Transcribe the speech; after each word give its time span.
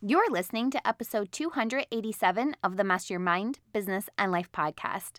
You're 0.00 0.30
listening 0.30 0.70
to 0.70 0.86
episode 0.86 1.32
287 1.32 2.54
of 2.62 2.76
the 2.76 2.84
Master 2.84 3.14
Your 3.14 3.20
Mind, 3.20 3.58
Business, 3.72 4.08
and 4.16 4.30
Life 4.30 4.52
podcast. 4.52 5.18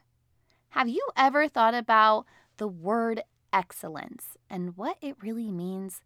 Have 0.69 0.87
you 0.87 1.05
ever 1.17 1.49
thought 1.49 1.73
about 1.73 2.25
the 2.55 2.67
word 2.69 3.23
excellence 3.51 4.37
and 4.49 4.77
what 4.77 4.95
it 5.01 5.17
really 5.21 5.51
means? 5.51 6.01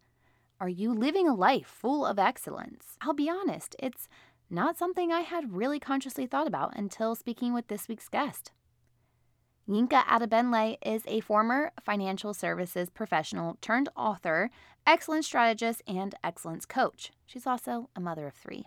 Are 0.59 0.69
you 0.69 0.91
living 0.91 1.27
a 1.27 1.35
life 1.35 1.67
full 1.67 2.03
of 2.03 2.17
excellence? 2.17 2.97
I'll 2.99 3.13
be 3.13 3.29
honest, 3.29 3.75
it's 3.77 4.09
not 4.49 4.75
something 4.75 5.11
I 5.11 5.21
had 5.21 5.53
really 5.53 5.79
consciously 5.79 6.25
thought 6.25 6.47
about 6.47 6.75
until 6.75 7.13
speaking 7.13 7.53
with 7.53 7.67
this 7.67 7.87
week's 7.87 8.09
guest. 8.09 8.53
Yinka 9.67 10.03
Adebenle 10.03 10.77
is 10.85 11.03
a 11.07 11.21
former 11.21 11.71
financial 11.81 12.33
services 12.33 12.89
professional 12.89 13.57
turned 13.61 13.87
author, 13.95 14.49
excellence 14.85 15.25
strategist, 15.25 15.81
and 15.87 16.13
excellence 16.21 16.65
coach. 16.65 17.13
She's 17.25 17.47
also 17.47 17.89
a 17.95 18.01
mother 18.01 18.27
of 18.27 18.33
three. 18.33 18.65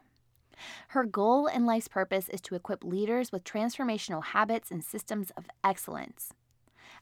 Her 0.88 1.04
goal 1.04 1.48
and 1.48 1.66
life's 1.66 1.88
purpose 1.88 2.30
is 2.30 2.40
to 2.42 2.54
equip 2.54 2.82
leaders 2.82 3.30
with 3.30 3.44
transformational 3.44 4.24
habits 4.24 4.70
and 4.70 4.82
systems 4.82 5.30
of 5.36 5.44
excellence. 5.62 6.32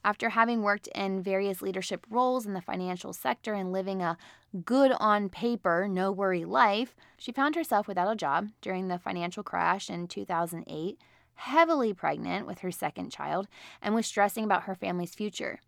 After 0.04 0.30
having 0.30 0.62
worked 0.62 0.88
in 0.88 1.23
various 1.23 1.62
leadership 1.62 2.04
roles 2.10 2.46
in 2.46 2.52
the 2.52 2.60
financial 2.60 3.12
sector 3.12 3.54
and 3.54 3.73
living 3.73 4.02
a 4.02 4.18
good 4.65 4.92
on 4.98 5.29
paper, 5.29 5.87
no 5.88 6.10
worry 6.10 6.45
life, 6.45 6.96
she 7.16 7.30
found 7.30 7.54
herself 7.54 7.87
without 7.87 8.10
a 8.10 8.16
job 8.16 8.48
during 8.60 8.88
the 8.88 8.98
financial 8.98 9.45
crash 9.45 9.88
in 9.88 10.09
2008 10.09 10.98
heavily 11.34 11.93
pregnant 11.93 12.47
with 12.47 12.61
her 12.61 12.70
second 12.70 13.11
child, 13.11 13.48
and 13.83 13.95
was 13.95 14.06
stressing 14.06 14.45
about 14.45 14.65
her 14.65 14.74
family's 14.74 15.15
future. 15.15 15.60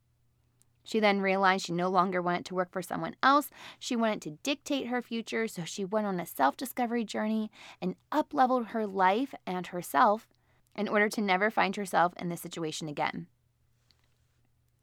She 0.87 1.01
then 1.01 1.21
realized 1.21 1.67
she 1.67 1.73
no 1.73 1.89
longer 1.89 2.23
wanted 2.23 2.45
to 2.47 2.55
work 2.55 2.71
for 2.71 2.81
someone 2.81 3.17
else. 3.21 3.51
She 3.81 3.97
wanted 3.97 4.23
to 4.23 4.39
dictate 4.45 4.87
her 4.87 5.03
future, 5.03 5.49
so 5.49 5.65
she 5.65 5.85
went 5.85 6.07
on 6.07 6.21
a 6.21 6.27
self 6.27 6.57
discovery 6.57 7.05
journey 7.05 7.51
and 7.83 7.97
upleveled 8.13 8.69
her 8.69 8.87
life 8.87 9.35
and 9.47 9.67
herself 9.67 10.29
in 10.77 10.87
order 10.87 11.09
to 11.09 11.21
never 11.21 11.51
find 11.51 11.75
herself 11.75 12.13
in 12.19 12.29
this 12.29 12.41
situation 12.41 12.87
again. 12.87 13.27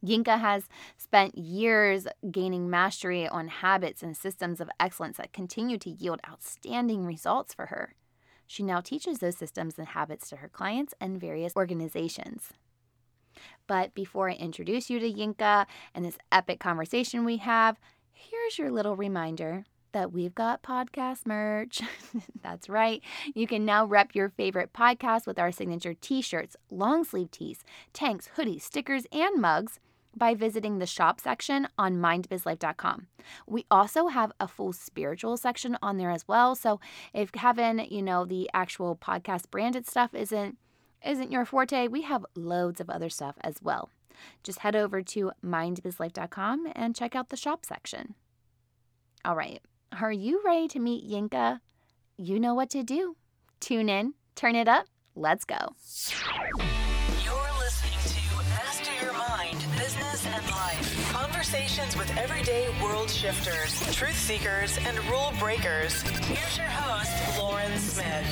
Yinka 0.04 0.38
has 0.38 0.68
spent 0.98 1.38
years 1.38 2.06
gaining 2.30 2.68
mastery 2.68 3.26
on 3.26 3.48
habits 3.48 4.02
and 4.02 4.14
systems 4.14 4.60
of 4.60 4.68
excellence 4.78 5.16
that 5.16 5.32
continue 5.32 5.78
to 5.78 5.90
yield 5.90 6.20
outstanding 6.28 7.06
results 7.06 7.54
for 7.54 7.66
her. 7.66 7.94
She 8.46 8.62
now 8.62 8.80
teaches 8.80 9.18
those 9.18 9.36
systems 9.36 9.78
and 9.78 9.88
habits 9.88 10.28
to 10.28 10.36
her 10.36 10.48
clients 10.48 10.94
and 11.00 11.20
various 11.20 11.54
organizations. 11.56 12.50
But 13.66 13.94
before 13.94 14.30
I 14.30 14.34
introduce 14.34 14.90
you 14.90 14.98
to 14.98 15.12
Yinka 15.12 15.66
and 15.94 16.04
this 16.04 16.18
epic 16.30 16.60
conversation 16.60 17.24
we 17.24 17.38
have, 17.38 17.78
here's 18.12 18.58
your 18.58 18.70
little 18.70 18.96
reminder 18.96 19.64
that 19.92 20.12
we've 20.12 20.34
got 20.34 20.62
podcast 20.62 21.24
merch. 21.24 21.80
That's 22.42 22.68
right. 22.68 23.00
You 23.34 23.46
can 23.46 23.64
now 23.64 23.86
rep 23.86 24.14
your 24.14 24.28
favorite 24.28 24.72
podcast 24.72 25.26
with 25.26 25.38
our 25.38 25.52
signature 25.52 25.94
t 25.94 26.20
shirts, 26.20 26.56
long 26.70 27.04
sleeve 27.04 27.30
tees, 27.30 27.64
tanks, 27.92 28.28
hoodies, 28.36 28.62
stickers, 28.62 29.06
and 29.12 29.40
mugs 29.40 29.78
by 30.18 30.34
visiting 30.34 30.78
the 30.78 30.86
shop 30.86 31.20
section 31.20 31.68
on 31.78 31.96
mindbizlife.com. 31.96 33.06
We 33.46 33.66
also 33.70 34.08
have 34.08 34.32
a 34.40 34.48
full 34.48 34.72
spiritual 34.72 35.36
section 35.36 35.76
on 35.82 35.96
there 35.96 36.10
as 36.10 36.26
well. 36.28 36.54
So 36.54 36.80
if 37.12 37.30
having, 37.34 37.90
you 37.90 38.02
know, 38.02 38.24
the 38.24 38.50
actual 38.54 38.96
podcast 38.96 39.50
branded 39.50 39.86
stuff 39.86 40.14
isn't 40.14 40.58
isn't 41.04 41.30
your 41.30 41.44
forte, 41.44 41.88
we 41.88 42.02
have 42.02 42.24
loads 42.34 42.80
of 42.80 42.88
other 42.88 43.10
stuff 43.10 43.36
as 43.42 43.56
well. 43.62 43.90
Just 44.42 44.60
head 44.60 44.74
over 44.74 45.02
to 45.02 45.32
mindbizlife.com 45.44 46.72
and 46.74 46.96
check 46.96 47.14
out 47.14 47.28
the 47.28 47.36
shop 47.36 47.66
section. 47.66 48.14
All 49.24 49.36
right. 49.36 49.60
Are 50.00 50.12
you 50.12 50.42
ready 50.44 50.66
to 50.68 50.78
meet 50.78 51.08
Yinka? 51.08 51.60
You 52.16 52.40
know 52.40 52.54
what 52.54 52.70
to 52.70 52.82
do. 52.82 53.16
Tune 53.60 53.88
in, 53.88 54.14
turn 54.34 54.56
it 54.56 54.68
up, 54.68 54.86
let's 55.14 55.44
go. 55.44 55.74
Conversations 60.24 61.96
with 61.96 62.16
everyday 62.16 62.66
world 62.82 63.10
shifters, 63.10 63.94
truth 63.94 64.16
seekers, 64.16 64.78
and 64.86 64.98
rule 65.10 65.32
breakers. 65.38 66.00
Here's 66.02 66.56
your 66.56 66.66
host, 66.66 67.38
Lauren 67.38 67.78
Smith. 67.78 68.24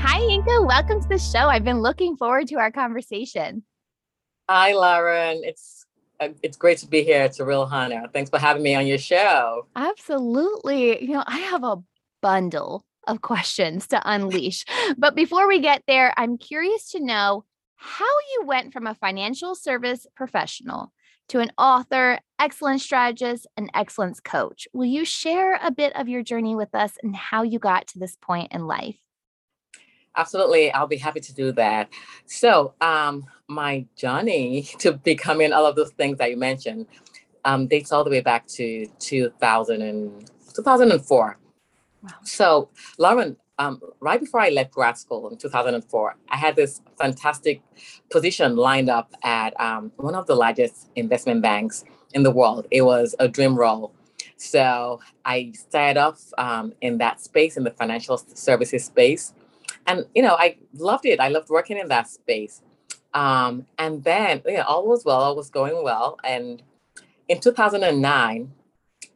Hi, 0.00 0.18
Yinka. 0.20 0.66
Welcome 0.66 1.00
to 1.02 1.08
the 1.08 1.18
show. 1.18 1.48
I've 1.48 1.62
been 1.62 1.80
looking 1.80 2.16
forward 2.16 2.48
to 2.48 2.56
our 2.56 2.72
conversation. 2.72 3.62
Hi, 4.48 4.72
Lauren. 4.72 5.42
It's 5.44 5.86
uh, 6.18 6.30
it's 6.42 6.56
great 6.56 6.78
to 6.78 6.88
be 6.88 7.04
here. 7.04 7.22
It's 7.22 7.38
a 7.38 7.44
real 7.44 7.68
honor. 7.70 8.08
Thanks 8.12 8.30
for 8.30 8.40
having 8.40 8.62
me 8.64 8.74
on 8.74 8.88
your 8.88 8.98
show. 8.98 9.66
Absolutely. 9.76 11.00
You 11.00 11.12
know, 11.12 11.24
I 11.26 11.38
have 11.38 11.62
a 11.62 11.76
bundle 12.22 12.84
of 13.06 13.20
questions 13.20 13.86
to 13.88 14.02
unleash. 14.04 14.64
but 14.98 15.14
before 15.14 15.46
we 15.46 15.60
get 15.60 15.84
there, 15.86 16.12
I'm 16.16 16.38
curious 16.38 16.90
to 16.90 17.00
know 17.00 17.44
how 17.84 18.06
you 18.32 18.46
went 18.46 18.72
from 18.72 18.86
a 18.86 18.94
financial 18.94 19.54
service 19.54 20.06
professional 20.16 20.90
to 21.28 21.40
an 21.40 21.52
author, 21.58 22.18
excellence 22.38 22.82
strategist, 22.82 23.46
and 23.58 23.70
excellence 23.74 24.20
coach. 24.20 24.66
Will 24.72 24.86
you 24.86 25.04
share 25.04 25.58
a 25.62 25.70
bit 25.70 25.94
of 25.94 26.08
your 26.08 26.22
journey 26.22 26.56
with 26.56 26.74
us 26.74 26.92
and 27.02 27.14
how 27.14 27.42
you 27.42 27.58
got 27.58 27.86
to 27.88 27.98
this 27.98 28.16
point 28.16 28.52
in 28.52 28.66
life? 28.66 28.96
Absolutely, 30.16 30.72
I'll 30.72 30.86
be 30.86 30.96
happy 30.96 31.20
to 31.20 31.34
do 31.34 31.52
that. 31.52 31.90
So, 32.24 32.72
um, 32.80 33.26
my 33.48 33.84
journey 33.96 34.62
to 34.78 34.92
becoming 34.92 35.52
all 35.52 35.66
of 35.66 35.76
those 35.76 35.90
things 35.90 36.16
that 36.18 36.30
you 36.30 36.38
mentioned 36.38 36.86
um, 37.44 37.66
dates 37.66 37.92
all 37.92 38.04
the 38.04 38.10
way 38.10 38.22
back 38.22 38.46
to 38.46 38.86
2000 38.98 39.82
and, 39.82 40.30
2004. 40.54 41.38
Wow. 42.02 42.10
So, 42.22 42.70
Lauren, 42.96 43.36
um, 43.58 43.80
right 44.00 44.18
before 44.18 44.40
I 44.40 44.48
left 44.48 44.72
grad 44.72 44.98
school 44.98 45.28
in 45.28 45.36
2004, 45.36 46.16
I 46.28 46.36
had 46.36 46.56
this 46.56 46.80
fantastic 46.98 47.62
position 48.10 48.56
lined 48.56 48.90
up 48.90 49.12
at 49.22 49.58
um, 49.60 49.92
one 49.96 50.14
of 50.14 50.26
the 50.26 50.34
largest 50.34 50.90
investment 50.96 51.42
banks 51.42 51.84
in 52.12 52.24
the 52.24 52.30
world. 52.30 52.66
It 52.70 52.82
was 52.82 53.14
a 53.18 53.28
dream 53.28 53.54
role. 53.56 53.92
So 54.36 55.00
I 55.24 55.52
started 55.52 56.00
off 56.00 56.32
um, 56.36 56.72
in 56.80 56.98
that 56.98 57.20
space, 57.20 57.56
in 57.56 57.64
the 57.64 57.70
financial 57.70 58.18
services 58.18 58.84
space. 58.84 59.32
And, 59.86 60.06
you 60.14 60.22
know, 60.22 60.34
I 60.38 60.56
loved 60.74 61.06
it. 61.06 61.20
I 61.20 61.28
loved 61.28 61.48
working 61.48 61.78
in 61.78 61.88
that 61.88 62.08
space. 62.08 62.60
Um, 63.12 63.66
and 63.78 64.02
then, 64.02 64.42
you 64.46 64.54
know, 64.54 64.62
all 64.62 64.88
was 64.88 65.04
well, 65.04 65.20
all 65.20 65.36
was 65.36 65.50
going 65.50 65.84
well. 65.84 66.18
And 66.24 66.62
in 67.28 67.40
2009, 67.40 68.52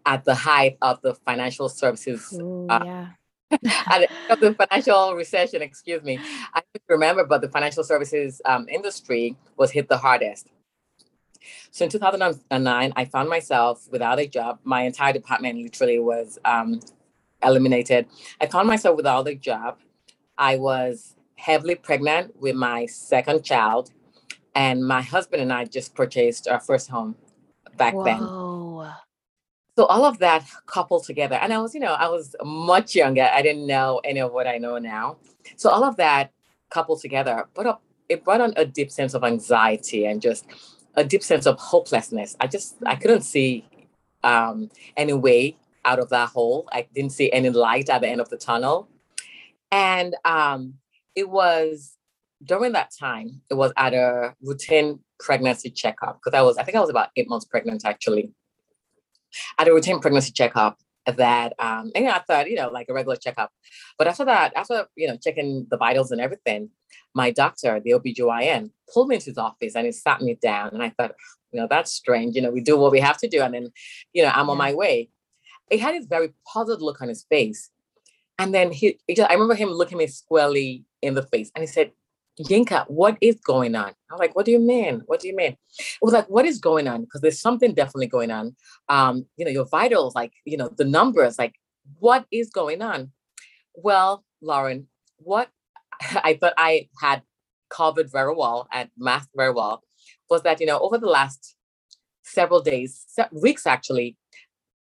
at 0.06 0.24
the 0.24 0.34
height 0.34 0.78
of 0.80 1.02
the 1.02 1.14
financial 1.14 1.68
services 1.68 2.38
Ooh, 2.40 2.66
uh, 2.68 2.82
yeah 2.84 3.08
the 3.50 4.54
financial 4.58 5.14
recession, 5.14 5.62
excuse 5.62 6.02
me. 6.02 6.18
I 6.54 6.62
remember, 6.88 7.24
but 7.24 7.40
the 7.40 7.48
financial 7.48 7.84
services 7.84 8.42
um, 8.44 8.68
industry 8.68 9.36
was 9.56 9.70
hit 9.70 9.88
the 9.88 9.96
hardest. 9.96 10.48
So 11.70 11.84
in 11.84 11.90
2009, 11.90 12.92
I 12.94 13.04
found 13.04 13.28
myself 13.28 13.88
without 13.90 14.18
a 14.18 14.26
job. 14.26 14.58
My 14.64 14.82
entire 14.82 15.12
department 15.12 15.58
literally 15.58 15.98
was 15.98 16.38
um, 16.44 16.80
eliminated. 17.42 18.06
I 18.40 18.46
found 18.46 18.68
myself 18.68 18.96
without 18.96 19.28
a 19.28 19.34
job. 19.34 19.78
I 20.36 20.56
was 20.56 21.14
heavily 21.36 21.74
pregnant 21.74 22.34
with 22.40 22.54
my 22.54 22.86
second 22.86 23.44
child, 23.44 23.92
and 24.54 24.86
my 24.86 25.02
husband 25.02 25.40
and 25.42 25.52
I 25.52 25.64
just 25.64 25.94
purchased 25.94 26.48
our 26.48 26.60
first 26.60 26.90
home 26.90 27.16
back 27.76 27.94
then 28.04 28.28
so 29.78 29.84
all 29.84 30.04
of 30.04 30.18
that 30.18 30.44
coupled 30.66 31.04
together 31.04 31.36
and 31.36 31.52
i 31.52 31.58
was 31.58 31.72
you 31.72 31.78
know 31.78 31.92
i 31.92 32.08
was 32.08 32.34
much 32.42 32.96
younger 32.96 33.30
i 33.32 33.40
didn't 33.40 33.64
know 33.64 34.00
any 34.02 34.18
of 34.18 34.32
what 34.32 34.48
i 34.48 34.58
know 34.58 34.76
now. 34.76 35.16
So 35.54 35.70
all 35.70 35.84
of 35.84 35.96
that 35.98 36.32
coupled 36.68 37.00
together 37.00 37.44
but 37.54 37.80
it 38.08 38.24
brought 38.24 38.40
on 38.40 38.52
a 38.56 38.64
deep 38.64 38.90
sense 38.90 39.14
of 39.14 39.22
anxiety 39.22 40.04
and 40.04 40.20
just 40.20 40.46
a 40.96 41.04
deep 41.04 41.22
sense 41.22 41.46
of 41.46 41.56
hopelessness. 41.60 42.36
I 42.40 42.48
just 42.48 42.74
i 42.86 42.96
couldn't 42.96 43.20
see 43.22 43.68
um, 44.24 44.68
any 44.96 45.12
way 45.12 45.56
out 45.84 46.00
of 46.00 46.08
that 46.08 46.30
hole. 46.30 46.68
I 46.72 46.88
didn't 46.92 47.12
see 47.12 47.30
any 47.30 47.50
light 47.50 47.88
at 47.88 48.00
the 48.00 48.08
end 48.08 48.20
of 48.20 48.28
the 48.30 48.36
tunnel. 48.36 48.88
And 49.70 50.16
um, 50.24 50.74
it 51.14 51.28
was 51.30 51.96
during 52.42 52.72
that 52.72 52.90
time 52.98 53.42
it 53.48 53.54
was 53.54 53.72
at 53.76 53.94
a 53.94 54.34
routine 54.42 54.98
pregnancy 55.20 55.70
checkup 55.70 56.18
because 56.18 56.36
i 56.36 56.42
was 56.42 56.56
i 56.56 56.62
think 56.62 56.76
i 56.76 56.80
was 56.80 56.90
about 56.90 57.08
eight 57.16 57.28
months 57.28 57.44
pregnant 57.44 57.82
actually 57.84 58.32
at 59.58 59.68
a 59.68 59.74
routine 59.74 60.00
pregnancy 60.00 60.32
checkup 60.32 60.78
that 61.16 61.54
um 61.58 61.90
and 61.94 62.08
I 62.08 62.18
thought, 62.18 62.50
you 62.50 62.56
know, 62.56 62.68
like 62.68 62.88
a 62.88 62.92
regular 62.92 63.16
checkup. 63.16 63.50
But 63.96 64.08
after 64.08 64.24
that, 64.26 64.52
after 64.56 64.86
you 64.96 65.08
know, 65.08 65.16
checking 65.16 65.66
the 65.70 65.76
vitals 65.76 66.10
and 66.10 66.20
everything, 66.20 66.70
my 67.14 67.30
doctor, 67.30 67.80
the 67.80 67.92
OBGYN, 67.92 68.70
pulled 68.92 69.08
me 69.08 69.16
into 69.16 69.26
his 69.26 69.38
office 69.38 69.74
and 69.74 69.86
he 69.86 69.92
sat 69.92 70.20
me 70.20 70.34
down. 70.40 70.70
And 70.72 70.82
I 70.82 70.90
thought, 70.90 71.14
you 71.52 71.60
know, 71.60 71.66
that's 71.68 71.92
strange. 71.92 72.36
You 72.36 72.42
know, 72.42 72.50
we 72.50 72.60
do 72.60 72.76
what 72.76 72.92
we 72.92 73.00
have 73.00 73.18
to 73.18 73.28
do, 73.28 73.40
and 73.40 73.54
then, 73.54 73.68
you 74.12 74.22
know, 74.22 74.30
I'm 74.34 74.46
yeah. 74.46 74.52
on 74.52 74.58
my 74.58 74.74
way. 74.74 75.10
He 75.70 75.78
had 75.78 75.94
this 75.94 76.06
very 76.06 76.32
puzzled 76.50 76.82
look 76.82 77.00
on 77.02 77.08
his 77.08 77.24
face. 77.24 77.70
And 78.38 78.54
then 78.54 78.70
he, 78.70 78.98
he 79.06 79.14
just, 79.14 79.28
I 79.28 79.34
remember 79.34 79.54
him 79.54 79.68
looking 79.68 79.98
me 79.98 80.06
squarely 80.06 80.84
in 81.02 81.14
the 81.14 81.24
face 81.24 81.50
and 81.54 81.62
he 81.62 81.66
said, 81.66 81.90
Yinka, 82.40 82.84
what 82.88 83.18
is 83.20 83.36
going 83.40 83.74
on? 83.76 83.92
I'm 84.10 84.18
like, 84.18 84.36
what 84.36 84.46
do 84.46 84.52
you 84.52 84.60
mean? 84.60 85.02
What 85.06 85.20
do 85.20 85.28
you 85.28 85.36
mean? 85.36 85.52
It 85.78 85.98
was 86.02 86.14
like, 86.14 86.28
what 86.28 86.46
is 86.46 86.58
going 86.58 86.88
on? 86.88 87.02
Because 87.02 87.20
there's 87.20 87.40
something 87.40 87.74
definitely 87.74 88.08
going 88.08 88.30
on. 88.30 88.56
Um, 88.88 89.26
you 89.36 89.44
know, 89.44 89.50
your 89.50 89.66
vitals, 89.66 90.14
like, 90.14 90.32
you 90.44 90.56
know, 90.56 90.70
the 90.76 90.84
numbers, 90.84 91.38
like, 91.38 91.54
what 91.98 92.26
is 92.32 92.50
going 92.50 92.82
on? 92.82 93.12
Well, 93.74 94.24
Lauren, 94.42 94.88
what 95.18 95.48
I 96.02 96.38
thought 96.40 96.54
I 96.58 96.88
had 97.00 97.22
covered 97.70 98.10
very 98.10 98.34
well 98.34 98.68
and 98.72 98.90
masked 98.98 99.30
very 99.36 99.52
well 99.52 99.82
was 100.30 100.42
that, 100.42 100.60
you 100.60 100.66
know, 100.66 100.78
over 100.80 100.98
the 100.98 101.06
last 101.08 101.56
several 102.24 102.60
days, 102.60 103.04
weeks 103.32 103.66
actually, 103.66 104.16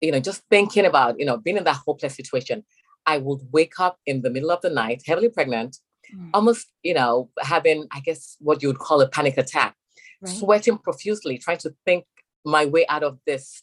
you 0.00 0.12
know, 0.12 0.20
just 0.20 0.42
thinking 0.50 0.86
about, 0.86 1.18
you 1.18 1.26
know, 1.26 1.38
being 1.38 1.56
in 1.58 1.64
that 1.64 1.80
hopeless 1.86 2.14
situation, 2.16 2.64
I 3.06 3.18
would 3.18 3.40
wake 3.52 3.80
up 3.80 3.98
in 4.06 4.22
the 4.22 4.30
middle 4.30 4.50
of 4.50 4.60
the 4.62 4.70
night, 4.70 5.02
heavily 5.06 5.28
pregnant, 5.30 5.78
mm. 6.14 6.30
almost, 6.34 6.72
you 6.82 6.94
know, 6.94 7.30
having, 7.40 7.86
I 7.90 8.00
guess, 8.00 8.36
what 8.40 8.62
you 8.62 8.68
would 8.68 8.78
call 8.78 9.00
a 9.00 9.08
panic 9.08 9.38
attack, 9.38 9.74
right. 10.20 10.34
sweating 10.34 10.78
profusely, 10.78 11.38
trying 11.38 11.58
to 11.58 11.74
think 11.84 12.04
my 12.44 12.64
way 12.66 12.86
out 12.88 13.02
of 13.02 13.18
this 13.26 13.62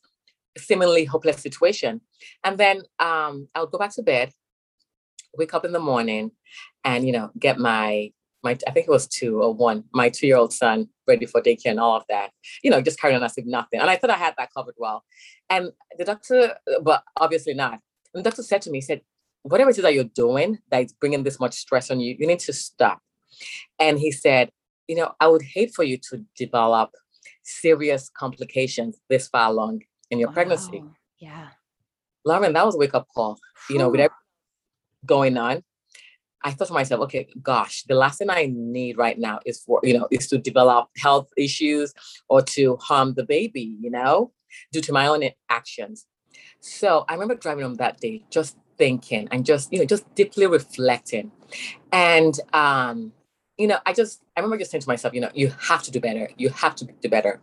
seemingly 0.58 1.06
hopeless 1.06 1.38
situation. 1.38 2.02
And 2.44 2.58
then 2.58 2.82
um, 3.00 3.48
I'll 3.56 3.68
go 3.68 3.78
back 3.78 3.94
to 3.96 4.04
bed, 4.04 4.32
wake 5.38 5.54
up 5.54 5.66
in 5.66 5.72
the 5.72 5.80
morning, 5.80 6.32
and 6.84 7.06
you 7.06 7.12
know, 7.12 7.32
get 7.38 7.58
my 7.58 8.12
my 8.44 8.58
I 8.68 8.72
think 8.72 8.88
it 8.88 8.92
was 8.92 9.08
two 9.08 9.42
or 9.42 9.54
one, 9.54 9.84
my 9.94 10.10
two 10.10 10.28
year 10.28 10.38
old 10.38 10.54
son 10.54 10.90
ready 11.08 11.26
for 11.26 11.42
daycare 11.42 11.72
and 11.72 11.80
all 11.80 11.98
of 11.98 12.04
that. 12.10 12.32
You 12.64 12.72
know, 12.72 12.82
just 12.82 13.00
carrying 13.00 13.18
on 13.18 13.24
as 13.24 13.38
if 13.38 13.46
nothing. 13.46 13.80
And 13.80 13.90
I 13.90 13.96
thought 13.96 14.10
I 14.10 14.18
had 14.18 14.36
that 14.38 14.54
covered 14.54 14.76
well. 14.78 15.04
And 15.50 15.72
the 15.98 16.06
doctor, 16.06 16.56
but 16.82 17.04
obviously 17.16 17.54
not. 17.54 17.80
And 18.14 18.24
the 18.24 18.30
doctor 18.30 18.44
said 18.44 18.62
to 18.64 18.72
me, 18.72 18.78
he 18.78 18.82
said, 18.82 19.02
whatever 19.44 19.70
it 19.70 19.78
is 19.78 19.84
that 19.84 19.94
you're 19.94 20.04
doing 20.04 20.60
that 20.72 20.84
is 20.84 20.94
bringing 20.94 21.24
this 21.24 21.40
much 21.40 21.54
stress 21.54 21.90
on 21.92 22.00
you, 22.00 22.16
you 22.18 22.28
need 22.28 22.40
to 22.40 22.54
stop. 22.54 23.00
And 23.80 24.00
he 24.00 24.12
said, 24.12 24.50
you 24.88 24.96
know, 24.96 25.14
I 25.20 25.28
would 25.28 25.42
hate 25.42 25.74
for 25.74 25.84
you 25.84 25.98
to 26.10 26.26
develop 26.36 26.92
serious 27.44 28.10
complications 28.10 29.00
this 29.10 29.28
far 29.28 29.50
along 29.50 29.84
in 30.12 30.20
your 30.20 30.30
wow. 30.30 30.34
pregnancy. 30.34 30.84
Yeah. 31.20 31.50
Lauren, 32.26 32.54
that 32.54 32.66
was 32.66 32.76
a 32.76 32.78
wake 32.78 32.94
up 32.94 33.08
call. 33.14 33.38
You 33.70 33.78
know, 33.78 33.90
with 33.90 34.02
everything 34.02 34.16
going 35.06 35.38
on, 35.38 35.64
I 36.44 36.52
thought 36.52 36.68
to 36.68 36.74
myself, 36.74 37.02
okay, 37.02 37.28
gosh, 37.42 37.84
the 37.84 37.96
last 37.96 38.20
thing 38.20 38.30
I 38.30 38.52
need 38.54 38.98
right 38.98 39.18
now 39.18 39.40
is 39.46 39.60
for, 39.60 39.80
you 39.84 39.98
know, 39.98 40.08
is 40.12 40.28
to 40.28 40.38
develop 40.38 40.90
health 40.98 41.30
issues 41.38 41.94
or 42.30 42.42
to 42.44 42.78
harm 42.78 43.16
the 43.16 43.24
baby, 43.24 43.76
you 43.82 43.90
know, 43.90 44.32
due 44.72 44.82
to 44.82 44.94
my 44.94 45.08
own 45.08 45.24
actions. 45.50 46.06
So 46.60 47.06
I 47.08 47.14
remember 47.14 47.36
driving 47.36 47.64
home 47.64 47.76
that 47.76 48.00
day, 48.00 48.26
just 48.30 48.58
thinking 48.78 49.28
and 49.32 49.46
just, 49.46 49.72
you 49.72 49.80
know, 49.80 49.86
just 49.86 50.04
deeply 50.16 50.48
reflecting. 50.48 51.32
And 51.92 52.40
um, 52.54 53.14
you 53.58 53.68
know, 53.68 53.80
I 53.86 53.94
just 53.94 54.22
I 54.36 54.42
remember 54.42 54.60
just 54.60 54.72
saying 54.72 54.82
to 54.82 54.90
myself, 54.90 55.14
you 55.14 55.22
know, 55.22 55.32
you 55.34 55.52
have 55.60 55.84
to 55.84 55.92
do 55.92 56.00
better. 56.00 56.30
You 56.38 56.50
have 56.50 56.76
to 56.76 56.86
do 56.86 57.10
better. 57.10 57.42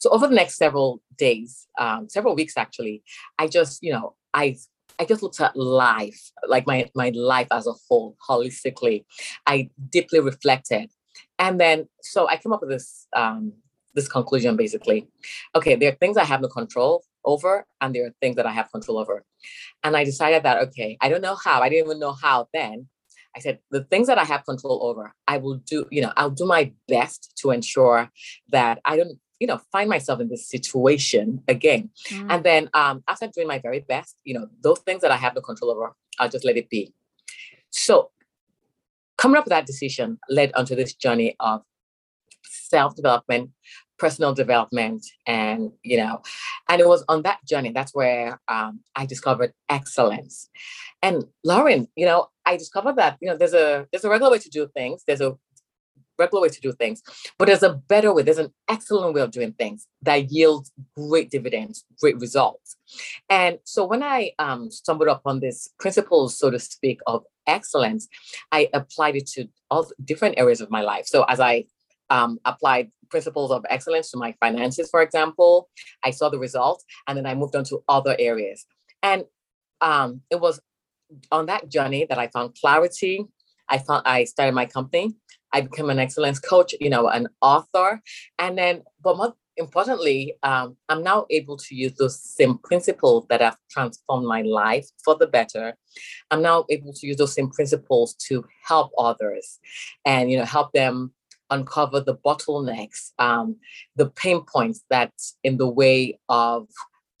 So 0.00 0.10
over 0.10 0.26
the 0.26 0.34
next 0.34 0.56
several 0.56 1.00
days, 1.16 1.66
um, 1.78 2.08
several 2.08 2.34
weeks 2.34 2.56
actually, 2.56 3.02
I 3.38 3.46
just, 3.46 3.82
you 3.82 3.92
know, 3.92 4.14
I 4.34 4.56
I 4.98 5.04
just 5.04 5.22
looked 5.22 5.40
at 5.40 5.56
life, 5.56 6.30
like 6.48 6.66
my 6.66 6.90
my 6.94 7.10
life 7.10 7.48
as 7.50 7.66
a 7.66 7.72
whole, 7.72 8.16
holistically. 8.28 9.04
I 9.46 9.70
deeply 9.90 10.20
reflected, 10.20 10.90
and 11.38 11.60
then 11.60 11.88
so 12.02 12.28
I 12.28 12.36
came 12.36 12.52
up 12.52 12.60
with 12.62 12.70
this 12.70 13.06
um, 13.14 13.52
this 13.96 14.06
conclusion 14.06 14.56
basically. 14.56 15.08
Okay, 15.56 15.74
there 15.74 15.90
are 15.90 15.96
things 15.96 16.16
I 16.16 16.24
have 16.24 16.40
no 16.40 16.48
control 16.48 17.02
over, 17.24 17.66
and 17.80 17.92
there 17.92 18.06
are 18.06 18.14
things 18.20 18.36
that 18.36 18.46
I 18.46 18.52
have 18.52 18.70
control 18.70 18.98
over, 18.98 19.24
and 19.82 19.96
I 19.96 20.04
decided 20.04 20.44
that 20.44 20.62
okay, 20.68 20.96
I 21.00 21.08
don't 21.08 21.22
know 21.22 21.34
how, 21.34 21.60
I 21.60 21.68
didn't 21.68 21.86
even 21.86 21.98
know 21.98 22.12
how 22.12 22.48
then. 22.54 22.86
I 23.34 23.40
said 23.40 23.58
the 23.70 23.84
things 23.84 24.06
that 24.06 24.16
I 24.16 24.24
have 24.24 24.46
control 24.46 24.82
over, 24.84 25.12
I 25.26 25.36
will 25.38 25.56
do. 25.56 25.86
You 25.90 26.02
know, 26.02 26.12
I'll 26.16 26.30
do 26.30 26.46
my 26.46 26.72
best 26.88 27.32
to 27.42 27.50
ensure 27.50 28.10
that 28.50 28.80
I 28.84 28.96
don't 28.96 29.18
you 29.38 29.46
know, 29.46 29.60
find 29.70 29.90
myself 29.90 30.20
in 30.20 30.28
this 30.28 30.48
situation 30.48 31.42
again. 31.46 31.90
Mm. 32.08 32.26
And 32.30 32.44
then 32.44 32.70
um, 32.74 33.04
after 33.06 33.28
doing 33.28 33.46
my 33.46 33.58
very 33.58 33.80
best, 33.80 34.16
you 34.24 34.32
know, 34.32 34.48
those 34.62 34.78
things 34.80 35.02
that 35.02 35.10
I 35.10 35.16
have 35.16 35.34
no 35.34 35.40
control 35.40 35.70
over, 35.70 35.94
I'll 36.18 36.30
just 36.30 36.44
let 36.44 36.56
it 36.56 36.70
be. 36.70 36.94
So 37.70 38.10
coming 39.18 39.36
up 39.36 39.44
with 39.44 39.50
that 39.50 39.66
decision 39.66 40.18
led 40.28 40.52
onto 40.54 40.74
this 40.74 40.94
journey 40.94 41.36
of 41.40 41.62
self-development, 42.44 43.50
personal 43.98 44.34
development, 44.34 45.06
and 45.26 45.72
you 45.82 45.96
know, 45.96 46.22
and 46.68 46.80
it 46.80 46.88
was 46.88 47.04
on 47.08 47.22
that 47.22 47.44
journey 47.46 47.72
that's 47.72 47.94
where 47.94 48.40
um, 48.48 48.80
I 48.94 49.06
discovered 49.06 49.52
excellence. 49.68 50.48
And 51.02 51.24
Lauren, 51.44 51.88
you 51.96 52.06
know, 52.06 52.28
I 52.44 52.56
discovered 52.56 52.96
that 52.96 53.18
you 53.20 53.28
know 53.28 53.36
there's 53.36 53.54
a 53.54 53.86
there's 53.90 54.04
a 54.04 54.10
regular 54.10 54.32
way 54.32 54.38
to 54.38 54.50
do 54.50 54.68
things. 54.74 55.02
There's 55.06 55.20
a 55.20 55.36
regular 56.18 56.42
way 56.42 56.48
to 56.48 56.60
do 56.60 56.72
things, 56.72 57.02
but 57.38 57.46
there's 57.46 57.62
a 57.62 57.74
better 57.74 58.12
way. 58.12 58.22
There's 58.22 58.38
an 58.38 58.52
excellent 58.68 59.14
way 59.14 59.20
of 59.20 59.30
doing 59.30 59.52
things 59.52 59.86
that 60.02 60.30
yields 60.30 60.72
great 60.96 61.30
dividends, 61.30 61.84
great 62.00 62.18
results. 62.18 62.76
And 63.28 63.58
so 63.64 63.84
when 63.84 64.02
I 64.02 64.32
um, 64.38 64.70
stumbled 64.70 65.08
upon 65.08 65.40
this 65.40 65.68
principles, 65.78 66.38
so 66.38 66.50
to 66.50 66.58
speak, 66.58 67.00
of 67.06 67.24
excellence, 67.46 68.08
I 68.52 68.68
applied 68.72 69.16
it 69.16 69.26
to 69.28 69.48
all 69.70 69.90
different 70.04 70.38
areas 70.38 70.60
of 70.60 70.70
my 70.70 70.82
life. 70.82 71.06
So 71.06 71.24
as 71.24 71.40
I 71.40 71.66
um, 72.10 72.38
applied 72.44 72.90
principles 73.10 73.50
of 73.50 73.64
excellence 73.68 74.10
to 74.10 74.18
my 74.18 74.34
finances, 74.40 74.88
for 74.90 75.02
example, 75.02 75.68
I 76.04 76.10
saw 76.10 76.28
the 76.28 76.38
results, 76.38 76.84
and 77.06 77.16
then 77.16 77.26
I 77.26 77.34
moved 77.34 77.56
on 77.56 77.64
to 77.64 77.82
other 77.88 78.16
areas. 78.18 78.66
And 79.02 79.24
um, 79.80 80.22
it 80.30 80.40
was 80.40 80.60
on 81.30 81.46
that 81.46 81.68
journey 81.68 82.06
that 82.08 82.18
I 82.18 82.28
found 82.28 82.56
clarity. 82.60 83.26
I 83.68 83.78
found 83.78 84.02
I 84.06 84.24
started 84.24 84.54
my 84.54 84.66
company 84.66 85.16
I 85.56 85.62
became 85.62 85.90
an 85.90 85.98
excellence 85.98 86.38
coach, 86.38 86.74
you 86.80 86.90
know, 86.90 87.08
an 87.08 87.28
author. 87.40 88.02
And 88.38 88.58
then, 88.58 88.82
but 89.02 89.16
more 89.16 89.34
importantly, 89.56 90.34
um, 90.42 90.76
I'm 90.90 91.02
now 91.02 91.24
able 91.30 91.56
to 91.56 91.74
use 91.74 91.94
those 91.94 92.20
same 92.20 92.58
principles 92.58 93.26
that 93.30 93.40
have 93.40 93.56
transformed 93.70 94.26
my 94.26 94.42
life 94.42 94.86
for 95.02 95.16
the 95.16 95.26
better. 95.26 95.74
I'm 96.30 96.42
now 96.42 96.66
able 96.68 96.92
to 96.92 97.06
use 97.06 97.16
those 97.16 97.34
same 97.34 97.50
principles 97.50 98.14
to 98.28 98.44
help 98.64 98.92
others 98.98 99.58
and, 100.04 100.30
you 100.30 100.36
know, 100.36 100.44
help 100.44 100.72
them 100.72 101.12
uncover 101.50 102.00
the 102.00 102.16
bottlenecks, 102.16 103.12
um, 103.18 103.56
the 103.96 104.10
pain 104.10 104.42
points 104.44 104.84
that's 104.90 105.36
in 105.44 105.56
the 105.56 105.68
way 105.68 106.18
of 106.28 106.68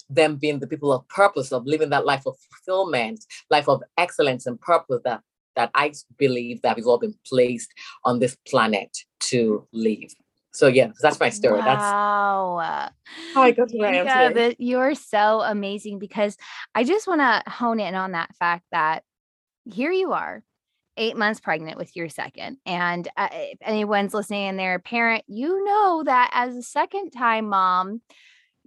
them 0.08 0.36
being 0.36 0.60
the 0.60 0.66
people 0.66 0.92
of 0.92 1.06
purpose, 1.08 1.52
of 1.52 1.66
living 1.66 1.90
that 1.90 2.06
life 2.06 2.26
of 2.26 2.36
fulfillment, 2.38 3.24
life 3.50 3.68
of 3.68 3.82
excellence 3.98 4.46
and 4.46 4.60
purpose 4.60 5.00
that 5.04 5.20
that 5.56 5.70
I 5.74 5.92
believe 6.18 6.60
that 6.62 6.76
we've 6.76 6.86
all 6.86 6.98
been 6.98 7.14
placed 7.26 7.72
on 8.04 8.18
this 8.18 8.36
planet 8.46 8.94
to 9.20 9.66
live. 9.72 10.12
So 10.52 10.68
yeah, 10.68 10.90
that's 11.00 11.20
my 11.20 11.30
story. 11.30 11.60
Wow. 11.60 11.64
That's 11.64 13.34
how 13.34 13.42
I 13.42 13.50
got 13.50 13.68
to 13.70 13.78
where 13.78 13.90
I 13.90 13.96
am 13.96 14.06
yeah, 14.06 14.28
today. 14.28 14.56
You're 14.58 14.94
so 14.94 15.42
amazing 15.42 15.98
because 15.98 16.36
I 16.74 16.84
just 16.84 17.06
want 17.06 17.20
to 17.20 17.50
hone 17.50 17.80
in 17.80 17.94
on 17.94 18.12
that 18.12 18.34
fact 18.36 18.64
that 18.72 19.02
here 19.64 19.92
you 19.92 20.12
are, 20.12 20.42
eight 20.96 21.16
months 21.16 21.40
pregnant 21.40 21.76
with 21.76 21.94
your 21.94 22.08
second. 22.08 22.58
And 22.66 23.08
uh, 23.16 23.28
if 23.32 23.58
anyone's 23.60 24.14
listening 24.14 24.48
and 24.48 24.58
they're 24.58 24.76
a 24.76 24.80
parent, 24.80 25.24
you 25.26 25.64
know 25.64 26.02
that 26.04 26.30
as 26.32 26.56
a 26.56 26.62
second 26.62 27.10
time 27.10 27.48
mom, 27.48 28.00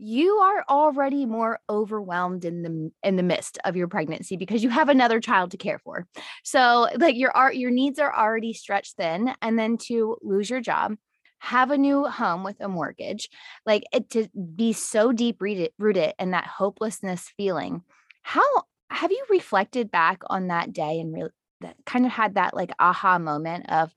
you 0.01 0.35
are 0.35 0.63
already 0.69 1.25
more 1.25 1.59
overwhelmed 1.69 2.45
in 2.45 2.63
the 2.63 2.91
in 3.03 3.17
the 3.17 3.23
midst 3.23 3.57
of 3.65 3.75
your 3.75 3.89
pregnancy 3.89 4.37
because 4.37 4.63
you 4.63 4.69
have 4.69 4.87
another 4.87 5.19
child 5.19 5.51
to 5.51 5.57
care 5.57 5.77
for. 5.77 6.07
So 6.43 6.87
like 6.97 7.17
your 7.17 7.35
art 7.35 7.57
your 7.57 7.69
needs 7.69 7.99
are 7.99 8.15
already 8.15 8.53
stretched 8.53 8.95
thin 8.95 9.33
and 9.41 9.59
then 9.59 9.77
to 9.87 10.15
lose 10.21 10.49
your 10.49 10.61
job, 10.61 10.95
have 11.39 11.69
a 11.71 11.77
new 11.77 12.05
home 12.05 12.45
with 12.45 12.61
a 12.61 12.69
mortgage, 12.69 13.29
like 13.65 13.83
it 13.91 14.09
to 14.11 14.29
be 14.55 14.71
so 14.71 15.11
deep 15.11 15.41
rooted 15.41 15.71
rooted 15.77 16.13
in 16.17 16.31
that 16.31 16.47
hopelessness 16.47 17.29
feeling. 17.35 17.81
How 18.21 18.45
have 18.89 19.11
you 19.11 19.25
reflected 19.29 19.91
back 19.91 20.21
on 20.27 20.47
that 20.47 20.71
day 20.71 21.01
and 21.01 21.13
really 21.13 21.29
that 21.61 21.75
kind 21.85 22.05
of 22.05 22.11
had 22.11 22.35
that 22.35 22.53
like 22.53 22.71
aha 22.79 23.19
moment 23.19 23.69
of 23.69 23.93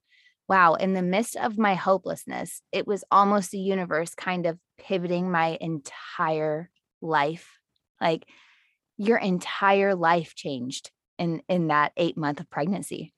wow, 0.49 0.75
in 0.75 0.93
the 0.93 1.03
midst 1.03 1.37
of 1.37 1.57
my 1.57 1.75
hopelessness, 1.75 2.61
it 2.73 2.87
was 2.87 3.05
almost 3.11 3.53
the 3.53 3.59
universe 3.59 4.15
kind 4.15 4.45
of 4.45 4.59
pivoting 4.79 5.31
my 5.31 5.57
entire 5.61 6.69
life. 7.01 7.59
Like 8.01 8.27
your 8.99 9.17
entire 9.17 9.95
life 9.95 10.35
changed 10.35 10.91
in 11.19 11.43
in 11.49 11.69
that 11.69 11.93
8 11.97 12.17
month 12.17 12.41
of 12.41 12.51
pregnancy. 12.51 13.15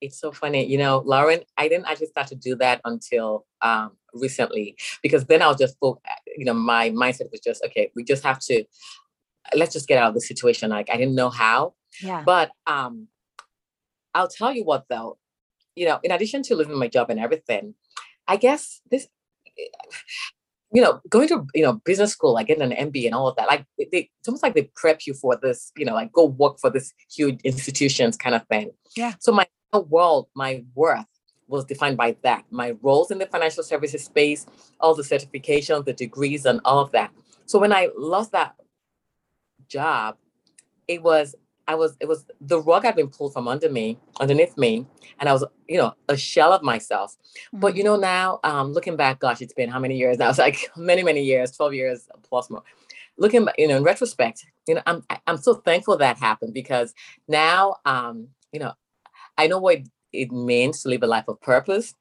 It's 0.00 0.18
so 0.18 0.32
funny, 0.32 0.66
you 0.66 0.78
know, 0.78 1.02
Lauren, 1.04 1.40
I 1.56 1.68
didn't 1.68 1.86
actually 1.86 2.06
start 2.06 2.28
to 2.28 2.36
do 2.36 2.56
that 2.56 2.80
until 2.84 3.46
um 3.60 3.92
recently 4.12 4.76
because 5.02 5.26
then 5.26 5.42
I 5.42 5.48
was 5.48 5.58
just 5.58 5.76
you 5.82 6.44
know, 6.44 6.54
my 6.54 6.90
mindset 6.90 7.30
was 7.30 7.40
just 7.40 7.64
okay, 7.66 7.90
we 7.94 8.04
just 8.04 8.22
have 8.24 8.38
to 8.40 8.64
let's 9.54 9.72
just 9.72 9.88
get 9.88 9.98
out 9.98 10.08
of 10.08 10.14
the 10.14 10.20
situation. 10.20 10.70
Like 10.70 10.88
I 10.90 10.96
didn't 10.96 11.14
know 11.14 11.30
how. 11.30 11.74
Yeah. 12.00 12.22
But 12.24 12.50
um 12.66 13.08
I'll 14.14 14.28
tell 14.28 14.52
you 14.52 14.64
what 14.64 14.84
though, 14.88 15.18
you 15.74 15.86
know, 15.86 15.98
in 16.02 16.10
addition 16.10 16.42
to 16.44 16.54
living 16.54 16.78
my 16.78 16.88
job 16.88 17.10
and 17.10 17.20
everything, 17.20 17.74
I 18.28 18.36
guess 18.36 18.80
this, 18.90 19.08
you 20.72 20.82
know, 20.82 21.00
going 21.08 21.28
to 21.28 21.46
you 21.54 21.62
know 21.62 21.74
business 21.84 22.12
school, 22.12 22.34
like 22.34 22.46
getting 22.46 22.72
an 22.72 22.90
MBA 22.90 23.06
and 23.06 23.14
all 23.14 23.28
of 23.28 23.36
that, 23.36 23.48
like 23.48 23.64
they, 23.78 24.10
it's 24.18 24.28
almost 24.28 24.42
like 24.42 24.54
they 24.54 24.70
prep 24.74 25.00
you 25.06 25.14
for 25.14 25.36
this, 25.36 25.72
you 25.76 25.84
know, 25.84 25.94
like 25.94 26.12
go 26.12 26.24
work 26.24 26.58
for 26.60 26.70
this 26.70 26.92
huge 27.14 27.40
institutions 27.44 28.16
kind 28.16 28.34
of 28.34 28.46
thing. 28.48 28.70
Yeah. 28.96 29.14
So 29.20 29.32
my 29.32 29.46
world, 29.88 30.28
my 30.34 30.64
worth 30.74 31.06
was 31.48 31.64
defined 31.64 31.96
by 31.96 32.16
that. 32.22 32.44
My 32.50 32.74
roles 32.82 33.10
in 33.10 33.18
the 33.18 33.26
financial 33.26 33.62
services 33.62 34.04
space, 34.04 34.46
all 34.80 34.94
the 34.94 35.02
certifications, 35.02 35.84
the 35.84 35.92
degrees, 35.92 36.46
and 36.46 36.60
all 36.64 36.80
of 36.80 36.92
that. 36.92 37.12
So 37.46 37.58
when 37.58 37.72
I 37.72 37.90
lost 37.96 38.32
that 38.32 38.54
job, 39.68 40.16
it 40.88 41.02
was 41.02 41.34
I 41.66 41.74
was 41.74 41.96
it 42.00 42.08
was 42.08 42.26
the 42.40 42.60
rug 42.60 42.84
had 42.84 42.96
been 42.96 43.08
pulled 43.08 43.32
from 43.32 43.48
under 43.48 43.70
me, 43.70 43.98
underneath 44.20 44.56
me, 44.56 44.86
and 45.18 45.28
I 45.28 45.32
was, 45.32 45.44
you 45.68 45.78
know, 45.78 45.94
a 46.08 46.16
shell 46.16 46.52
of 46.52 46.62
myself. 46.62 47.16
Mm-hmm. 47.16 47.60
But 47.60 47.76
you 47.76 47.84
mm-hmm. 47.84 47.92
know, 47.92 47.96
now 47.96 48.40
um 48.44 48.72
looking 48.72 48.96
back, 48.96 49.20
gosh, 49.20 49.40
it's 49.40 49.54
been 49.54 49.70
how 49.70 49.78
many 49.78 49.96
years 49.96 50.18
now? 50.18 50.28
It's 50.34 50.38
like 50.38 50.70
many, 50.76 51.02
many 51.02 51.22
years, 51.22 51.52
12 51.52 51.74
years 51.74 52.08
plus 52.22 52.50
more. 52.50 52.62
Looking 53.16 53.46
you 53.56 53.68
know, 53.68 53.76
in 53.76 53.84
retrospect, 53.84 54.44
you 54.66 54.74
know, 54.74 54.82
I'm 54.86 55.04
I'm 55.26 55.38
so 55.38 55.54
thankful 55.54 55.96
that 55.98 56.18
happened 56.18 56.52
because 56.52 56.94
now 57.28 57.76
um, 57.84 58.28
you 58.52 58.60
know, 58.60 58.72
I 59.38 59.46
know 59.46 59.58
what 59.58 59.78
it 60.12 60.32
means 60.32 60.82
to 60.82 60.88
live 60.88 61.02
a 61.02 61.06
life 61.06 61.28
of 61.28 61.40
purpose. 61.40 61.94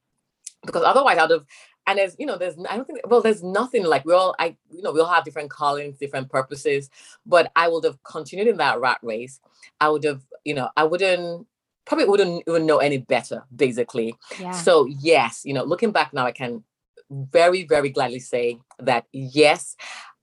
Because 0.65 0.83
otherwise 0.83 1.17
I'd 1.17 1.29
have 1.29 1.45
and 1.87 1.99
there's 1.99 2.15
you 2.19 2.25
know 2.25 2.37
there's 2.37 2.55
i 2.69 2.75
don't 2.75 2.85
think 2.85 2.99
well 3.07 3.21
there's 3.21 3.43
nothing 3.43 3.83
like 3.83 4.05
we 4.05 4.13
all 4.13 4.35
i 4.39 4.55
you 4.71 4.81
know 4.81 4.91
we 4.91 4.99
all 4.99 5.11
have 5.11 5.23
different 5.23 5.49
callings 5.49 5.97
different 5.97 6.29
purposes 6.29 6.89
but 7.25 7.51
i 7.55 7.67
would 7.67 7.83
have 7.83 8.01
continued 8.03 8.47
in 8.47 8.57
that 8.57 8.79
rat 8.79 8.99
race 9.01 9.39
i 9.81 9.89
would 9.89 10.03
have 10.03 10.21
you 10.45 10.53
know 10.53 10.69
i 10.77 10.83
wouldn't 10.83 11.45
probably 11.85 12.05
wouldn't 12.05 12.43
even 12.47 12.65
know 12.65 12.77
any 12.77 12.97
better 12.97 13.43
basically 13.55 14.15
yeah. 14.39 14.51
so 14.51 14.85
yes 14.85 15.41
you 15.45 15.53
know 15.53 15.63
looking 15.63 15.91
back 15.91 16.13
now 16.13 16.25
i 16.25 16.31
can 16.31 16.63
very 17.09 17.63
very 17.65 17.89
gladly 17.89 18.19
say 18.19 18.59
that 18.79 19.05
yes 19.11 19.75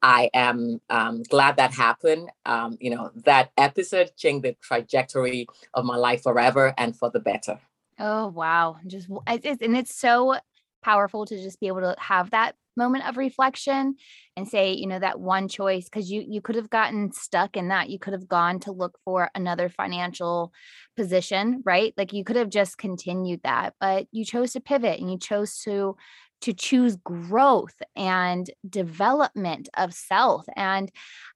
I 0.03 0.31
am 0.33 0.81
um, 0.89 1.23
glad 1.25 1.57
that 1.57 1.75
happened. 1.75 2.31
Um, 2.47 2.79
you 2.81 2.91
know, 2.91 3.11
that 3.25 3.51
episode 3.59 4.13
changed 4.17 4.45
the 4.45 4.57
trajectory 4.63 5.47
of 5.75 5.85
my 5.85 5.97
life 5.97 6.23
forever 6.23 6.73
and 6.79 6.97
for 6.97 7.11
the 7.11 7.21
better. 7.21 7.61
Oh 7.99 8.29
wow! 8.29 8.79
Just 8.87 9.09
and 9.27 9.77
it's 9.77 9.95
so 9.95 10.39
powerful 10.83 11.27
to 11.27 11.37
just 11.43 11.61
be 11.61 11.69
able 11.69 11.81
to 11.81 11.95
have 11.99 12.31
that 12.31 12.55
moment 12.77 13.07
of 13.07 13.17
reflection 13.17 13.97
and 14.37 14.49
say 14.49 14.73
you 14.73 14.87
know 14.87 14.99
that 14.99 15.21
one 15.21 15.49
choice 15.49 15.85
because 15.85 16.11
you 16.11 16.25
you 16.27 16.41
could 16.41 16.57
have 16.57 16.71
gotten 16.71 17.13
stuck 17.13 17.57
in 17.57 17.69
that. 17.69 17.91
You 17.91 17.99
could 17.99 18.13
have 18.13 18.29
gone 18.29 18.61
to 18.61 18.73
look 18.73 18.99
for 19.05 19.31
another 19.35 19.69
financial 19.69 20.53
position 20.97 21.63
right? 21.65 21.93
Like 21.97 22.13
you 22.13 22.25
could 22.25 22.37
have 22.37 22.51
just 22.51 22.79
continued 22.79 23.41
that 23.45 23.75
but 23.81 24.07
you 24.13 24.25
chose 24.25 24.53
to 24.53 24.61
pivot 24.61 25.01
and 25.01 25.11
you 25.11 25.19
chose 25.19 25.59
to 25.65 25.97
to 26.43 26.55
choose 26.55 26.97
growth 26.97 27.75
and 27.97 28.51
development 28.69 29.69
of 29.77 29.93
self. 29.93 30.47
And 30.57 30.91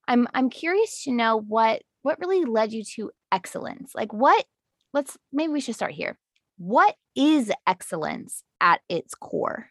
i'm 0.07 0.29
i'm 0.35 0.51
curious 0.51 1.05
to 1.05 1.13
know 1.13 1.39
what 1.39 1.83
what 2.03 2.21
really 2.21 2.45
led 2.45 2.73
you 2.73 2.85
to 2.97 3.11
excellence? 3.33 3.93
Like 3.95 4.13
what 4.13 4.45
let's 4.93 5.17
maybe 5.33 5.53
we 5.53 5.61
should 5.61 5.75
start 5.75 5.93
here 5.93 6.19
what 6.57 6.97
is 7.15 7.53
excellence 7.67 8.43
at 8.61 8.81
its 8.89 9.15
core? 9.15 9.69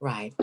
Right. 0.00 0.34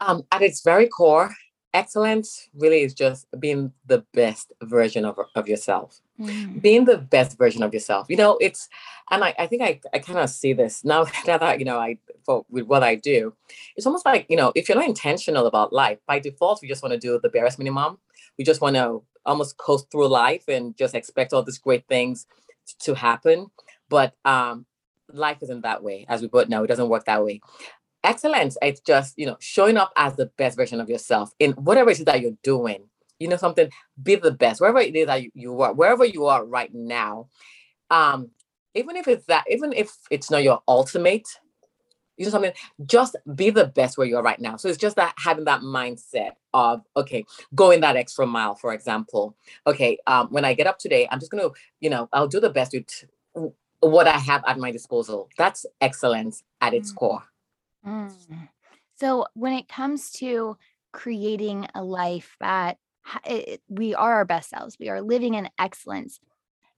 Um, 0.00 0.24
at 0.30 0.42
its 0.42 0.62
very 0.62 0.88
core, 0.88 1.30
excellence 1.72 2.48
really 2.54 2.82
is 2.82 2.94
just 2.94 3.26
being 3.38 3.72
the 3.86 4.04
best 4.12 4.52
version 4.62 5.04
of, 5.04 5.18
of 5.34 5.48
yourself 5.48 6.00
mm. 6.18 6.60
being 6.60 6.84
the 6.84 6.98
best 6.98 7.38
version 7.38 7.62
of 7.62 7.72
yourself 7.72 8.06
you 8.08 8.16
know 8.16 8.36
it's 8.40 8.68
and 9.10 9.22
i, 9.22 9.34
I 9.38 9.46
think 9.46 9.62
i, 9.62 9.80
I 9.94 10.00
kind 10.00 10.18
of 10.18 10.28
see 10.30 10.52
this 10.52 10.84
now, 10.84 11.06
now 11.26 11.38
that 11.38 11.58
you 11.58 11.64
know 11.64 11.78
i 11.78 11.96
for 12.24 12.44
with 12.50 12.66
what 12.66 12.82
i 12.82 12.96
do 12.96 13.34
it's 13.76 13.86
almost 13.86 14.04
like 14.04 14.26
you 14.28 14.36
know 14.36 14.52
if 14.54 14.68
you're 14.68 14.78
not 14.78 14.88
intentional 14.88 15.46
about 15.46 15.72
life 15.72 15.98
by 16.06 16.18
default 16.18 16.60
we 16.60 16.68
just 16.68 16.82
want 16.82 16.92
to 16.92 16.98
do 16.98 17.18
the 17.22 17.28
barest 17.28 17.58
minimum 17.58 17.98
we 18.36 18.44
just 18.44 18.60
want 18.60 18.74
to 18.76 19.02
almost 19.24 19.56
coast 19.56 19.90
through 19.92 20.08
life 20.08 20.48
and 20.48 20.76
just 20.76 20.94
expect 20.94 21.32
all 21.32 21.42
these 21.42 21.58
great 21.58 21.86
things 21.86 22.26
to 22.80 22.94
happen 22.94 23.46
but 23.90 24.14
um 24.24 24.64
life 25.12 25.38
isn't 25.42 25.62
that 25.62 25.82
way, 25.82 26.06
as 26.08 26.22
we 26.22 26.28
both 26.28 26.48
know. 26.48 26.64
It 26.64 26.68
doesn't 26.68 26.88
work 26.88 27.04
that 27.06 27.24
way. 27.24 27.40
Excellence, 28.02 28.56
it's 28.62 28.80
just, 28.80 29.18
you 29.18 29.26
know, 29.26 29.36
showing 29.40 29.76
up 29.76 29.92
as 29.96 30.16
the 30.16 30.26
best 30.38 30.56
version 30.56 30.80
of 30.80 30.88
yourself 30.88 31.34
in 31.38 31.52
whatever 31.52 31.90
it 31.90 31.98
is 31.98 32.04
that 32.06 32.20
you're 32.22 32.38
doing. 32.42 32.84
You 33.18 33.28
know, 33.28 33.36
something, 33.36 33.68
be 34.02 34.14
the 34.14 34.30
best, 34.30 34.60
wherever 34.60 34.78
it 34.78 34.96
is 34.96 35.06
that 35.06 35.22
you, 35.22 35.30
you 35.34 35.60
are, 35.60 35.74
wherever 35.74 36.06
you 36.06 36.26
are 36.26 36.44
right 36.44 36.72
now. 36.72 37.28
Um, 37.90 38.30
even 38.74 38.96
if 38.96 39.06
it's 39.08 39.26
that, 39.26 39.44
even 39.50 39.74
if 39.74 39.94
it's 40.10 40.30
not 40.30 40.42
your 40.42 40.62
ultimate, 40.66 41.28
you 42.16 42.26
know 42.26 42.30
something, 42.30 42.52
just 42.86 43.16
be 43.34 43.50
the 43.50 43.66
best 43.66 43.98
where 43.98 44.06
you 44.06 44.16
are 44.16 44.22
right 44.22 44.40
now. 44.40 44.56
So 44.56 44.68
it's 44.68 44.78
just 44.78 44.96
that 44.96 45.14
having 45.18 45.44
that 45.46 45.62
mindset 45.62 46.32
of, 46.54 46.82
okay, 46.96 47.24
going 47.54 47.80
that 47.80 47.96
extra 47.96 48.26
mile, 48.26 48.54
for 48.54 48.72
example. 48.72 49.36
Okay, 49.66 49.98
um, 50.06 50.28
when 50.28 50.44
I 50.44 50.54
get 50.54 50.66
up 50.66 50.78
today, 50.78 51.08
I'm 51.10 51.18
just 51.18 51.30
gonna, 51.30 51.48
you 51.80 51.90
know, 51.90 52.08
I'll 52.12 52.28
do 52.28 52.40
the 52.40 52.50
best 52.50 52.72
with 52.72 53.52
what 53.80 54.06
I 54.06 54.18
have 54.18 54.44
at 54.46 54.58
my 54.58 54.70
disposal. 54.70 55.28
That's 55.36 55.66
excellence 55.80 56.42
at 56.60 56.74
its 56.74 56.92
mm. 56.92 56.96
core. 56.96 57.22
Mm. 57.86 58.48
So, 58.96 59.26
when 59.34 59.54
it 59.54 59.68
comes 59.68 60.10
to 60.12 60.56
creating 60.92 61.66
a 61.74 61.82
life 61.82 62.36
that 62.40 62.78
it, 63.24 63.62
we 63.68 63.94
are 63.94 64.14
our 64.14 64.24
best 64.24 64.50
selves, 64.50 64.76
we 64.78 64.88
are 64.88 65.00
living 65.00 65.34
in 65.34 65.48
excellence, 65.58 66.20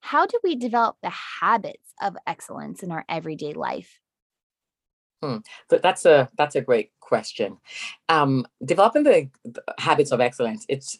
how 0.00 0.26
do 0.26 0.38
we 0.42 0.56
develop 0.56 0.96
the 1.02 1.10
habits 1.10 1.94
of 2.00 2.16
excellence 2.26 2.82
in 2.82 2.90
our 2.90 3.04
everyday 3.08 3.54
life? 3.54 4.00
Hmm. 5.22 5.38
So 5.70 5.78
that's 5.78 6.04
a 6.04 6.28
that's 6.36 6.56
a 6.56 6.60
great 6.60 6.90
question. 7.00 7.58
Um, 8.08 8.46
developing 8.64 9.04
the, 9.04 9.28
the 9.44 9.62
habits 9.78 10.10
of 10.10 10.20
excellence, 10.20 10.66
it's 10.68 10.98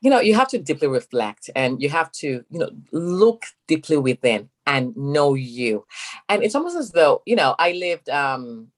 you 0.00 0.10
know 0.10 0.20
you 0.20 0.34
have 0.34 0.48
to 0.48 0.58
deeply 0.58 0.88
reflect 0.88 1.48
and 1.54 1.80
you 1.80 1.88
have 1.88 2.10
to 2.12 2.44
you 2.50 2.58
know 2.58 2.70
look 2.90 3.44
deeply 3.68 3.96
within 3.96 4.50
and 4.66 4.96
know 4.96 5.34
you 5.34 5.84
and 6.28 6.42
it's 6.42 6.54
almost 6.54 6.76
as 6.76 6.90
though 6.92 7.22
you 7.26 7.36
know 7.36 7.54
i 7.58 7.72
lived 7.72 8.08
um 8.08 8.68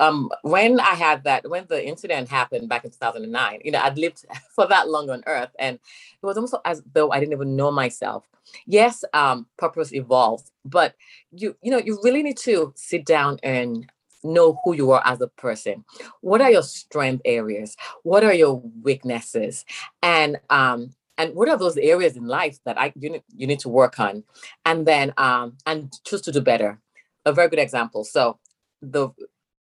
um 0.00 0.30
when 0.42 0.80
i 0.80 0.94
had 0.94 1.22
that 1.24 1.48
when 1.48 1.64
the 1.68 1.86
incident 1.86 2.28
happened 2.28 2.68
back 2.68 2.84
in 2.84 2.90
2009 2.90 3.60
you 3.64 3.70
know 3.70 3.80
i'd 3.82 3.98
lived 3.98 4.24
for 4.54 4.66
that 4.66 4.88
long 4.88 5.08
on 5.10 5.22
earth 5.26 5.50
and 5.58 5.76
it 5.76 6.26
was 6.26 6.36
almost 6.36 6.54
as 6.64 6.82
though 6.92 7.10
i 7.10 7.20
didn't 7.20 7.32
even 7.32 7.56
know 7.56 7.70
myself 7.70 8.28
yes 8.66 9.04
um 9.12 9.46
purpose 9.56 9.92
evolves 9.92 10.50
but 10.64 10.94
you 11.32 11.56
you 11.62 11.70
know 11.70 11.78
you 11.78 11.98
really 12.02 12.22
need 12.22 12.36
to 12.36 12.72
sit 12.76 13.04
down 13.04 13.38
and 13.42 13.90
know 14.22 14.60
who 14.64 14.74
you 14.74 14.90
are 14.90 15.02
as 15.04 15.20
a 15.20 15.28
person. 15.28 15.84
What 16.20 16.40
are 16.40 16.50
your 16.50 16.62
strength 16.62 17.22
areas? 17.24 17.76
What 18.02 18.24
are 18.24 18.34
your 18.34 18.62
weaknesses? 18.82 19.64
And 20.02 20.38
um, 20.50 20.90
and 21.20 21.34
what 21.34 21.50
are 21.50 21.58
those 21.58 21.76
areas 21.76 22.16
in 22.16 22.26
life 22.26 22.58
that 22.64 22.80
I 22.80 22.92
you 22.98 23.10
need, 23.10 23.22
you 23.36 23.46
need 23.46 23.60
to 23.60 23.68
work 23.68 24.00
on, 24.00 24.24
and 24.64 24.86
then 24.86 25.12
um, 25.18 25.58
and 25.66 25.92
choose 26.04 26.22
to 26.22 26.32
do 26.32 26.40
better. 26.40 26.80
A 27.26 27.32
very 27.32 27.48
good 27.48 27.58
example. 27.58 28.04
So 28.04 28.38
the 28.80 29.10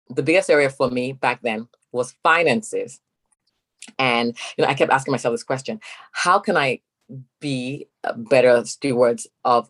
the 0.10 0.24
biggest 0.24 0.50
area 0.50 0.70
for 0.70 0.90
me 0.92 1.14
back 1.14 1.42
then 1.42 1.70
was 1.94 2.16
finances, 2.22 3.00
and 3.98 4.38
you 4.58 4.64
know 4.64 4.70
I 4.70 4.74
kept 4.74 4.92
asking 4.92 5.14
myself 5.14 5.34
this 5.34 5.44
question: 5.44 5.80
How 6.12 6.38
can 6.40 6.58
I 6.58 6.82
be 7.40 7.88
better 8.16 8.66
stewards 8.66 9.26
of 9.46 9.70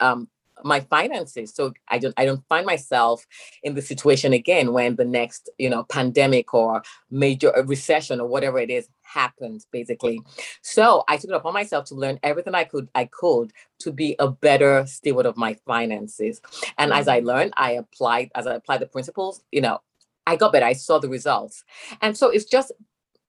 um, 0.00 0.28
my 0.64 0.80
finances 0.80 1.52
so 1.54 1.72
i 1.88 1.98
don't 1.98 2.14
i 2.16 2.24
don't 2.24 2.46
find 2.48 2.66
myself 2.66 3.26
in 3.62 3.74
the 3.74 3.82
situation 3.82 4.32
again 4.32 4.72
when 4.72 4.96
the 4.96 5.04
next 5.04 5.50
you 5.58 5.68
know 5.68 5.84
pandemic 5.84 6.52
or 6.54 6.82
major 7.10 7.56
uh, 7.56 7.62
recession 7.64 8.20
or 8.20 8.26
whatever 8.26 8.58
it 8.58 8.70
is 8.70 8.88
happens 9.02 9.66
basically 9.70 10.20
so 10.62 11.04
i 11.08 11.16
took 11.16 11.30
it 11.30 11.36
upon 11.36 11.54
myself 11.54 11.84
to 11.84 11.94
learn 11.94 12.18
everything 12.22 12.54
i 12.54 12.64
could 12.64 12.88
i 12.94 13.04
could 13.04 13.52
to 13.78 13.92
be 13.92 14.14
a 14.18 14.28
better 14.28 14.84
steward 14.86 15.26
of 15.26 15.36
my 15.36 15.54
finances 15.66 16.40
and 16.76 16.92
as 16.92 17.08
i 17.08 17.20
mm. 17.20 17.24
learned 17.24 17.52
i 17.56 17.72
applied 17.72 18.30
as 18.34 18.46
i 18.46 18.54
applied 18.54 18.80
the 18.80 18.86
principles 18.86 19.42
you 19.52 19.60
know 19.60 19.80
I 20.26 20.36
got 20.36 20.52
better. 20.52 20.66
I 20.66 20.74
saw 20.74 20.98
the 20.98 21.08
results. 21.08 21.64
And 22.02 22.14
so 22.14 22.28
it's 22.28 22.44
just 22.44 22.70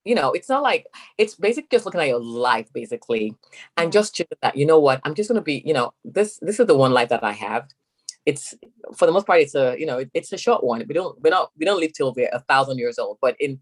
you 0.06 0.16
know, 0.16 0.32
it's 0.32 0.50
not 0.50 0.64
like 0.64 0.86
it's 1.18 1.36
basically 1.36 1.70
just 1.72 1.86
looking 1.86 2.02
at 2.02 2.08
your 2.08 2.24
life 2.24 2.72
basically 2.74 3.36
and 3.78 3.92
just 3.92 4.16
choosing 4.16 4.38
that, 4.42 4.58
you 4.58 4.66
know 4.66 4.80
what, 4.80 5.02
I'm 5.04 5.16
just 5.16 5.30
gonna 5.30 5.42
be, 5.42 5.62
you 5.66 5.74
know, 5.74 5.94
this 6.04 6.40
this 6.42 6.60
is 6.60 6.68
the 6.68 6.78
one 6.78 6.94
life 6.94 7.10
that 7.10 7.24
I 7.24 7.34
have. 7.34 7.68
It's 8.26 8.54
for 8.96 9.06
the 9.06 9.12
most 9.12 9.26
part, 9.28 9.40
it's 9.42 9.56
a, 9.56 9.76
you 9.80 9.86
know, 9.86 10.06
it's 10.14 10.32
a 10.32 10.38
short 10.38 10.64
one. 10.64 10.84
We 10.88 10.94
don't 10.94 11.22
we 11.22 11.30
don't 11.30 11.50
we 11.58 11.66
don't 11.66 11.80
live 11.80 11.94
till 11.94 12.14
we're 12.14 12.30
a 12.32 12.42
thousand 12.42 12.78
years 12.78 13.00
old, 13.00 13.18
but 13.22 13.36
in 13.40 13.60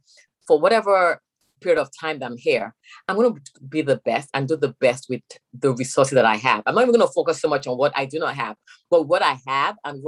for 0.47 0.59
whatever 0.59 1.21
period 1.61 1.79
of 1.79 1.89
time 1.99 2.19
that 2.19 2.25
I'm 2.25 2.37
here, 2.37 2.73
I'm 3.07 3.15
going 3.15 3.33
to 3.33 3.41
be 3.67 3.81
the 3.81 3.97
best 3.97 4.29
and 4.33 4.47
do 4.47 4.55
the 4.55 4.75
best 4.79 5.07
with 5.09 5.21
the 5.53 5.73
resources 5.73 6.13
that 6.13 6.25
I 6.25 6.35
have. 6.35 6.63
I'm 6.65 6.75
not 6.75 6.81
even 6.81 6.95
going 6.95 7.07
to 7.07 7.13
focus 7.13 7.41
so 7.41 7.49
much 7.49 7.67
on 7.67 7.77
what 7.77 7.93
I 7.95 8.05
do 8.05 8.19
not 8.19 8.35
have, 8.35 8.55
but 8.89 9.03
what 9.03 9.21
I 9.21 9.37
have, 9.47 9.75
and 9.83 10.03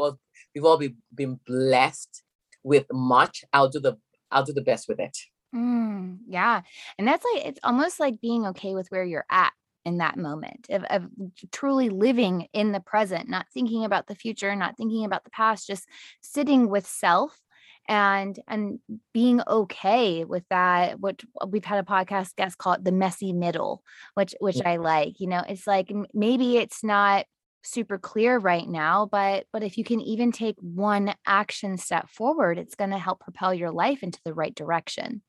we've 0.54 0.64
all 0.64 0.78
be, 0.78 0.96
been 1.14 1.40
blessed 1.46 2.24
with 2.64 2.86
much. 2.92 3.44
I'll 3.54 3.70
do 3.70 3.80
the 3.80 3.98
I'll 4.32 4.44
do 4.44 4.54
the 4.54 4.62
best 4.62 4.88
with 4.88 5.00
it. 5.00 5.18
Mm, 5.56 6.20
yeah. 6.28 6.62
And 6.98 7.08
that's 7.08 7.26
like, 7.34 7.46
it's 7.46 7.60
almost 7.64 8.00
like 8.00 8.22
being 8.22 8.46
okay 8.48 8.76
with 8.76 8.88
where 8.90 9.04
you're 9.04 9.26
at 9.30 9.52
in 9.86 9.98
that 9.98 10.18
moment 10.18 10.68
of, 10.70 10.84
of 10.84 11.08
truly 11.52 11.90
living 11.90 12.48
in 12.54 12.72
the 12.72 12.80
present, 12.80 13.30
not 13.30 13.48
thinking 13.54 13.84
about 13.86 14.08
the 14.08 14.16
future, 14.16 14.56
not 14.56 14.78
thinking 14.78 15.06
about 15.06 15.24
the 15.24 15.32
past, 15.32 15.66
just 15.68 15.88
sitting 16.22 16.70
with 16.70 16.86
self 16.86 17.40
and 17.88 18.40
and 18.48 18.80
being 19.14 19.42
okay 19.48 20.24
with 20.24 20.44
that 20.52 21.00
what 21.00 21.24
we've 21.48 21.66
had 21.66 21.80
a 21.80 21.88
podcast 21.88 22.36
guest 22.36 22.58
call 22.60 22.74
it 22.74 22.84
the 22.84 22.92
messy 22.92 23.34
middle 23.34 23.82
which 24.14 24.36
which 24.42 24.60
i 24.64 24.76
like 24.76 25.20
you 25.20 25.26
know 25.26 25.44
it's 25.50 25.66
like 25.66 25.92
maybe 26.14 26.58
it's 26.58 26.84
not 26.84 27.26
super 27.64 27.98
clear 27.98 28.38
right 28.38 28.68
now 28.70 29.08
but 29.12 29.46
but 29.52 29.64
if 29.64 29.76
you 29.76 29.84
can 29.84 30.02
even 30.02 30.32
take 30.32 30.56
one 30.62 31.16
action 31.26 31.78
step 31.78 32.08
forward 32.10 32.60
it's 32.60 32.76
going 32.76 32.92
to 32.92 32.98
help 33.00 33.22
propel 33.22 33.54
your 33.56 33.72
life 33.72 34.04
into 34.04 34.20
the 34.24 34.34
right 34.36 34.54
direction 34.54 35.24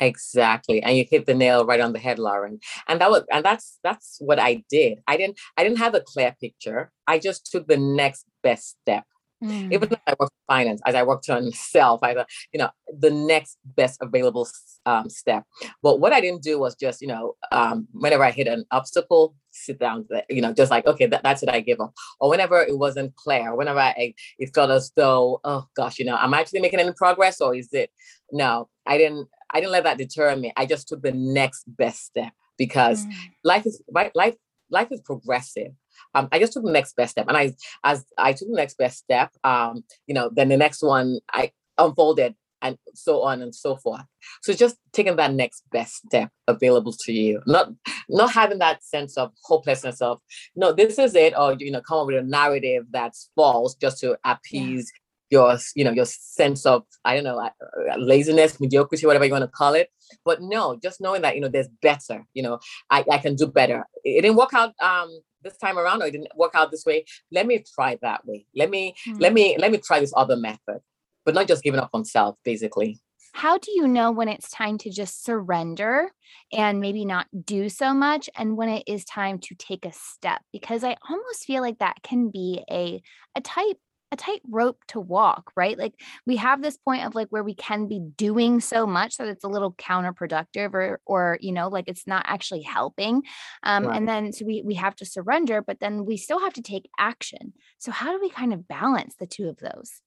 Exactly. 0.00 0.82
And 0.82 0.96
you 0.96 1.04
hit 1.08 1.26
the 1.26 1.34
nail 1.34 1.66
right 1.66 1.80
on 1.80 1.92
the 1.92 1.98
head, 1.98 2.18
Lauren. 2.18 2.58
And 2.88 3.00
that 3.00 3.10
was 3.10 3.22
and 3.30 3.44
that's 3.44 3.78
that's 3.84 4.16
what 4.20 4.38
I 4.38 4.64
did. 4.70 5.00
I 5.06 5.16
didn't 5.16 5.38
I 5.56 5.62
didn't 5.62 5.78
have 5.78 5.94
a 5.94 6.00
clear 6.00 6.34
picture. 6.40 6.90
I 7.06 7.18
just 7.18 7.50
took 7.50 7.68
the 7.68 7.76
next 7.76 8.24
best 8.42 8.76
step. 8.80 9.04
Mm. 9.42 9.72
Even 9.72 9.88
though 9.88 9.96
I 10.06 10.14
worked 10.18 10.32
finance, 10.46 10.82
as 10.86 10.94
I 10.94 11.02
worked 11.02 11.28
on 11.30 11.50
self, 11.52 12.02
I 12.02 12.14
thought, 12.14 12.28
you 12.52 12.58
know, 12.58 12.70
the 12.98 13.10
next 13.10 13.56
best 13.64 13.98
available 14.02 14.46
um, 14.84 15.08
step. 15.08 15.44
But 15.82 15.98
what 15.98 16.12
I 16.12 16.20
didn't 16.20 16.42
do 16.42 16.58
was 16.58 16.74
just, 16.74 17.00
you 17.00 17.08
know, 17.08 17.36
um, 17.50 17.88
whenever 17.92 18.22
I 18.22 18.32
hit 18.32 18.48
an 18.48 18.64
obstacle, 18.70 19.34
sit 19.50 19.78
down, 19.78 20.06
you 20.28 20.42
know, 20.42 20.52
just 20.52 20.70
like, 20.70 20.86
okay, 20.86 21.06
that, 21.06 21.22
that's 21.22 21.42
it, 21.42 21.48
I 21.48 21.60
give 21.60 21.80
up. 21.80 21.94
Or 22.20 22.28
whenever 22.28 22.60
it 22.60 22.76
wasn't 22.76 23.16
clear, 23.16 23.54
whenever 23.54 23.78
I, 23.80 24.14
it 24.38 24.54
felt 24.54 24.70
as 24.70 24.92
though, 24.94 25.40
oh 25.42 25.64
gosh, 25.74 25.98
you 25.98 26.04
know, 26.04 26.16
I'm 26.16 26.34
I 26.34 26.40
actually 26.40 26.60
making 26.60 26.80
any 26.80 26.92
progress 26.92 27.40
or 27.40 27.54
is 27.54 27.72
it, 27.72 27.90
no, 28.32 28.68
I 28.86 28.98
didn't, 28.98 29.26
I 29.52 29.60
didn't 29.60 29.72
let 29.72 29.84
that 29.84 29.98
deter 29.98 30.34
me. 30.36 30.52
I 30.56 30.66
just 30.66 30.88
took 30.88 31.02
the 31.02 31.12
next 31.12 31.64
best 31.66 32.04
step 32.04 32.32
because 32.56 33.04
mm. 33.04 33.12
life 33.44 33.66
is, 33.66 33.82
life, 34.14 34.36
life 34.70 34.88
is 34.90 35.00
progressive 35.00 35.72
um, 36.14 36.28
I 36.32 36.38
just 36.38 36.52
took 36.52 36.64
the 36.64 36.72
next 36.72 36.96
best 36.96 37.12
step. 37.12 37.26
And 37.28 37.36
I, 37.36 37.54
as 37.84 38.04
I 38.18 38.32
took 38.32 38.48
the 38.48 38.56
next 38.56 38.76
best 38.78 38.98
step, 38.98 39.30
um, 39.44 39.84
you 40.06 40.14
know, 40.14 40.30
then 40.32 40.48
the 40.48 40.56
next 40.56 40.82
one 40.82 41.20
I 41.32 41.52
unfolded 41.78 42.34
and 42.62 42.76
so 42.94 43.22
on 43.22 43.40
and 43.40 43.54
so 43.54 43.76
forth. 43.76 44.02
So 44.42 44.52
just 44.52 44.76
taking 44.92 45.16
that 45.16 45.32
next 45.32 45.62
best 45.70 45.96
step 46.06 46.30
available 46.46 46.92
to 47.04 47.12
you, 47.12 47.40
not 47.46 47.70
not 48.08 48.32
having 48.32 48.58
that 48.58 48.84
sense 48.84 49.16
of 49.16 49.32
hopelessness 49.44 50.02
of 50.02 50.20
no, 50.54 50.72
this 50.72 50.98
is 50.98 51.14
it, 51.14 51.32
or 51.38 51.54
you 51.58 51.70
know, 51.70 51.80
come 51.80 52.00
up 52.00 52.06
with 52.06 52.16
a 52.16 52.22
narrative 52.22 52.84
that's 52.90 53.30
false 53.34 53.74
just 53.74 53.98
to 54.00 54.18
appease. 54.24 54.92
Your 55.30 55.56
you 55.74 55.84
know 55.84 55.92
your 55.92 56.04
sense 56.04 56.66
of 56.66 56.84
I 57.04 57.14
don't 57.14 57.24
know 57.24 57.38
uh, 57.38 57.96
laziness, 57.96 58.60
mediocrity, 58.60 59.06
whatever 59.06 59.24
you 59.24 59.32
want 59.32 59.44
to 59.44 59.48
call 59.48 59.74
it. 59.74 59.88
But 60.24 60.42
no, 60.42 60.76
just 60.82 61.00
knowing 61.00 61.22
that 61.22 61.34
you 61.34 61.40
know 61.40 61.48
there's 61.48 61.68
better. 61.80 62.26
You 62.34 62.42
know, 62.42 62.58
I, 62.90 63.04
I 63.10 63.18
can 63.18 63.36
do 63.36 63.46
better. 63.46 63.86
It 64.04 64.22
didn't 64.22 64.36
work 64.36 64.54
out 64.54 64.74
um 64.82 65.20
this 65.42 65.56
time 65.56 65.78
around 65.78 66.02
or 66.02 66.06
it 66.06 66.12
didn't 66.12 66.28
work 66.36 66.54
out 66.54 66.70
this 66.70 66.84
way 66.84 67.04
let 67.32 67.46
me 67.46 67.62
try 67.74 67.98
that 68.02 68.26
way 68.26 68.44
let 68.54 68.70
me 68.70 68.94
mm-hmm. 69.06 69.18
let 69.18 69.32
me 69.32 69.56
let 69.58 69.70
me 69.70 69.78
try 69.78 70.00
this 70.00 70.12
other 70.16 70.36
method 70.36 70.80
but 71.24 71.34
not 71.34 71.48
just 71.48 71.62
giving 71.62 71.80
up 71.80 71.90
on 71.94 72.04
self 72.04 72.36
basically 72.44 73.00
how 73.32 73.58
do 73.58 73.70
you 73.72 73.86
know 73.86 74.10
when 74.10 74.28
it's 74.28 74.50
time 74.50 74.76
to 74.78 74.90
just 74.90 75.24
surrender 75.24 76.10
and 76.52 76.80
maybe 76.80 77.04
not 77.04 77.26
do 77.44 77.68
so 77.68 77.94
much 77.94 78.28
and 78.36 78.56
when 78.56 78.68
it 78.68 78.82
is 78.86 79.04
time 79.04 79.38
to 79.38 79.54
take 79.54 79.84
a 79.84 79.92
step 79.92 80.42
because 80.52 80.84
i 80.84 80.96
almost 81.08 81.44
feel 81.44 81.62
like 81.62 81.78
that 81.78 82.02
can 82.02 82.30
be 82.30 82.62
a 82.70 83.00
a 83.36 83.40
tight 83.40 83.76
a 84.12 84.16
tight 84.16 84.40
rope 84.48 84.78
to 84.88 85.00
walk, 85.00 85.52
right? 85.56 85.78
Like 85.78 85.94
we 86.26 86.36
have 86.36 86.62
this 86.62 86.76
point 86.76 87.04
of 87.04 87.14
like 87.14 87.28
where 87.28 87.44
we 87.44 87.54
can 87.54 87.86
be 87.86 88.00
doing 88.00 88.60
so 88.60 88.86
much 88.86 89.16
that 89.16 89.28
it's 89.28 89.44
a 89.44 89.48
little 89.48 89.72
counterproductive 89.74 90.74
or 90.74 91.00
or 91.06 91.38
you 91.40 91.52
know, 91.52 91.68
like 91.68 91.84
it's 91.86 92.06
not 92.06 92.24
actually 92.26 92.62
helping. 92.62 93.22
Um, 93.62 93.86
right. 93.86 93.96
and 93.96 94.08
then 94.08 94.32
so 94.32 94.44
we 94.44 94.62
we 94.64 94.74
have 94.74 94.96
to 94.96 95.06
surrender, 95.06 95.62
but 95.62 95.80
then 95.80 96.04
we 96.04 96.16
still 96.16 96.40
have 96.40 96.54
to 96.54 96.62
take 96.62 96.88
action. 96.98 97.52
So 97.78 97.92
how 97.92 98.12
do 98.12 98.20
we 98.20 98.30
kind 98.30 98.52
of 98.52 98.66
balance 98.66 99.14
the 99.18 99.26
two 99.26 99.48
of 99.48 99.58
those? 99.58 100.00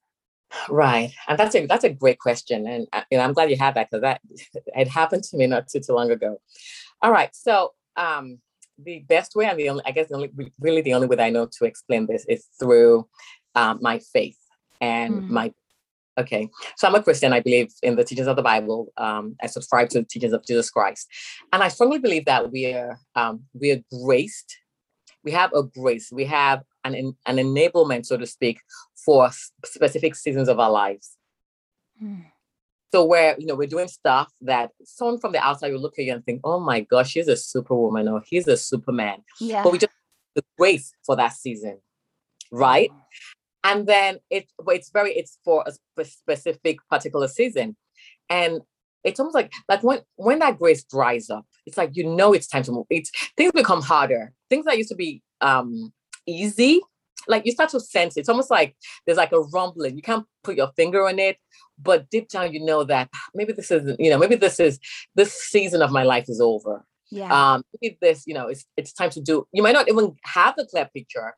Right, 0.69 1.11
and 1.27 1.37
that's 1.37 1.55
a 1.55 1.65
that's 1.65 1.83
a 1.83 1.89
great 1.89 2.19
question, 2.19 2.67
and 2.67 2.87
uh, 2.93 3.01
you 3.09 3.17
know 3.17 3.23
I'm 3.23 3.33
glad 3.33 3.49
you 3.49 3.57
had 3.57 3.75
that 3.75 3.89
because 3.89 4.01
that 4.01 4.21
it 4.67 4.87
happened 4.87 5.23
to 5.25 5.37
me 5.37 5.47
not 5.47 5.67
too 5.67 5.79
too 5.79 5.93
long 5.93 6.11
ago. 6.11 6.39
All 7.01 7.11
right, 7.11 7.29
so 7.33 7.71
um, 7.95 8.39
the 8.77 8.99
best 8.99 9.35
way 9.35 9.45
and 9.45 9.57
the 9.57 9.69
only 9.69 9.83
I 9.85 9.91
guess 9.91 10.09
the 10.09 10.15
only 10.15 10.31
really 10.59 10.81
the 10.81 10.93
only 10.93 11.07
way 11.07 11.15
that 11.15 11.25
I 11.25 11.29
know 11.29 11.47
to 11.57 11.65
explain 11.65 12.05
this 12.05 12.25
is 12.27 12.47
through 12.59 13.07
um, 13.55 13.79
my 13.81 13.99
faith 13.99 14.37
and 14.81 15.23
mm. 15.23 15.29
my 15.29 15.53
okay. 16.17 16.49
So 16.77 16.87
i'm 16.87 16.95
a 16.95 17.03
christian. 17.03 17.33
I 17.33 17.39
believe 17.39 17.69
in 17.81 17.95
the 17.95 18.03
teachings 18.03 18.27
of 18.27 18.35
the 18.35 18.41
bible 18.41 18.91
um, 18.97 19.35
i 19.41 19.47
subscribe 19.47 19.89
to 19.89 19.99
the 19.99 20.05
teachings 20.05 20.33
of 20.33 20.45
jesus 20.45 20.69
christ. 20.69 21.07
And 21.51 21.63
i 21.63 21.67
strongly 21.67 21.99
believe 21.99 22.25
that 22.25 22.51
we 22.51 22.73
are 22.73 22.99
um, 23.15 23.43
we 23.53 23.71
are 23.71 23.81
graced. 24.03 24.57
We 25.23 25.31
have 25.31 25.53
a 25.53 25.63
grace. 25.63 26.11
We 26.11 26.25
have 26.25 26.63
an, 26.83 27.15
an 27.25 27.37
enablement 27.37 28.05
so 28.05 28.17
to 28.17 28.27
speak 28.27 28.59
for 29.05 29.29
specific 29.63 30.15
seasons 30.15 30.49
of 30.49 30.59
our 30.59 30.71
lives. 30.71 31.17
Mm. 32.03 32.25
so 32.91 33.05
where 33.05 33.35
you 33.37 33.45
know 33.45 33.55
we're 33.55 33.67
doing 33.67 33.87
stuff 33.87 34.29
that 34.41 34.71
someone 34.83 35.19
from 35.19 35.31
the 35.31 35.39
outside 35.39 35.71
will 35.71 35.79
look 35.79 35.97
at 35.99 36.05
you 36.05 36.11
and 36.11 36.25
think 36.25 36.41
oh 36.43 36.59
my 36.59 36.81
gosh 36.81 37.11
she's 37.11 37.27
a 37.27 37.37
superwoman 37.37 38.07
or 38.07 38.21
he's 38.25 38.47
a 38.47 38.57
superman. 38.57 39.19
Yeah. 39.39 39.63
but 39.63 39.71
we 39.71 39.77
just 39.77 39.93
the 40.35 40.43
grace 40.57 40.91
for 41.05 41.15
that 41.15 41.33
season 41.33 41.77
right? 42.51 42.91
Mm 42.91 43.03
and 43.63 43.87
then 43.87 44.19
it 44.29 44.47
it's 44.67 44.89
very 44.91 45.13
it's 45.13 45.37
for 45.43 45.63
a 45.67 46.05
specific 46.05 46.77
particular 46.89 47.27
season. 47.27 47.75
And 48.29 48.61
it's 49.03 49.19
almost 49.19 49.35
like 49.35 49.51
like 49.67 49.83
when 49.83 49.99
when 50.15 50.39
that 50.39 50.57
grace 50.57 50.83
dries 50.83 51.29
up 51.29 51.45
it's 51.65 51.77
like 51.77 51.91
you 51.93 52.05
know 52.05 52.33
it's 52.33 52.47
time 52.47 52.63
to 52.63 52.71
move. 52.71 52.85
It's 52.89 53.11
things 53.37 53.51
become 53.51 53.81
harder. 53.81 54.33
Things 54.49 54.65
that 54.65 54.77
used 54.77 54.89
to 54.89 54.95
be 54.95 55.21
um 55.41 55.93
easy 56.25 56.81
like 57.27 57.45
you 57.45 57.53
start 57.53 57.69
to 57.69 57.79
sense 57.79 58.17
it. 58.17 58.21
it's 58.21 58.29
almost 58.29 58.51
like 58.51 58.75
there's 59.05 59.17
like 59.17 59.31
a 59.31 59.39
rumbling. 59.39 59.95
You 59.95 60.01
can't 60.01 60.25
put 60.43 60.57
your 60.57 60.71
finger 60.75 61.07
on 61.07 61.19
it 61.19 61.37
but 61.79 62.09
deep 62.09 62.29
down 62.29 62.53
you 62.53 62.63
know 62.63 62.83
that 62.83 63.09
maybe 63.33 63.53
this 63.53 63.71
is 63.71 63.95
you 63.97 64.09
know 64.09 64.17
maybe 64.17 64.35
this 64.35 64.59
is 64.59 64.79
this 65.15 65.33
season 65.33 65.81
of 65.81 65.91
my 65.91 66.03
life 66.03 66.25
is 66.27 66.41
over. 66.41 66.85
Yeah. 67.11 67.53
Um 67.53 67.63
maybe 67.81 67.97
this 68.01 68.23
you 68.25 68.33
know 68.33 68.47
it's 68.47 68.65
it's 68.77 68.93
time 68.93 69.09
to 69.11 69.21
do 69.21 69.47
you 69.51 69.63
might 69.63 69.73
not 69.73 69.87
even 69.89 70.15
have 70.23 70.55
the 70.55 70.65
clear 70.65 70.89
picture 70.93 71.33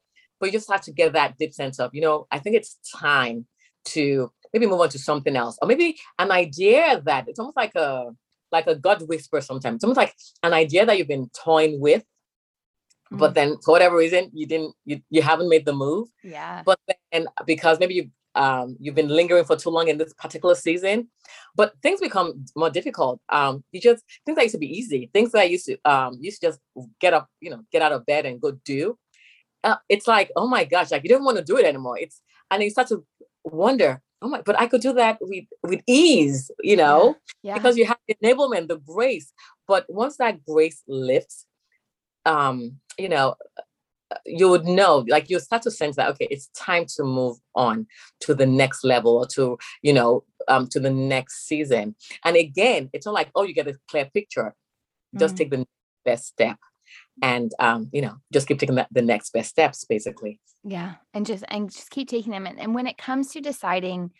but 0.45 0.53
you 0.53 0.59
just 0.59 0.71
have 0.71 0.81
to 0.81 0.91
get 0.91 1.13
that 1.13 1.39
deep 1.39 1.53
sense 1.55 1.79
of, 1.79 1.89
you 1.95 2.01
know, 2.01 2.27
I 2.29 2.37
think 2.37 2.55
it's 2.55 2.77
time 2.95 3.47
to 3.85 4.31
maybe 4.53 4.67
move 4.67 4.79
on 4.79 4.89
to 4.89 4.99
something 4.99 5.35
else, 5.35 5.57
or 5.59 5.67
maybe 5.67 5.97
an 6.19 6.31
idea 6.31 7.01
that 7.03 7.27
it's 7.27 7.39
almost 7.39 7.57
like 7.57 7.73
a 7.73 8.11
like 8.51 8.67
a 8.67 8.75
gut 8.75 9.01
whisper 9.07 9.41
sometimes. 9.41 9.77
It's 9.77 9.83
almost 9.83 9.97
like 9.97 10.13
an 10.43 10.53
idea 10.53 10.85
that 10.85 10.99
you've 10.99 11.07
been 11.07 11.31
toying 11.43 11.79
with, 11.79 12.03
mm-hmm. 12.03 13.17
but 13.17 13.33
then 13.33 13.57
for 13.65 13.71
whatever 13.71 13.97
reason 13.97 14.29
you 14.33 14.45
didn't 14.45 14.75
you, 14.85 15.01
you 15.09 15.23
haven't 15.23 15.49
made 15.49 15.65
the 15.65 15.73
move. 15.73 16.09
Yeah. 16.23 16.61
But 16.63 16.79
then 17.11 17.25
because 17.47 17.79
maybe 17.79 17.95
you 17.95 18.11
um, 18.35 18.77
you've 18.79 18.93
been 18.93 19.07
lingering 19.07 19.45
for 19.45 19.55
too 19.55 19.71
long 19.71 19.87
in 19.87 19.97
this 19.97 20.13
particular 20.13 20.53
season, 20.53 21.07
but 21.55 21.73
things 21.81 22.01
become 22.01 22.45
more 22.55 22.69
difficult. 22.69 23.19
Um, 23.29 23.63
you 23.71 23.81
just 23.81 24.03
things 24.27 24.35
that 24.35 24.43
used 24.43 24.55
to 24.55 24.59
be 24.59 24.77
easy, 24.77 25.09
things 25.11 25.31
that 25.31 25.39
I 25.39 25.45
used 25.45 25.65
to 25.65 25.77
um 25.85 26.19
used 26.21 26.41
to 26.41 26.49
just 26.49 26.59
get 26.99 27.15
up, 27.15 27.29
you 27.39 27.49
know, 27.49 27.61
get 27.71 27.81
out 27.81 27.93
of 27.93 28.05
bed 28.05 28.27
and 28.27 28.39
go 28.39 28.51
do 28.63 28.95
uh, 29.65 29.77
it's 29.89 30.07
like, 30.07 30.31
oh 30.35 30.47
my 30.47 30.63
gosh, 30.63 30.91
like 30.91 31.03
you 31.03 31.09
don't 31.09 31.25
want 31.25 31.37
to 31.37 31.43
do 31.43 31.57
it 31.57 31.65
anymore. 31.65 31.97
It's 31.99 32.21
and 32.51 32.61
you 32.61 32.69
start 32.69 32.87
to 32.89 33.03
wonder, 33.43 34.01
oh 34.21 34.29
my, 34.29 34.41
but 34.41 34.57
I 34.59 34.67
could 34.67 34.81
do 34.81 34.93
that 34.93 35.17
with 35.19 35.45
with 35.63 35.81
ease, 35.87 36.51
you 36.61 36.77
know, 36.77 37.17
yeah. 37.41 37.51
Yeah. 37.51 37.57
because 37.57 37.75
you 37.75 37.85
have 37.85 37.97
the 38.07 38.15
enablement, 38.23 38.67
the 38.67 38.77
grace. 38.77 39.33
But 39.67 39.85
once 39.89 40.17
that 40.17 40.45
grace 40.45 40.83
lifts, 40.87 41.47
um, 42.25 42.79
you 42.99 43.09
know, 43.09 43.35
you 44.25 44.47
would 44.49 44.65
know, 44.65 45.03
like 45.07 45.31
you 45.31 45.39
start 45.39 45.63
to 45.63 45.71
sense 45.71 45.95
that 45.95 46.09
okay, 46.09 46.27
it's 46.29 46.47
time 46.49 46.85
to 46.97 47.03
move 47.03 47.37
on 47.55 47.87
to 48.21 48.35
the 48.35 48.45
next 48.45 48.83
level 48.83 49.17
or 49.17 49.25
to, 49.29 49.57
you 49.81 49.93
know, 49.93 50.23
um, 50.47 50.67
to 50.67 50.79
the 50.79 50.91
next 50.91 51.47
season. 51.47 51.95
And 52.23 52.37
again, 52.37 52.91
it's 52.93 53.07
not 53.07 53.15
like, 53.15 53.31
oh, 53.33 53.43
you 53.43 53.55
get 53.55 53.67
a 53.67 53.75
clear 53.89 54.05
picture. 54.05 54.53
Just 55.17 55.33
mm-hmm. 55.35 55.37
take 55.37 55.51
the 55.51 55.65
best 56.05 56.27
step 56.27 56.57
and 57.21 57.51
um, 57.59 57.89
you 57.91 58.01
know 58.01 58.15
just 58.33 58.47
keep 58.47 58.59
taking 58.59 58.75
the, 58.75 58.87
the 58.91 59.01
next 59.01 59.31
best 59.31 59.49
steps 59.49 59.85
basically. 59.85 60.39
Yeah 60.63 60.95
and 61.13 61.25
just 61.25 61.43
and 61.47 61.71
just 61.71 61.91
keep 61.91 62.09
taking 62.09 62.31
them 62.31 62.47
and, 62.47 62.59
and 62.59 62.73
when 62.73 62.87
it 62.87 62.97
comes 62.97 63.31
to 63.31 63.41
deciding 63.41 64.11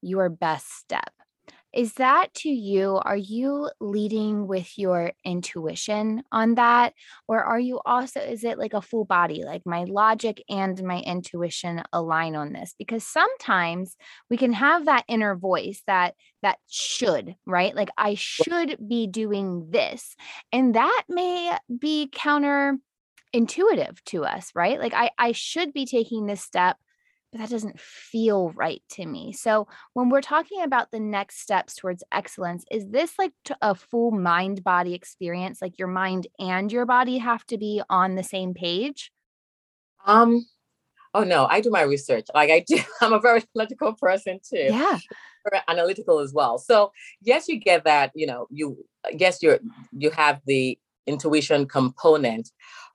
your 0.00 0.28
best 0.28 0.70
step 0.78 1.12
is 1.74 1.94
that 1.94 2.32
to 2.34 2.48
you 2.48 3.00
are 3.02 3.16
you 3.16 3.70
leading 3.80 4.46
with 4.46 4.78
your 4.78 5.12
intuition 5.24 6.22
on 6.30 6.54
that? 6.56 6.92
Or 7.28 7.42
are 7.42 7.58
you 7.60 7.80
also 7.86 8.20
is 8.20 8.44
it 8.44 8.58
like 8.58 8.74
a 8.74 8.82
full 8.82 9.04
body 9.04 9.44
like 9.44 9.62
my 9.64 9.84
logic 9.84 10.42
and 10.48 10.82
my 10.82 11.00
intuition 11.00 11.82
align 11.92 12.36
on 12.36 12.52
this? 12.52 12.74
Because 12.78 13.04
sometimes 13.04 13.96
we 14.28 14.36
can 14.36 14.52
have 14.52 14.84
that 14.84 15.04
inner 15.08 15.34
voice 15.36 15.82
that 15.86 16.14
that 16.42 16.58
should 16.68 17.34
right? 17.46 17.74
Like 17.74 17.90
i 17.96 18.14
should 18.14 18.76
be 18.86 19.06
doing 19.06 19.68
this. 19.70 20.14
And 20.52 20.74
that 20.74 21.04
may 21.08 21.56
be 21.78 22.08
counter 22.12 22.78
intuitive 23.32 24.04
to 24.06 24.24
us 24.24 24.50
right? 24.54 24.78
Like 24.78 24.94
i 24.94 25.10
i 25.18 25.32
should 25.32 25.72
be 25.72 25.86
taking 25.86 26.26
this 26.26 26.42
step 26.42 26.76
but 27.32 27.40
that 27.40 27.50
doesn't 27.50 27.80
feel 27.80 28.50
right 28.50 28.82
to 28.90 29.06
me. 29.06 29.32
So, 29.32 29.66
when 29.94 30.10
we're 30.10 30.20
talking 30.20 30.62
about 30.62 30.90
the 30.90 31.00
next 31.00 31.40
steps 31.40 31.74
towards 31.74 32.04
excellence, 32.12 32.64
is 32.70 32.88
this 32.90 33.18
like 33.18 33.32
a 33.62 33.74
full 33.74 34.10
mind 34.10 34.62
body 34.62 34.94
experience? 34.94 35.62
Like 35.62 35.78
your 35.78 35.88
mind 35.88 36.26
and 36.38 36.70
your 36.70 36.84
body 36.84 37.18
have 37.18 37.44
to 37.46 37.56
be 37.56 37.82
on 37.88 38.14
the 38.14 38.22
same 38.22 38.52
page? 38.52 39.10
Um, 40.06 40.46
oh 41.14 41.24
no, 41.24 41.46
I 41.46 41.60
do 41.60 41.70
my 41.70 41.82
research. 41.82 42.26
Like 42.34 42.50
I 42.50 42.64
do, 42.66 42.78
I'm 43.00 43.14
a 43.14 43.20
very 43.20 43.42
logical 43.54 43.94
person 43.94 44.38
too. 44.48 44.66
Yeah. 44.70 44.98
Very 45.50 45.62
analytical 45.68 46.20
as 46.20 46.32
well. 46.32 46.58
So, 46.58 46.92
yes, 47.20 47.48
you 47.48 47.58
get 47.58 47.84
that, 47.84 48.12
you 48.14 48.26
know, 48.26 48.46
you 48.50 48.84
yes, 49.10 49.42
you're 49.42 49.58
you 49.92 50.10
have 50.10 50.40
the 50.46 50.78
intuition 51.06 51.66
component 51.66 52.50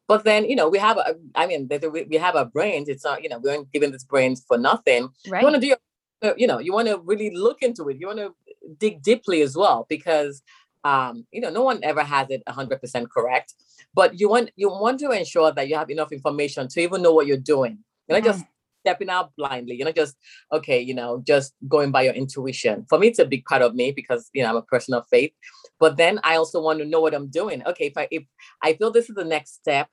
but 0.07 0.23
then, 0.23 0.45
you 0.45 0.55
know, 0.55 0.69
we 0.69 0.77
have, 0.77 0.97
a, 0.97 1.15
I 1.35 1.47
mean, 1.47 1.69
we 2.09 2.15
have 2.17 2.35
our 2.35 2.45
brains. 2.45 2.87
It's 2.89 3.03
not, 3.03 3.23
you 3.23 3.29
know, 3.29 3.39
we 3.39 3.49
aren't 3.49 3.71
given 3.71 3.91
this 3.91 4.03
brains 4.03 4.43
for 4.47 4.57
nothing. 4.57 5.09
Right. 5.27 5.41
You 5.41 5.45
want 5.45 5.55
to 5.55 5.61
do 5.61 5.67
your, 5.67 6.33
you 6.37 6.47
know, 6.47 6.59
you 6.59 6.73
want 6.73 6.87
to 6.87 6.99
really 7.03 7.35
look 7.35 7.61
into 7.61 7.89
it. 7.89 7.97
You 7.99 8.07
want 8.07 8.19
to 8.19 8.33
dig 8.77 9.01
deeply 9.03 9.41
as 9.41 9.55
well, 9.55 9.85
because 9.89 10.41
um, 10.83 11.25
you 11.31 11.41
know, 11.41 11.49
no 11.49 11.63
one 11.63 11.79
ever 11.83 12.03
has 12.03 12.29
it 12.29 12.43
100% 12.47 13.09
correct, 13.09 13.55
but 13.93 14.19
you 14.19 14.29
want 14.29 14.51
you 14.55 14.69
want 14.69 14.99
to 15.01 15.11
ensure 15.11 15.51
that 15.51 15.67
you 15.67 15.75
have 15.75 15.89
enough 15.89 16.11
information 16.11 16.67
to 16.69 16.79
even 16.79 17.01
know 17.01 17.13
what 17.13 17.27
you're 17.27 17.37
doing. 17.37 17.79
You're 18.07 18.19
not 18.19 18.25
just 18.25 18.45
stepping 18.87 19.09
out 19.09 19.31
blindly. 19.37 19.75
You're 19.75 19.85
not 19.85 19.95
just 19.95 20.15
okay, 20.51 20.79
you 20.79 20.93
know, 20.93 21.21
just 21.27 21.53
going 21.67 21.91
by 21.91 22.03
your 22.03 22.13
intuition. 22.13 22.85
For 22.89 22.97
me, 22.97 23.07
it's 23.07 23.19
a 23.19 23.25
big 23.25 23.43
part 23.45 23.61
of 23.61 23.75
me 23.75 23.91
because 23.91 24.29
you 24.33 24.43
know 24.43 24.49
I'm 24.49 24.55
a 24.55 24.61
person 24.61 24.93
of 24.93 25.05
faith. 25.11 25.33
But 25.79 25.97
then 25.97 26.19
I 26.23 26.37
also 26.37 26.61
want 26.61 26.79
to 26.79 26.85
know 26.85 27.01
what 27.01 27.13
I'm 27.13 27.29
doing. 27.29 27.63
Okay, 27.67 27.87
if 27.87 27.97
I 27.97 28.07
if 28.11 28.23
I 28.63 28.73
feel 28.73 28.91
this 28.91 29.09
is 29.09 29.15
the 29.15 29.25
next 29.25 29.55
step 29.55 29.89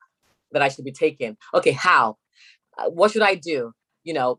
that 0.52 0.62
I 0.62 0.68
should 0.68 0.84
be 0.84 0.92
taking, 0.92 1.36
okay, 1.52 1.72
how? 1.72 2.16
Uh, 2.78 2.90
what 2.90 3.10
should 3.10 3.22
I 3.22 3.34
do? 3.34 3.72
You 4.04 4.14
know, 4.14 4.38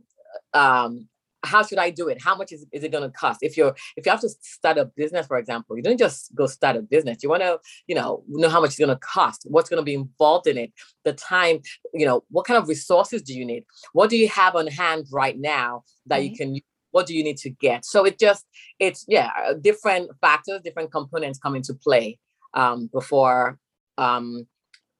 um, 0.54 1.10
how 1.46 1.64
should 1.64 1.78
I 1.78 1.90
do 1.90 2.08
it? 2.08 2.22
How 2.22 2.36
much 2.36 2.52
is, 2.52 2.66
is 2.72 2.84
it 2.84 2.92
going 2.92 3.04
to 3.04 3.10
cost? 3.10 3.40
If 3.42 3.58
you're 3.58 3.76
if 3.96 4.06
you 4.06 4.12
have 4.12 4.22
to 4.22 4.30
start 4.42 4.78
a 4.78 4.86
business, 4.86 5.28
for 5.28 5.38
example, 5.38 5.78
you 5.78 5.84
don't 5.84 6.00
just 6.00 6.34
go 6.36 6.48
start 6.48 6.76
a 6.76 6.82
business. 6.82 7.24
You 7.24 7.30
want 7.30 7.44
to, 7.44 7.60
you 7.88 7.96
know, 7.96 8.24
know 8.28 8.50
how 8.50 8.62
much 8.62 8.72
it's 8.72 8.80
going 8.80 8.90
to 8.90 8.98
cost, 8.98 9.46
what's 9.50 9.70
going 9.70 9.82
to 9.82 9.86
be 9.86 9.94
involved 9.94 10.48
in 10.48 10.58
it, 10.58 10.74
the 11.04 11.14
time, 11.14 11.60
you 11.94 12.06
know, 12.06 12.24
what 12.30 12.46
kind 12.46 12.58
of 12.58 12.68
resources 12.68 13.22
do 13.22 13.34
you 13.34 13.46
need? 13.46 13.66
What 13.94 14.10
do 14.10 14.18
you 14.18 14.30
have 14.30 14.56
on 14.56 14.68
hand 14.68 15.06
right 15.12 15.38
now 15.38 15.84
that 16.08 16.24
you 16.24 16.36
can 16.36 16.60
what 16.92 17.08
do 17.08 17.16
you 17.16 17.24
need 17.24 17.38
to 17.38 17.50
get? 17.50 17.86
So 17.86 18.06
it 18.06 18.18
just 18.20 18.46
it's 18.80 19.06
yeah, 19.08 19.32
uh, 19.48 19.54
different 19.54 20.12
factors, 20.22 20.62
different 20.64 20.92
components 20.92 21.40
come 21.40 21.56
into 21.56 21.74
play 21.74 22.20
um, 22.54 22.90
before 22.94 23.60
um, 23.98 24.48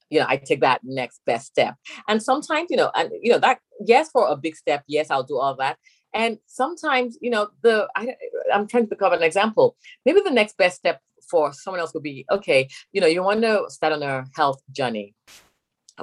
you 0.10 0.20
know, 0.20 0.26
I 0.28 0.38
take 0.38 0.62
that 0.62 0.82
next 0.84 1.22
best 1.26 1.48
step. 1.48 1.76
And 2.08 2.22
sometimes, 2.22 2.68
you 2.70 2.78
know, 2.78 2.92
and 2.94 3.10
you 3.22 3.32
know, 3.32 3.40
that 3.40 3.60
yes, 3.86 4.10
for 4.12 4.28
a 4.28 4.36
big 4.36 4.56
step, 4.56 4.84
yes, 4.88 5.10
I'll 5.10 5.24
do 5.24 5.38
all 5.38 5.56
that. 5.58 5.78
And 6.16 6.40
sometimes, 6.48 7.18
you 7.22 7.30
know, 7.30 7.50
the 7.62 7.88
I, 7.96 8.16
I'm 8.52 8.68
trying 8.68 8.84
to 8.84 8.90
think 8.90 9.02
of 9.02 9.12
an 9.12 9.22
example. 9.22 9.76
Maybe 10.06 10.22
the 10.22 10.32
next 10.32 10.58
best 10.58 10.78
step 10.78 11.02
for 11.30 11.52
someone 11.52 11.82
else 11.82 11.94
would 11.94 12.04
be, 12.04 12.26
okay, 12.32 12.70
you 12.94 13.02
know, 13.02 13.08
you 13.08 13.22
want 13.22 13.42
to 13.42 13.66
start 13.68 13.92
on 13.92 14.02
a 14.02 14.26
health 14.34 14.62
journey, 14.72 15.14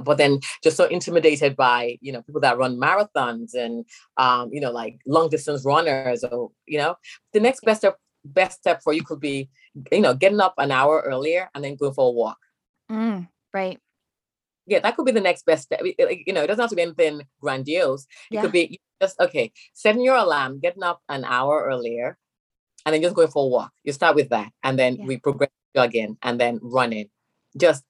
but 0.03 0.19
then 0.19 0.41
just 0.63 0.77
so 0.77 0.85
intimidated 0.85 1.57
by, 1.57 1.97
you 2.03 2.13
know, 2.13 2.21
people 2.23 2.43
that 2.43 2.59
run 2.59 2.77
marathons 2.77 3.55
and, 3.55 3.87
um, 4.19 4.51
you 4.53 4.61
know, 4.61 4.71
like 4.71 4.99
long 5.07 5.31
distance 5.31 5.65
runners, 5.65 6.25
or 6.25 6.51
you 6.67 6.77
know, 6.77 6.95
the 7.33 7.41
next 7.41 7.61
best 7.65 7.81
step 7.81 7.97
best 8.25 8.59
step 8.59 8.83
for 8.85 8.93
you 8.93 9.03
could 9.03 9.19
be, 9.19 9.49
you 9.91 10.03
know, 10.03 10.15
getting 10.15 10.41
up 10.41 10.55
an 10.59 10.71
hour 10.71 11.03
earlier 11.07 11.49
and 11.55 11.65
then 11.65 11.75
going 11.75 11.95
for 11.95 12.09
a 12.09 12.13
walk. 12.13 12.39
Mm, 12.91 13.29
right 13.55 13.81
yeah, 14.67 14.79
that 14.81 14.97
could 14.97 15.07
be 15.07 15.13
the 15.13 15.21
next 15.21 15.45
best 15.45 15.65
step. 15.65 15.81
You 15.83 16.33
know, 16.33 16.43
it 16.43 16.47
doesn't 16.47 16.63
have 16.63 16.71
to 16.71 16.77
be 16.77 16.83
anything 16.83 17.23
grandiose. 17.41 18.05
It 18.31 18.35
yeah. 18.37 18.43
could 18.43 18.53
be 18.53 18.81
just 19.03 19.21
okay, 19.21 19.53
setting 19.75 20.03
your 20.03 20.17
alarm, 20.17 20.61
getting 20.61 20.83
up 20.83 21.01
an 21.09 21.25
hour 21.25 21.65
earlier, 21.67 22.17
and 22.87 22.95
then 22.95 23.03
just 23.03 23.15
going 23.15 23.29
for 23.29 23.45
a 23.45 23.49
walk. 23.49 23.73
You 23.85 23.93
start 23.93 24.15
with 24.15 24.31
that, 24.31 24.51
and 24.63 24.79
then 24.79 24.97
yeah. 24.97 25.07
we 25.07 25.19
progress 25.19 25.51
again, 25.75 26.17
and 26.23 26.41
then 26.41 26.61
running. 26.63 27.09
Just 27.57 27.85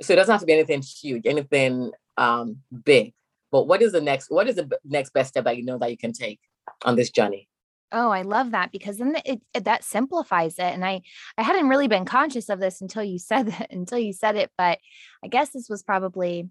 so 0.00 0.12
it 0.12 0.16
doesn't 0.16 0.32
have 0.32 0.40
to 0.40 0.46
be 0.46 0.54
anything 0.54 0.82
huge, 0.82 1.26
anything 1.26 1.90
um 2.16 2.58
big. 2.84 3.12
But 3.50 3.66
what 3.66 3.82
is 3.82 3.92
the 3.92 4.00
next? 4.00 4.30
What 4.30 4.48
is 4.48 4.56
the 4.56 4.70
next 4.84 5.12
best 5.12 5.30
step 5.30 5.44
that 5.44 5.56
you 5.56 5.64
know 5.64 5.78
that 5.78 5.90
you 5.90 5.98
can 5.98 6.12
take 6.12 6.40
on 6.84 6.96
this 6.96 7.10
journey? 7.10 7.48
Oh, 7.94 8.08
I 8.08 8.22
love 8.22 8.52
that 8.52 8.72
because 8.72 8.96
then 8.96 9.16
it, 9.26 9.42
it, 9.52 9.64
that 9.64 9.84
simplifies 9.84 10.54
it. 10.54 10.72
And 10.72 10.84
I 10.84 11.02
I 11.36 11.42
hadn't 11.42 11.68
really 11.68 11.88
been 11.88 12.06
conscious 12.06 12.48
of 12.48 12.60
this 12.60 12.80
until 12.80 13.04
you 13.04 13.18
said 13.18 13.46
that 13.48 13.72
until 13.72 13.98
you 13.98 14.12
said 14.12 14.36
it, 14.36 14.50
but 14.56 14.78
I 15.24 15.28
guess 15.28 15.50
this 15.50 15.68
was 15.68 15.82
probably 15.82 16.48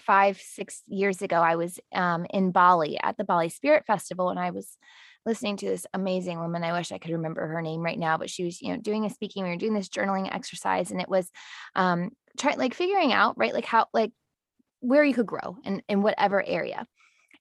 five 0.00 0.40
six 0.40 0.82
years 0.86 1.22
ago. 1.22 1.36
I 1.36 1.56
was 1.56 1.78
um, 1.94 2.26
in 2.30 2.52
Bali 2.52 2.98
at 3.02 3.16
the 3.16 3.24
Bali 3.24 3.48
Spirit 3.48 3.84
Festival, 3.86 4.30
and 4.30 4.38
I 4.38 4.50
was 4.50 4.76
listening 5.26 5.56
to 5.58 5.66
this 5.66 5.86
amazing 5.94 6.38
woman. 6.38 6.64
I 6.64 6.72
wish 6.72 6.92
I 6.92 6.98
could 6.98 7.12
remember 7.12 7.46
her 7.46 7.62
name 7.62 7.80
right 7.80 7.98
now, 7.98 8.18
but 8.18 8.30
she 8.30 8.44
was 8.44 8.60
you 8.60 8.72
know 8.72 8.80
doing 8.80 9.04
a 9.04 9.10
speaking. 9.10 9.44
We 9.44 9.50
were 9.50 9.56
doing 9.56 9.74
this 9.74 9.88
journaling 9.88 10.34
exercise, 10.34 10.90
and 10.90 11.00
it 11.00 11.08
was 11.08 11.30
um, 11.74 12.10
trying 12.38 12.58
like 12.58 12.74
figuring 12.74 13.12
out 13.12 13.38
right 13.38 13.54
like 13.54 13.66
how 13.66 13.86
like 13.92 14.12
where 14.80 15.04
you 15.04 15.14
could 15.14 15.26
grow 15.26 15.56
in 15.64 15.82
in 15.88 16.02
whatever 16.02 16.44
area 16.46 16.86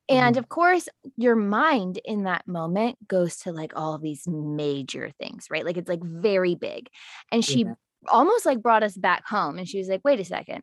and 0.09 0.35
mm-hmm. 0.35 0.43
of 0.43 0.49
course, 0.49 0.89
your 1.15 1.35
mind 1.35 1.99
in 2.03 2.23
that 2.23 2.47
moment 2.47 3.07
goes 3.07 3.37
to 3.37 3.51
like 3.51 3.73
all 3.75 3.97
these 3.97 4.27
major 4.27 5.11
things, 5.17 5.47
right? 5.49 5.65
Like 5.65 5.77
it's 5.77 5.89
like 5.89 6.03
very 6.03 6.55
big. 6.55 6.89
And 7.31 7.43
she 7.43 7.63
yeah. 7.63 7.73
Almost 8.07 8.45
like 8.45 8.61
brought 8.61 8.83
us 8.83 8.97
back 8.97 9.25
home 9.27 9.57
and 9.57 9.67
she 9.67 9.77
was 9.77 9.87
like, 9.87 10.01
wait 10.03 10.19
a 10.19 10.25
second. 10.25 10.61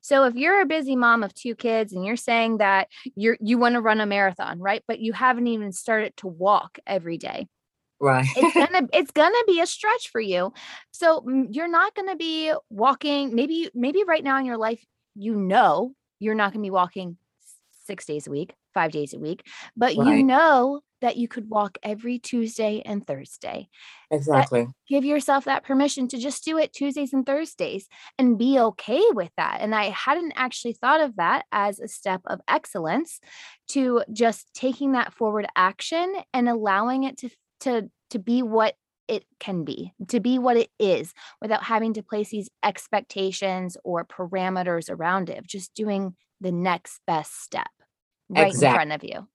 So 0.00 0.24
if 0.24 0.34
you're 0.34 0.60
a 0.60 0.66
busy 0.66 0.96
mom 0.96 1.22
of 1.22 1.34
two 1.34 1.54
kids 1.54 1.92
and 1.92 2.04
you're 2.04 2.16
saying 2.16 2.58
that 2.58 2.88
you're 3.16 3.36
you 3.40 3.58
want 3.58 3.74
to 3.74 3.80
run 3.80 4.00
a 4.00 4.06
marathon, 4.06 4.58
right? 4.58 4.82
But 4.88 5.00
you 5.00 5.12
haven't 5.12 5.46
even 5.46 5.72
started 5.72 6.16
to 6.18 6.26
walk 6.26 6.78
every 6.86 7.18
day. 7.18 7.48
Right. 8.00 8.26
it's 8.34 8.54
gonna 8.72 8.88
it's 8.92 9.10
gonna 9.10 9.44
be 9.46 9.60
a 9.60 9.66
stretch 9.66 10.08
for 10.10 10.20
you. 10.20 10.52
So 10.90 11.24
you're 11.50 11.68
not 11.68 11.94
gonna 11.94 12.16
be 12.16 12.52
walking. 12.70 13.34
Maybe 13.34 13.70
maybe 13.74 14.04
right 14.04 14.24
now 14.24 14.38
in 14.38 14.46
your 14.46 14.56
life, 14.56 14.82
you 15.14 15.34
know 15.34 15.94
you're 16.18 16.34
not 16.34 16.52
gonna 16.52 16.62
be 16.62 16.70
walking 16.70 17.16
six 17.90 18.06
days 18.06 18.28
a 18.28 18.30
week, 18.30 18.54
five 18.72 18.92
days 18.92 19.12
a 19.14 19.18
week, 19.18 19.44
but 19.76 19.96
right. 19.96 20.06
you 20.06 20.22
know 20.22 20.80
that 21.00 21.16
you 21.16 21.26
could 21.26 21.50
walk 21.50 21.76
every 21.82 22.20
Tuesday 22.20 22.82
and 22.84 23.04
Thursday. 23.04 23.68
Exactly. 24.12 24.64
That, 24.64 24.72
give 24.88 25.04
yourself 25.04 25.44
that 25.46 25.64
permission 25.64 26.06
to 26.08 26.18
just 26.18 26.44
do 26.44 26.56
it 26.56 26.72
Tuesdays 26.72 27.12
and 27.12 27.26
Thursdays 27.26 27.88
and 28.16 28.38
be 28.38 28.60
okay 28.60 29.02
with 29.12 29.30
that. 29.36 29.58
And 29.60 29.74
I 29.74 29.86
hadn't 29.86 30.34
actually 30.36 30.74
thought 30.74 31.00
of 31.00 31.16
that 31.16 31.46
as 31.50 31.80
a 31.80 31.88
step 31.88 32.20
of 32.26 32.40
excellence 32.46 33.18
to 33.70 34.04
just 34.12 34.52
taking 34.54 34.92
that 34.92 35.12
forward 35.12 35.46
action 35.56 36.14
and 36.32 36.48
allowing 36.48 37.04
it 37.04 37.18
to 37.18 37.30
to 37.60 37.90
to 38.10 38.18
be 38.20 38.42
what 38.42 38.74
it 39.08 39.24
can 39.40 39.64
be, 39.64 39.92
to 40.06 40.20
be 40.20 40.38
what 40.38 40.56
it 40.56 40.70
is 40.78 41.12
without 41.40 41.64
having 41.64 41.94
to 41.94 42.02
place 42.02 42.30
these 42.30 42.48
expectations 42.62 43.76
or 43.82 44.04
parameters 44.04 44.88
around 44.88 45.28
it, 45.28 45.44
just 45.44 45.74
doing 45.74 46.14
the 46.40 46.52
next 46.52 47.00
best 47.08 47.42
step 47.42 47.66
right 48.30 48.46
exactly. 48.46 48.68
in 48.68 48.74
front 48.74 48.92
of 48.92 49.08
you. 49.08 49.28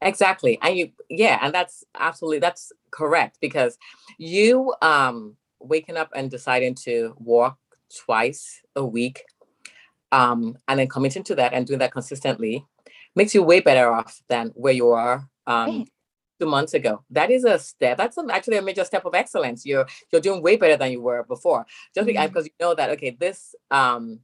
Exactly. 0.00 0.58
And 0.62 0.76
you 0.76 0.90
yeah, 1.08 1.38
and 1.42 1.54
that's 1.54 1.84
absolutely 1.98 2.40
that's 2.40 2.72
correct 2.90 3.38
because 3.40 3.78
you 4.18 4.74
um 4.82 5.36
waking 5.60 5.96
up 5.96 6.10
and 6.14 6.30
deciding 6.30 6.74
to 6.74 7.14
walk 7.18 7.56
twice 8.04 8.60
a 8.74 8.84
week 8.84 9.22
um 10.10 10.56
and 10.66 10.80
then 10.80 10.88
committing 10.88 11.22
to 11.22 11.34
that 11.34 11.52
and 11.52 11.66
doing 11.66 11.78
that 11.78 11.92
consistently 11.92 12.66
makes 13.14 13.34
you 13.34 13.42
way 13.42 13.60
better 13.60 13.92
off 13.92 14.20
than 14.28 14.48
where 14.54 14.72
you 14.72 14.90
are 14.90 15.28
um 15.46 15.78
right. 15.78 15.88
two 16.40 16.46
months 16.46 16.74
ago. 16.74 17.04
That 17.10 17.30
is 17.30 17.44
a 17.44 17.58
step. 17.58 17.96
That's 17.96 18.18
actually 18.30 18.56
a 18.56 18.62
major 18.62 18.84
step 18.84 19.04
of 19.04 19.14
excellence. 19.14 19.64
You're 19.64 19.86
you're 20.10 20.20
doing 20.20 20.42
way 20.42 20.56
better 20.56 20.76
than 20.76 20.90
you 20.90 21.00
were 21.00 21.22
before. 21.22 21.64
Just 21.94 22.08
mm-hmm. 22.08 22.26
because 22.26 22.46
you 22.46 22.52
know 22.60 22.74
that 22.74 22.90
okay, 22.90 23.16
this 23.18 23.54
um 23.70 24.20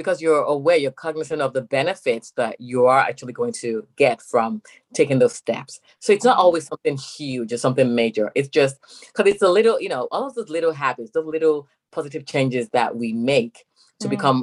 because 0.00 0.22
you're 0.22 0.42
aware, 0.42 0.78
you're 0.78 0.92
cognizant 0.92 1.42
of 1.42 1.52
the 1.52 1.60
benefits 1.60 2.32
that 2.32 2.58
you 2.58 2.86
are 2.86 3.00
actually 3.00 3.34
going 3.34 3.52
to 3.52 3.86
get 3.96 4.22
from 4.22 4.62
taking 4.94 5.18
those 5.18 5.34
steps. 5.34 5.78
So 5.98 6.14
it's 6.14 6.24
not 6.24 6.38
mm-hmm. 6.38 6.40
always 6.40 6.66
something 6.66 6.96
huge 6.96 7.52
or 7.52 7.58
something 7.58 7.94
major. 7.94 8.32
It's 8.34 8.48
just 8.48 8.78
because 9.14 9.30
it's 9.30 9.42
a 9.42 9.48
little, 9.50 9.78
you 9.78 9.90
know, 9.90 10.08
all 10.10 10.26
of 10.26 10.34
those 10.34 10.48
little 10.48 10.72
habits, 10.72 11.10
those 11.10 11.26
little 11.26 11.68
positive 11.92 12.24
changes 12.24 12.70
that 12.70 12.96
we 12.96 13.12
make 13.12 13.66
to 14.00 14.06
mm. 14.06 14.10
become 14.10 14.42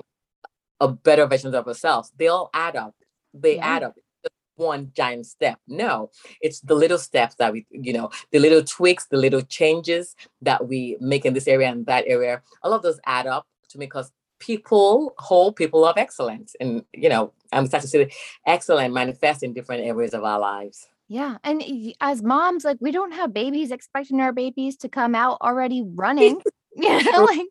a 0.79 0.87
better 0.87 1.25
version 1.25 1.55
of 1.55 1.67
ourselves, 1.67 2.11
they 2.17 2.27
all 2.27 2.51
add 2.53 2.75
up. 2.75 2.93
They 3.33 3.55
yeah. 3.55 3.65
add 3.65 3.83
up 3.83 3.95
one 4.57 4.91
giant 4.95 5.25
step. 5.25 5.57
No, 5.67 6.11
it's 6.39 6.59
the 6.59 6.75
little 6.75 6.99
steps 6.99 7.33
that 7.35 7.51
we, 7.51 7.65
you 7.71 7.93
know, 7.93 8.11
the 8.31 8.37
little 8.37 8.63
tweaks, 8.63 9.07
the 9.07 9.17
little 9.17 9.41
changes 9.41 10.15
that 10.43 10.67
we 10.67 10.97
make 10.99 11.25
in 11.25 11.33
this 11.33 11.47
area 11.47 11.69
and 11.69 11.87
that 11.87 12.03
area. 12.05 12.43
All 12.61 12.73
of 12.73 12.83
those 12.83 12.99
add 13.07 13.25
up 13.25 13.47
to 13.69 13.79
make 13.79 13.95
us 13.95 14.11
people, 14.39 15.13
whole 15.17 15.52
people 15.52 15.86
of 15.86 15.97
excellence. 15.97 16.56
And, 16.60 16.84
you 16.93 17.10
know, 17.10 17.34
I'm 17.52 17.67
start 17.67 17.82
to 17.82 17.88
see 17.88 18.12
excellent 18.45 18.93
manifest 18.93 19.43
in 19.43 19.54
different 19.54 19.86
areas 19.86 20.13
of 20.13 20.23
our 20.23 20.39
lives. 20.39 20.88
Yeah. 21.08 21.38
And 21.43 21.63
as 22.02 22.21
moms, 22.21 22.65
like 22.65 22.78
we 22.82 22.91
don't 22.91 23.13
have 23.13 23.34
babies 23.34 23.71
expecting 23.71 24.19
our 24.19 24.34
babies 24.34 24.76
to 24.78 24.89
come 24.89 25.15
out 25.15 25.38
already 25.41 25.84
running. 25.86 26.41
you 26.76 27.12
know, 27.12 27.23
like 27.23 27.47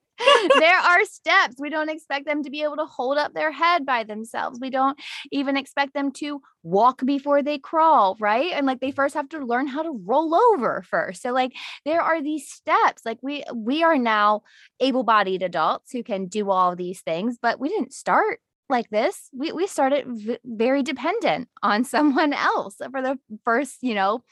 there 0.58 0.78
are 0.78 1.04
steps. 1.04 1.56
We 1.58 1.70
don't 1.70 1.90
expect 1.90 2.26
them 2.26 2.42
to 2.42 2.50
be 2.50 2.62
able 2.62 2.76
to 2.76 2.86
hold 2.86 3.18
up 3.18 3.34
their 3.34 3.52
head 3.52 3.84
by 3.84 4.04
themselves. 4.04 4.58
We 4.60 4.70
don't 4.70 4.98
even 5.32 5.56
expect 5.56 5.94
them 5.94 6.10
to 6.12 6.40
walk 6.62 7.04
before 7.04 7.42
they 7.42 7.58
crawl, 7.58 8.16
right? 8.18 8.52
And 8.52 8.66
like 8.66 8.80
they 8.80 8.90
first 8.90 9.14
have 9.14 9.28
to 9.30 9.44
learn 9.44 9.66
how 9.66 9.82
to 9.82 10.00
roll 10.04 10.34
over 10.34 10.82
first. 10.82 11.22
So 11.22 11.32
like 11.32 11.52
there 11.84 12.02
are 12.02 12.22
these 12.22 12.48
steps. 12.50 13.02
Like 13.04 13.18
we 13.22 13.44
we 13.54 13.82
are 13.82 13.98
now 13.98 14.42
able-bodied 14.80 15.42
adults 15.42 15.92
who 15.92 16.02
can 16.02 16.26
do 16.26 16.50
all 16.50 16.76
these 16.76 17.00
things, 17.02 17.38
but 17.40 17.60
we 17.60 17.68
didn't 17.68 17.92
start 17.92 18.40
like 18.68 18.88
this 18.90 19.28
we, 19.32 19.52
we 19.52 19.66
started 19.66 20.04
v- 20.08 20.38
very 20.44 20.82
dependent 20.82 21.48
on 21.62 21.84
someone 21.96 22.32
else 22.32 22.76
for 22.90 23.02
the 23.02 23.18
first 23.44 23.78
you 23.82 23.94
know 23.94 24.22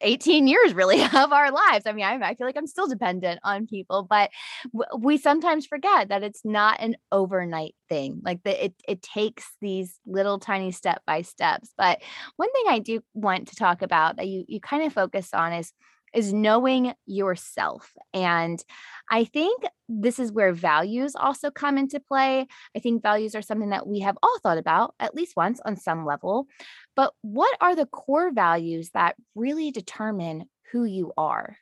18 0.00 0.46
years 0.46 0.74
really 0.74 1.02
of 1.14 1.32
our 1.32 1.50
lives. 1.50 1.86
I 1.86 1.92
mean 1.92 2.04
I, 2.04 2.14
I 2.14 2.34
feel 2.34 2.46
like 2.46 2.56
i'm 2.56 2.66
still 2.66 2.86
dependent 2.88 3.40
on 3.44 3.66
people 3.66 4.06
but 4.08 4.30
w- 4.72 5.04
we 5.04 5.18
sometimes 5.18 5.66
forget 5.66 6.08
that 6.08 6.22
it's 6.22 6.44
not 6.44 6.80
an 6.80 6.96
overnight 7.12 7.74
thing 7.88 8.20
like 8.24 8.42
that 8.44 8.64
it, 8.64 8.74
it 8.88 9.02
takes 9.02 9.44
these 9.60 9.98
little 10.06 10.38
tiny 10.38 10.72
step 10.72 11.02
by 11.06 11.22
steps. 11.22 11.72
But 11.76 12.02
one 12.36 12.52
thing 12.52 12.64
i 12.68 12.78
do 12.78 13.00
want 13.14 13.48
to 13.48 13.56
talk 13.56 13.82
about 13.82 14.16
that 14.16 14.26
you 14.28 14.44
you 14.48 14.60
kind 14.60 14.84
of 14.84 14.92
focus 14.92 15.30
on 15.34 15.52
is 15.52 15.72
is 16.14 16.32
knowing 16.32 16.94
yourself. 17.06 17.92
And 18.14 18.62
I 19.10 19.24
think 19.24 19.64
this 19.88 20.18
is 20.18 20.32
where 20.32 20.52
values 20.52 21.14
also 21.14 21.50
come 21.50 21.78
into 21.78 22.00
play. 22.00 22.46
I 22.74 22.78
think 22.78 23.02
values 23.02 23.34
are 23.34 23.42
something 23.42 23.70
that 23.70 23.86
we 23.86 24.00
have 24.00 24.18
all 24.22 24.38
thought 24.42 24.58
about 24.58 24.94
at 24.98 25.14
least 25.14 25.36
once 25.36 25.60
on 25.64 25.76
some 25.76 26.04
level. 26.04 26.46
But 26.94 27.12
what 27.22 27.56
are 27.60 27.76
the 27.76 27.86
core 27.86 28.32
values 28.32 28.90
that 28.94 29.16
really 29.34 29.70
determine 29.70 30.48
who 30.72 30.84
you 30.84 31.12
are? 31.16 31.58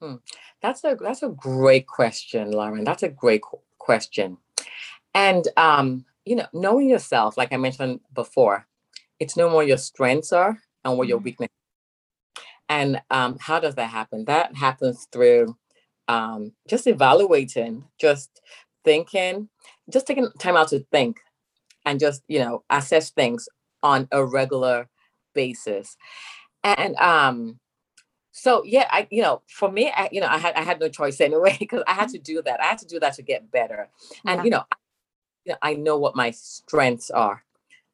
Hmm. 0.00 0.16
That's 0.60 0.82
a 0.84 0.96
that's 1.00 1.22
a 1.22 1.28
great 1.28 1.86
question, 1.86 2.50
Lauren. 2.50 2.84
That's 2.84 3.02
a 3.02 3.08
great 3.08 3.42
question. 3.78 4.38
And 5.14 5.46
um, 5.56 6.04
you 6.24 6.36
know, 6.36 6.46
knowing 6.52 6.88
yourself, 6.88 7.36
like 7.36 7.52
I 7.52 7.56
mentioned 7.56 8.00
before, 8.12 8.66
it's 9.20 9.36
know 9.36 9.48
what 9.54 9.66
your 9.66 9.76
strengths 9.76 10.32
are 10.32 10.58
and 10.84 10.98
what 10.98 11.08
your 11.08 11.18
mm-hmm. 11.18 11.24
weaknesses. 11.24 11.63
And 12.68 13.00
um, 13.10 13.36
how 13.40 13.60
does 13.60 13.74
that 13.74 13.90
happen? 13.90 14.24
That 14.24 14.56
happens 14.56 15.06
through 15.12 15.56
um, 16.08 16.52
just 16.68 16.86
evaluating, 16.86 17.84
just 17.98 18.40
thinking, 18.84 19.48
just 19.90 20.06
taking 20.06 20.28
time 20.38 20.56
out 20.56 20.68
to 20.68 20.80
think 20.90 21.20
and 21.84 22.00
just, 22.00 22.22
you 22.28 22.38
know, 22.38 22.64
assess 22.70 23.10
things 23.10 23.48
on 23.82 24.08
a 24.12 24.24
regular 24.24 24.88
basis. 25.34 25.96
And 26.62 26.96
um, 26.96 27.60
so 28.32 28.62
yeah, 28.64 28.88
I 28.90 29.06
you 29.10 29.22
know, 29.22 29.42
for 29.48 29.70
me, 29.70 29.92
I 29.94 30.08
you 30.10 30.20
know, 30.20 30.26
I 30.26 30.38
had 30.38 30.54
I 30.54 30.62
had 30.62 30.80
no 30.80 30.88
choice 30.88 31.20
anyway 31.20 31.56
because 31.58 31.82
I 31.86 31.92
had 31.92 32.08
to 32.10 32.18
do 32.18 32.42
that. 32.42 32.60
I 32.60 32.66
had 32.66 32.78
to 32.78 32.86
do 32.86 32.98
that 33.00 33.14
to 33.14 33.22
get 33.22 33.50
better. 33.50 33.88
And 34.26 34.38
yeah. 34.38 34.44
you 34.44 34.50
know, 34.50 34.64
I, 34.72 34.76
you 35.44 35.52
know, 35.52 35.58
I 35.62 35.74
know 35.74 35.98
what 35.98 36.16
my 36.16 36.30
strengths 36.30 37.10
are 37.10 37.44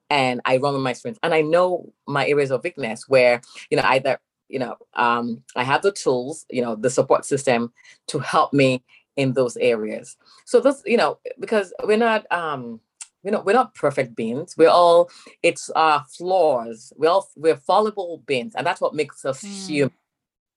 and 0.09 0.41
I 0.45 0.57
run 0.57 0.75
with 0.75 0.83
my 0.83 0.93
strengths. 0.93 1.21
And 1.23 1.33
I 1.33 1.41
know 1.41 1.93
my 2.07 2.27
areas 2.27 2.51
of 2.51 2.63
weakness 2.65 3.09
where, 3.09 3.41
you 3.71 3.77
know, 3.77 3.85
either 3.85 4.19
you 4.51 4.59
know, 4.59 4.77
um, 4.95 5.43
I 5.57 5.63
have 5.65 5.83
the 5.83 5.93
tools, 5.93 6.45
you 6.51 6.63
know, 6.63 6.75
the 6.75 6.91
support 6.91 7.25
system 7.25 7.73
to 8.09 8.19
help 8.19 8.53
me 8.53 8.83
in 9.17 9.33
those 9.33 9.57
areas. 9.57 10.17
So 10.45 10.61
this, 10.61 10.83
you 10.85 10.97
know, 10.97 11.19
because 11.39 11.73
we're 11.85 11.97
not, 11.97 12.31
um, 12.33 12.81
you 13.23 13.31
know, 13.31 13.41
we're 13.41 13.53
not 13.53 13.75
perfect 13.75 14.17
beings. 14.17 14.55
We're 14.57 14.69
all, 14.69 15.11
it's 15.43 15.71
our 15.71 16.05
flaws. 16.09 16.93
We're 16.97 17.11
all, 17.11 17.29
we're 17.37 17.57
fallible 17.57 18.23
beings, 18.27 18.55
and 18.55 18.67
that's 18.67 18.81
what 18.81 18.95
makes 18.95 19.25
us 19.25 19.43
mm. 19.43 19.67
human. 19.67 19.95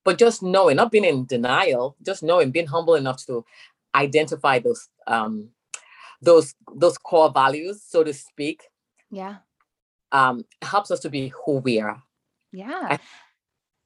But 0.05 0.17
just 0.17 0.43
knowing, 0.43 0.75
not 0.75 0.91
being 0.91 1.05
in 1.05 1.25
denial, 1.25 1.95
just 2.05 2.23
knowing, 2.23 2.51
being 2.51 2.67
humble 2.67 2.95
enough 2.95 3.25
to 3.25 3.45
identify 3.95 4.59
those, 4.59 4.89
um, 5.07 5.49
those, 6.21 6.55
those 6.75 6.97
core 6.97 7.31
values, 7.31 7.81
so 7.87 8.03
to 8.03 8.13
speak. 8.13 8.63
Yeah. 9.11 9.37
Um, 10.11 10.45
helps 10.61 10.91
us 10.91 10.99
to 11.01 11.09
be 11.09 11.33
who 11.45 11.57
we 11.57 11.79
are. 11.79 12.01
Yeah. 12.51 12.87
I, 12.91 12.99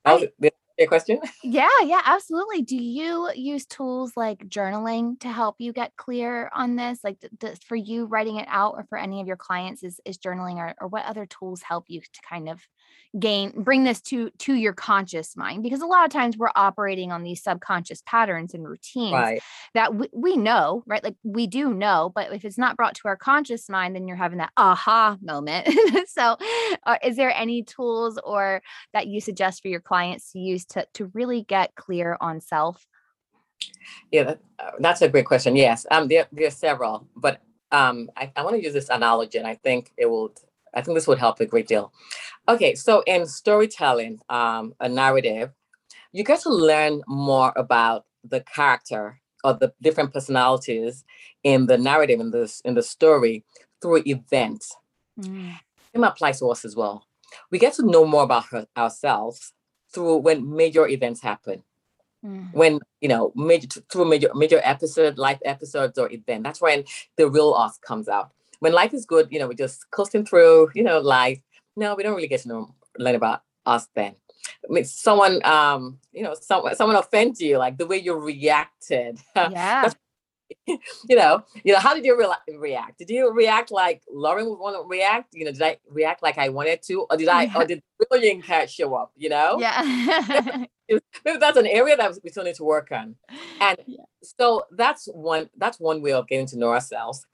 How's 0.07 0.23
it? 0.23 0.33
Your 0.77 0.87
question? 0.87 1.19
Yeah, 1.43 1.69
yeah, 1.83 2.01
absolutely. 2.05 2.61
Do 2.61 2.75
you 2.75 3.31
use 3.33 3.65
tools 3.65 4.13
like 4.15 4.49
journaling 4.49 5.19
to 5.21 5.29
help 5.29 5.55
you 5.59 5.71
get 5.71 5.95
clear 5.95 6.49
on 6.53 6.75
this? 6.75 6.99
Like 7.03 7.17
for 7.65 7.75
you 7.75 8.05
writing 8.05 8.37
it 8.37 8.47
out 8.49 8.73
or 8.75 8.85
for 8.89 8.97
any 8.97 9.21
of 9.21 9.27
your 9.27 9.37
clients 9.37 9.83
is, 9.83 9.99
is 10.03 10.17
journaling 10.17 10.55
or, 10.55 10.75
or 10.81 10.87
what 10.87 11.05
other 11.05 11.25
tools 11.25 11.61
help 11.61 11.85
you 11.87 12.01
to 12.01 12.21
kind 12.27 12.49
of 12.49 12.61
gain 13.17 13.51
bring 13.63 13.83
this 13.83 14.01
to 14.01 14.29
to 14.37 14.53
your 14.53 14.73
conscious 14.73 15.35
mind 15.35 15.63
because 15.63 15.81
a 15.81 15.85
lot 15.85 16.05
of 16.05 16.11
times 16.11 16.37
we're 16.37 16.51
operating 16.55 17.11
on 17.11 17.23
these 17.23 17.41
subconscious 17.41 18.03
patterns 18.05 18.53
and 18.53 18.67
routines 18.67 19.13
right. 19.13 19.41
that 19.73 19.95
we, 19.95 20.07
we 20.13 20.35
know 20.35 20.83
right 20.85 21.03
like 21.03 21.15
we 21.23 21.47
do 21.47 21.73
know 21.73 22.11
but 22.13 22.31
if 22.33 22.43
it's 22.43 22.57
not 22.57 22.75
brought 22.75 22.93
to 22.93 23.07
our 23.07 23.15
conscious 23.15 23.69
mind 23.69 23.95
then 23.95 24.07
you're 24.07 24.17
having 24.17 24.39
that 24.39 24.51
aha 24.57 25.17
moment 25.21 25.67
so 26.07 26.37
uh, 26.85 26.97
is 27.03 27.15
there 27.15 27.33
any 27.33 27.63
tools 27.63 28.19
or 28.23 28.61
that 28.93 29.07
you 29.07 29.21
suggest 29.21 29.61
for 29.61 29.69
your 29.69 29.81
clients 29.81 30.33
to 30.33 30.39
use 30.39 30.65
to 30.69 30.85
to 30.93 31.11
really 31.13 31.43
get 31.43 31.75
clear 31.75 32.17
on 32.21 32.39
self 32.39 32.87
yeah 34.11 34.23
that, 34.23 34.39
uh, 34.59 34.71
that's 34.79 35.01
a 35.01 35.09
great 35.09 35.25
question 35.25 35.55
yes 35.55 35.85
um 35.91 36.07
there, 36.07 36.27
there 36.31 36.47
are 36.47 36.51
several 36.51 37.07
but 37.15 37.41
um 37.71 38.09
I, 38.15 38.31
I 38.35 38.43
want 38.43 38.55
to 38.55 38.63
use 38.63 38.73
this 38.73 38.89
analogy 38.89 39.37
and 39.37 39.47
i 39.47 39.55
think 39.55 39.91
it 39.97 40.05
will 40.05 40.33
I 40.77 40.81
think 40.81 40.95
this 40.95 41.07
would 41.07 41.17
help 41.17 41.39
a 41.39 41.45
great 41.45 41.67
deal. 41.67 41.91
Okay, 42.47 42.75
so 42.75 43.01
in 43.07 43.25
storytelling, 43.25 44.19
um, 44.29 44.75
a 44.79 44.87
narrative, 44.87 45.51
you 46.11 46.23
get 46.23 46.41
to 46.41 46.49
learn 46.49 47.01
more 47.07 47.51
about 47.55 48.05
the 48.23 48.41
character 48.41 49.19
or 49.43 49.53
the 49.53 49.73
different 49.81 50.13
personalities 50.13 51.03
in 51.43 51.65
the 51.65 51.77
narrative 51.77 52.19
in 52.19 52.31
this 52.31 52.61
in 52.61 52.75
the 52.75 52.83
story 52.83 53.43
through 53.81 54.03
events. 54.05 54.75
Mm. 55.19 55.57
It 55.93 56.01
applies 56.01 56.39
to 56.39 56.47
us 56.47 56.63
as 56.63 56.75
well. 56.75 57.05
We 57.51 57.59
get 57.59 57.73
to 57.73 57.85
know 57.85 58.05
more 58.05 58.23
about 58.23 58.45
her, 58.47 58.67
ourselves 58.77 59.53
through 59.91 60.17
when 60.17 60.55
major 60.55 60.87
events 60.87 61.21
happen. 61.21 61.63
Mm. 62.25 62.53
When 62.53 62.79
you 63.01 63.09
know 63.09 63.31
major 63.35 63.67
through 63.91 64.05
major 64.05 64.29
major 64.33 64.59
episode, 64.63 65.17
life 65.17 65.39
episodes 65.45 65.97
or 65.97 66.11
event, 66.11 66.43
that's 66.43 66.61
when 66.61 66.83
the 67.15 67.29
real 67.29 67.53
us 67.53 67.77
comes 67.77 68.07
out 68.09 68.31
when 68.59 68.73
life 68.73 68.93
is 68.93 69.05
good, 69.05 69.27
you 69.31 69.39
know, 69.39 69.47
we're 69.47 69.53
just 69.53 69.89
coasting 69.91 70.25
through, 70.25 70.69
you 70.73 70.83
know, 70.83 70.99
life. 70.99 71.41
No, 71.75 71.95
we 71.95 72.03
don't 72.03 72.15
really 72.15 72.27
get 72.27 72.41
to 72.41 72.47
know 72.47 72.75
learn 72.97 73.15
about 73.15 73.43
us 73.65 73.87
then. 73.93 74.15
I 74.67 74.73
mean, 74.73 74.85
someone, 74.85 75.43
um, 75.45 75.99
you 76.11 76.23
know, 76.23 76.35
someone 76.39 76.75
someone 76.75 76.95
offends 76.95 77.39
you, 77.41 77.57
like 77.57 77.77
the 77.77 77.85
way 77.85 77.97
you 77.97 78.15
reacted. 78.15 79.19
Yeah. 79.35 79.91
you 80.67 81.15
know, 81.15 81.43
you 81.63 81.73
know, 81.73 81.79
how 81.79 81.93
did 81.93 82.05
you 82.05 82.17
re- 82.17 82.57
react? 82.57 82.99
Did 82.99 83.09
you 83.09 83.31
react 83.31 83.71
like 83.71 84.01
Lauren 84.11 84.49
would 84.49 84.59
want 84.59 84.75
to 84.75 84.87
react? 84.87 85.33
You 85.33 85.45
know, 85.45 85.51
did 85.51 85.61
I 85.61 85.77
react 85.89 86.23
like 86.23 86.37
I 86.37 86.49
wanted 86.49 86.81
to, 86.83 87.05
or 87.09 87.17
did 87.17 87.27
I, 87.27 87.43
yeah. 87.43 87.57
or 87.57 87.65
did 87.65 87.81
brilliant 88.09 88.43
cat 88.43 88.69
show 88.69 88.93
up? 88.95 89.11
You 89.15 89.29
know, 89.29 89.57
yeah. 89.59 90.65
maybe 90.89 91.37
that's 91.39 91.57
an 91.57 91.67
area 91.67 91.97
that 91.97 92.17
we 92.23 92.29
still 92.29 92.43
need 92.43 92.55
to 92.55 92.63
work 92.63 92.91
on, 92.91 93.15
and 93.59 93.77
yeah. 93.85 94.03
so 94.23 94.63
that's 94.71 95.07
one 95.07 95.49
that's 95.57 95.79
one 95.79 96.01
way 96.01 96.13
of 96.13 96.27
getting 96.27 96.47
to 96.47 96.57
know 96.57 96.69
ourselves. 96.69 97.25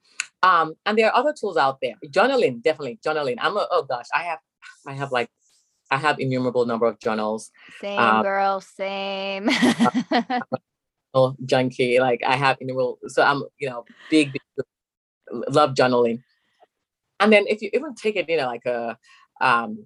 Um, 0.42 0.74
and 0.86 0.98
there 0.98 1.08
are 1.08 1.16
other 1.16 1.34
tools 1.34 1.56
out 1.56 1.80
there. 1.82 1.96
Journaling, 2.08 2.62
definitely 2.62 3.00
journaling. 3.06 3.36
I'm 3.40 3.56
a, 3.56 3.68
oh 3.72 3.84
gosh, 3.84 4.08
I 4.14 4.24
have 4.24 4.40
I 4.86 4.94
have 4.94 5.12
like 5.12 5.30
I 5.92 5.98
have 5.98 6.20
innumerable 6.20 6.66
number 6.66 6.88
of 6.88 7.00
journals. 7.00 7.52
Same 7.80 8.00
um, 8.00 8.24
girl, 8.24 8.62
same. 8.62 9.50
Junkie. 11.46 12.00
Like 12.00 12.22
I 12.26 12.36
have 12.36 12.58
innumerable. 12.60 13.00
So 13.08 13.24
I'm, 13.24 13.44
you 13.60 13.70
know, 13.70 13.86
big, 14.10 14.34
big 14.34 14.66
love 15.50 15.74
journaling. 15.74 16.24
And 17.20 17.32
then 17.32 17.46
if 17.48 17.62
you 17.62 17.70
even 17.74 17.96
take 17.96 18.16
it, 18.16 18.30
you 18.30 18.38
know, 18.38 18.48
like 18.48 18.66
a 18.66 18.98
um 19.42 19.86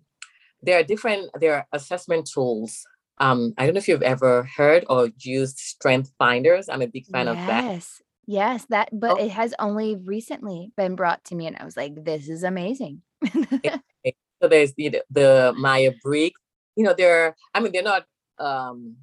there 0.62 0.80
are 0.80 0.84
different 0.84 1.30
there 1.40 1.56
are 1.56 1.68
assessment 1.74 2.30
tools. 2.32 2.86
Um, 3.20 3.54
I 3.58 3.66
don't 3.66 3.74
know 3.74 3.80
if 3.80 3.88
you've 3.88 4.04
ever 4.04 4.44
heard 4.44 4.86
or 4.90 5.10
used 5.18 5.58
strength 5.58 6.14
finders. 6.20 6.70
I'm 6.70 6.84
a 6.84 6.88
big 6.88 7.08
fan 7.08 7.26
yes. 7.26 7.40
of 7.40 7.48
that. 7.48 7.64
Yes. 7.64 8.02
Yes, 8.30 8.66
that 8.70 8.90
but 8.92 9.12
oh. 9.12 9.24
it 9.24 9.32
has 9.32 9.54
only 9.58 9.96
recently 9.96 10.72
been 10.76 10.96
brought 10.96 11.24
to 11.26 11.36
me 11.36 11.48
and 11.48 11.56
I 11.58 11.64
was 11.64 11.78
like, 11.78 12.04
this 12.04 12.28
is 12.28 12.44
amazing. 12.44 13.02
so 13.32 14.48
there's 14.50 14.74
the, 14.74 15.02
the 15.10 15.54
Maya 15.58 15.94
Briggs, 16.04 16.40
you 16.76 16.84
know, 16.84 16.94
they're 16.94 17.36
I 17.54 17.62
mean, 17.62 17.72
they're 17.72 17.84
not 17.84 18.06
um 18.38 18.98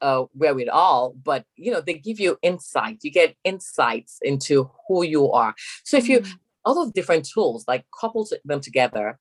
uh 0.00 0.24
all, 0.72 1.14
but 1.22 1.44
you 1.56 1.70
know, 1.72 1.80
they 1.80 1.94
give 1.94 2.20
you 2.20 2.38
insight. 2.42 2.98
You 3.02 3.10
get 3.10 3.36
insights 3.44 4.18
into 4.22 4.70
who 4.88 5.04
you 5.04 5.30
are. 5.32 5.54
So 5.84 5.96
if 5.96 6.08
you 6.08 6.20
mm. 6.20 6.32
all 6.64 6.74
those 6.74 6.92
different 6.92 7.26
tools, 7.26 7.64
like 7.68 7.84
couple 7.98 8.26
them 8.44 8.60
together, 8.60 9.18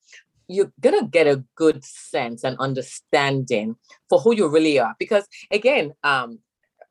you're 0.48 0.72
gonna 0.80 1.08
get 1.08 1.28
a 1.28 1.44
good 1.56 1.84
sense 1.84 2.44
and 2.44 2.58
understanding 2.60 3.76
for 4.10 4.20
who 4.20 4.36
you 4.36 4.48
really 4.48 4.80
are. 4.80 4.96
Because 5.00 5.28
again, 5.52 5.94
um, 6.04 6.40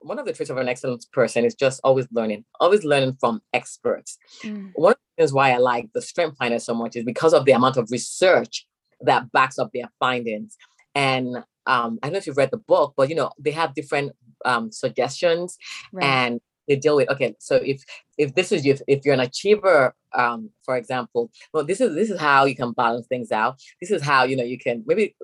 one 0.00 0.18
of 0.18 0.26
the 0.26 0.32
traits 0.32 0.50
of 0.50 0.56
an 0.58 0.68
excellent 0.68 1.04
person 1.12 1.44
is 1.44 1.54
just 1.54 1.80
always 1.82 2.06
learning, 2.12 2.44
always 2.60 2.84
learning 2.84 3.16
from 3.20 3.40
experts. 3.52 4.18
Mm. 4.42 4.70
One 4.74 4.92
of 4.92 5.28
the 5.28 5.34
why 5.34 5.52
I 5.52 5.58
like 5.58 5.88
the 5.92 6.02
Strength 6.02 6.38
Finder 6.38 6.58
so 6.58 6.74
much 6.74 6.96
is 6.96 7.04
because 7.04 7.34
of 7.34 7.44
the 7.44 7.52
amount 7.52 7.76
of 7.76 7.90
research 7.90 8.66
that 9.00 9.30
backs 9.32 9.58
up 9.58 9.72
their 9.72 9.90
findings. 9.98 10.56
And 10.94 11.44
um, 11.68 11.98
I 12.02 12.06
don't 12.06 12.14
know 12.14 12.18
if 12.18 12.26
you've 12.26 12.36
read 12.36 12.50
the 12.50 12.58
book, 12.58 12.94
but 12.96 13.08
you 13.08 13.14
know 13.14 13.30
they 13.38 13.52
have 13.52 13.74
different 13.74 14.12
um, 14.44 14.72
suggestions 14.72 15.56
right. 15.92 16.04
and 16.04 16.40
they 16.66 16.76
deal 16.76 16.96
with 16.96 17.08
okay 17.08 17.34
so 17.38 17.56
if 17.56 17.82
if 18.18 18.34
this 18.34 18.52
is 18.52 18.64
you 18.64 18.76
if 18.86 19.04
you're 19.04 19.14
an 19.14 19.20
achiever 19.20 19.94
um 20.12 20.50
for 20.66 20.76
example 20.76 21.30
well 21.54 21.64
this 21.64 21.80
is 21.80 21.94
this 21.94 22.10
is 22.10 22.20
how 22.20 22.44
you 22.44 22.54
can 22.54 22.72
balance 22.72 23.06
things 23.06 23.32
out 23.32 23.58
this 23.80 23.90
is 23.90 24.02
how 24.02 24.24
you 24.24 24.36
know 24.36 24.44
you 24.44 24.58
can 24.58 24.84
maybe 24.86 25.16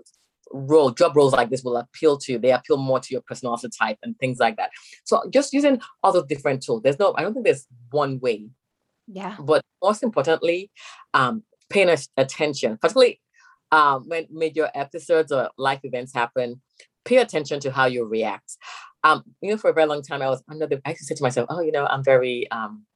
role, 0.55 0.91
job 0.91 1.17
roles 1.17 1.33
like 1.33 1.51
this 1.51 1.63
will 1.63 1.77
appeal 1.77 2.17
to 2.19 2.33
you. 2.33 2.39
They 2.39 2.53
appeal 2.53 2.77
more 2.77 3.01
to 3.01 3.09
your 3.13 3.23
personality 3.23 3.69
type 3.77 3.99
and 4.03 4.19
things 4.19 4.39
like 4.39 4.57
that. 4.57 4.71
So 5.05 5.23
just 5.31 5.53
using 5.53 5.81
all 6.03 6.13
those 6.13 6.27
different 6.27 6.63
tools. 6.63 6.83
There's 6.83 6.99
no, 6.99 7.15
I 7.17 7.23
don't 7.23 7.35
think 7.35 7.45
there's 7.45 7.67
one 7.91 8.21
way. 8.21 8.49
Yeah. 9.07 9.37
But 9.39 9.63
most 9.83 10.03
importantly, 10.03 10.71
um, 11.13 11.43
paying 11.69 11.95
attention, 12.17 12.79
particularly 12.79 13.21
um, 13.73 14.09
when 14.09 14.27
major 14.31 14.71
episodes 14.75 15.33
or 15.33 15.51
life 15.59 15.81
events 15.83 16.13
happen, 16.15 16.61
pay 17.05 17.19
attention 17.19 17.61
to 17.61 17.71
how 17.71 17.87
you 17.87 18.05
react. 18.05 18.57
Um, 19.03 19.23
you 19.43 19.51
know, 19.51 19.59
for 19.59 19.69
a 19.69 19.75
very 19.75 19.87
long 19.87 20.03
time, 20.03 20.23
I 20.23 20.31
was 20.31 20.43
under 20.49 20.67
the, 20.67 20.81
I 20.87 20.91
used 20.91 21.01
to 21.01 21.07
say 21.07 21.15
to 21.17 21.23
myself, 21.23 21.47
oh, 21.51 21.61
you 21.61 21.73
know, 21.73 21.87
I'm 21.87 22.03
very, 22.03 22.51
um, 22.51 22.87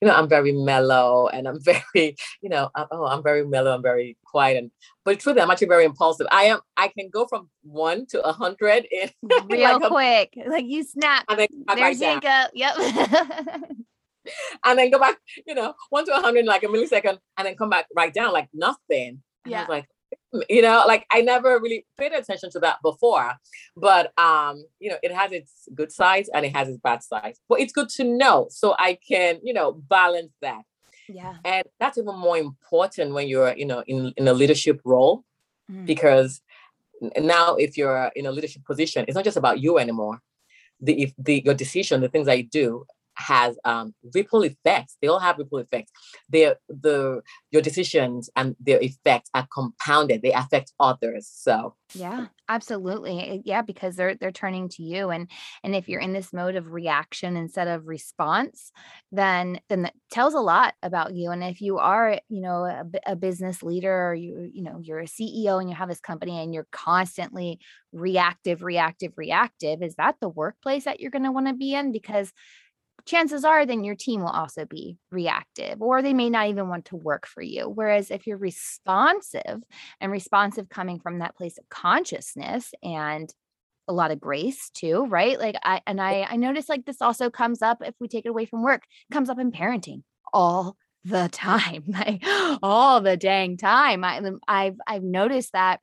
you 0.00 0.08
know, 0.08 0.14
I'm 0.14 0.28
very 0.28 0.52
mellow 0.52 1.28
and 1.28 1.46
I'm 1.46 1.60
very, 1.62 2.16
you 2.40 2.48
know, 2.48 2.70
uh, 2.74 2.86
oh, 2.90 3.04
I'm 3.04 3.22
very 3.22 3.46
mellow, 3.46 3.74
I'm 3.74 3.82
very 3.82 4.16
quiet. 4.24 4.56
And 4.56 4.70
but 5.04 5.20
truly, 5.20 5.40
I'm 5.40 5.50
actually 5.50 5.68
very 5.68 5.84
impulsive. 5.84 6.26
I 6.30 6.44
am. 6.44 6.60
I 6.76 6.88
can 6.88 7.10
go 7.10 7.26
from 7.26 7.50
one 7.62 8.06
to 8.06 8.22
a 8.22 8.32
hundred 8.32 8.86
in 8.90 9.10
real 9.50 9.78
like 9.80 9.90
quick. 9.90 10.46
A, 10.46 10.48
like 10.48 10.64
you 10.66 10.84
snap. 10.84 11.24
And 11.28 11.40
then 11.40 11.48
There's 11.76 11.98
Jacob. 11.98 12.50
Yep. 12.54 12.76
and 14.64 14.78
then 14.78 14.90
go 14.90 14.98
back, 14.98 15.18
you 15.46 15.54
know, 15.54 15.74
one 15.90 16.06
to 16.06 16.16
a 16.16 16.20
hundred 16.20 16.40
in 16.40 16.46
like 16.46 16.62
a 16.62 16.66
millisecond, 16.66 17.18
and 17.36 17.46
then 17.46 17.56
come 17.56 17.70
back 17.70 17.86
right 17.94 18.12
down 18.12 18.32
like 18.32 18.48
nothing. 18.54 19.22
And 19.44 19.52
yeah. 19.52 19.58
I 19.58 19.60
was 19.62 19.68
like, 19.68 19.86
you 20.48 20.60
know 20.60 20.84
like 20.86 21.06
i 21.10 21.22
never 21.22 21.58
really 21.58 21.86
paid 21.96 22.12
attention 22.12 22.50
to 22.50 22.58
that 22.58 22.76
before 22.82 23.32
but 23.76 24.12
um 24.18 24.62
you 24.78 24.90
know 24.90 24.96
it 25.02 25.10
has 25.12 25.32
its 25.32 25.68
good 25.74 25.90
sides 25.90 26.28
and 26.34 26.44
it 26.44 26.54
has 26.54 26.68
its 26.68 26.78
bad 26.78 27.02
sides 27.02 27.40
but 27.48 27.60
it's 27.60 27.72
good 27.72 27.88
to 27.88 28.04
know 28.04 28.46
so 28.50 28.74
i 28.78 28.98
can 29.08 29.38
you 29.42 29.54
know 29.54 29.72
balance 29.72 30.32
that. 30.42 30.62
Yeah. 31.08 31.36
And 31.44 31.64
that's 31.80 31.96
even 31.96 32.16
more 32.16 32.36
important 32.36 33.14
when 33.14 33.28
you're 33.28 33.56
you 33.56 33.64
know 33.64 33.82
in 33.86 34.12
in 34.16 34.28
a 34.28 34.34
leadership 34.34 34.80
role 34.84 35.24
mm. 35.70 35.86
because 35.86 36.40
now 37.18 37.54
if 37.54 37.78
you're 37.78 38.10
in 38.14 38.26
a 38.26 38.32
leadership 38.32 38.64
position 38.64 39.04
it's 39.08 39.14
not 39.14 39.24
just 39.24 39.36
about 39.36 39.60
you 39.60 39.78
anymore. 39.78 40.20
The 40.80 41.02
if 41.02 41.12
the 41.18 41.42
your 41.44 41.54
decision 41.54 42.00
the 42.00 42.08
things 42.08 42.26
that 42.26 42.38
you 42.38 42.44
do 42.44 42.84
has 43.18 43.58
um, 43.64 43.94
ripple 44.14 44.42
effects. 44.42 44.96
They 45.02 45.08
all 45.08 45.18
have 45.18 45.38
ripple 45.38 45.58
effects. 45.58 45.90
They 46.28 46.54
the 46.68 47.22
your 47.50 47.62
decisions 47.62 48.30
and 48.36 48.56
their 48.60 48.80
effects 48.80 49.30
are 49.34 49.46
compounded. 49.52 50.22
They 50.22 50.32
affect 50.32 50.72
others. 50.78 51.28
So 51.30 51.74
yeah, 51.94 52.26
absolutely. 52.48 53.20
Eh, 53.20 53.38
yeah, 53.44 53.62
because 53.62 53.96
they're 53.96 54.14
they're 54.14 54.30
turning 54.30 54.68
to 54.70 54.82
you, 54.82 55.10
and 55.10 55.30
and 55.64 55.74
if 55.74 55.88
you're 55.88 56.00
in 56.00 56.12
this 56.12 56.32
mode 56.32 56.54
of 56.54 56.72
reaction 56.72 57.36
instead 57.36 57.66
of 57.66 57.86
response, 57.86 58.72
then 59.10 59.60
then 59.68 59.82
that 59.82 59.94
tells 60.10 60.34
a 60.34 60.40
lot 60.40 60.74
about 60.82 61.14
you. 61.14 61.30
And 61.30 61.42
if 61.42 61.60
you 61.60 61.78
are, 61.78 62.20
you 62.28 62.40
know, 62.40 62.64
a, 62.64 62.84
a 63.12 63.16
business 63.16 63.62
leader, 63.62 64.08
or 64.10 64.14
you 64.14 64.50
you 64.52 64.62
know 64.62 64.78
you're 64.82 65.00
a 65.00 65.06
CEO 65.06 65.60
and 65.60 65.68
you 65.68 65.74
have 65.74 65.88
this 65.88 66.00
company 66.00 66.40
and 66.40 66.54
you're 66.54 66.68
constantly 66.70 67.58
reactive, 67.92 68.62
reactive, 68.62 69.12
reactive, 69.16 69.82
is 69.82 69.94
that 69.96 70.16
the 70.20 70.28
workplace 70.28 70.84
that 70.84 71.00
you're 71.00 71.10
going 71.10 71.24
to 71.24 71.32
want 71.32 71.48
to 71.48 71.54
be 71.54 71.74
in? 71.74 71.90
Because 71.90 72.32
chances 73.08 73.44
are 73.44 73.64
then 73.64 73.84
your 73.84 73.94
team 73.94 74.20
will 74.20 74.28
also 74.28 74.64
be 74.66 74.98
reactive 75.10 75.80
or 75.80 76.02
they 76.02 76.12
may 76.12 76.28
not 76.28 76.48
even 76.48 76.68
want 76.68 76.84
to 76.86 76.96
work 76.96 77.26
for 77.26 77.42
you. 77.42 77.68
Whereas 77.68 78.10
if 78.10 78.26
you're 78.26 78.36
responsive 78.36 79.62
and 80.00 80.12
responsive 80.12 80.68
coming 80.68 81.00
from 81.00 81.18
that 81.18 81.34
place 81.34 81.58
of 81.58 81.68
consciousness 81.70 82.72
and 82.82 83.32
a 83.88 83.92
lot 83.92 84.10
of 84.10 84.20
grace 84.20 84.70
too 84.74 85.06
right? 85.06 85.38
Like 85.38 85.56
i 85.64 85.80
and 85.86 86.00
i 86.00 86.26
i 86.28 86.36
notice 86.36 86.68
like 86.68 86.84
this 86.84 87.00
also 87.00 87.30
comes 87.30 87.62
up 87.62 87.78
if 87.82 87.94
we 87.98 88.08
take 88.08 88.26
it 88.26 88.28
away 88.28 88.44
from 88.44 88.62
work 88.62 88.82
comes 89.10 89.30
up 89.30 89.38
in 89.38 89.50
parenting 89.50 90.02
all 90.32 90.76
the 91.04 91.28
time 91.32 91.84
like 91.88 92.22
all 92.62 93.00
the 93.00 93.16
dang 93.16 93.56
time. 93.56 94.04
I, 94.04 94.18
um, 94.18 94.40
i've 94.46 94.76
i've 94.86 95.02
noticed 95.02 95.52
that 95.54 95.80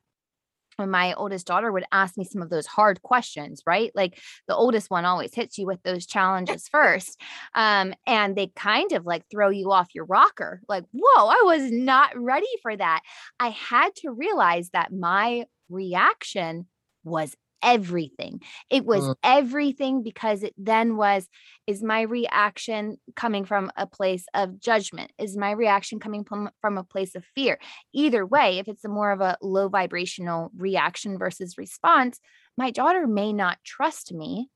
when 0.77 0.89
my 0.89 1.13
oldest 1.13 1.47
daughter 1.47 1.71
would 1.71 1.85
ask 1.91 2.17
me 2.17 2.25
some 2.25 2.41
of 2.41 2.49
those 2.49 2.65
hard 2.65 3.01
questions, 3.01 3.61
right? 3.65 3.91
Like 3.95 4.19
the 4.47 4.55
oldest 4.55 4.89
one 4.89 5.05
always 5.05 5.33
hits 5.33 5.57
you 5.57 5.65
with 5.65 5.81
those 5.83 6.05
challenges 6.05 6.67
first. 6.67 7.19
Um, 7.53 7.93
and 8.05 8.35
they 8.35 8.47
kind 8.55 8.91
of 8.91 9.05
like 9.05 9.23
throw 9.29 9.49
you 9.49 9.71
off 9.71 9.95
your 9.95 10.05
rocker. 10.05 10.61
Like, 10.67 10.83
whoa, 10.91 11.27
I 11.27 11.41
was 11.45 11.71
not 11.71 12.11
ready 12.15 12.47
for 12.61 12.75
that. 12.75 13.01
I 13.39 13.49
had 13.49 13.95
to 13.97 14.11
realize 14.11 14.69
that 14.71 14.91
my 14.91 15.45
reaction 15.69 16.67
was 17.03 17.35
everything. 17.65 18.41
It 18.69 18.85
was 18.85 19.03
mm. 19.03 19.15
everything 19.23 20.03
because 20.03 20.43
it 20.43 20.53
then 20.57 20.95
was 20.95 21.27
is 21.67 21.83
my 21.83 22.01
reaction 22.01 22.97
coming 23.15 23.43
from 23.43 23.71
a 23.75 23.87
place 23.87 24.25
of 24.33 24.59
judgment? 24.61 25.11
Is 25.17 25.35
my 25.35 25.51
reaction 25.51 25.99
coming 25.99 26.23
from, 26.23 26.49
from 26.61 26.77
a 26.77 26.83
place 26.83 27.15
of 27.15 27.25
fear? 27.33 27.57
Either 27.93 28.25
way, 28.25 28.59
if 28.59 28.67
it's 28.67 28.85
a 28.85 28.89
more 28.89 29.11
of 29.11 29.19
a 29.19 29.37
low 29.41 29.67
vibrational 29.67 30.51
reaction 30.55 31.17
versus 31.17 31.57
response, 31.57 32.19
my 32.57 32.71
daughter 32.71 33.07
may 33.07 33.33
not 33.33 33.57
trust 33.65 34.13
me 34.13 34.49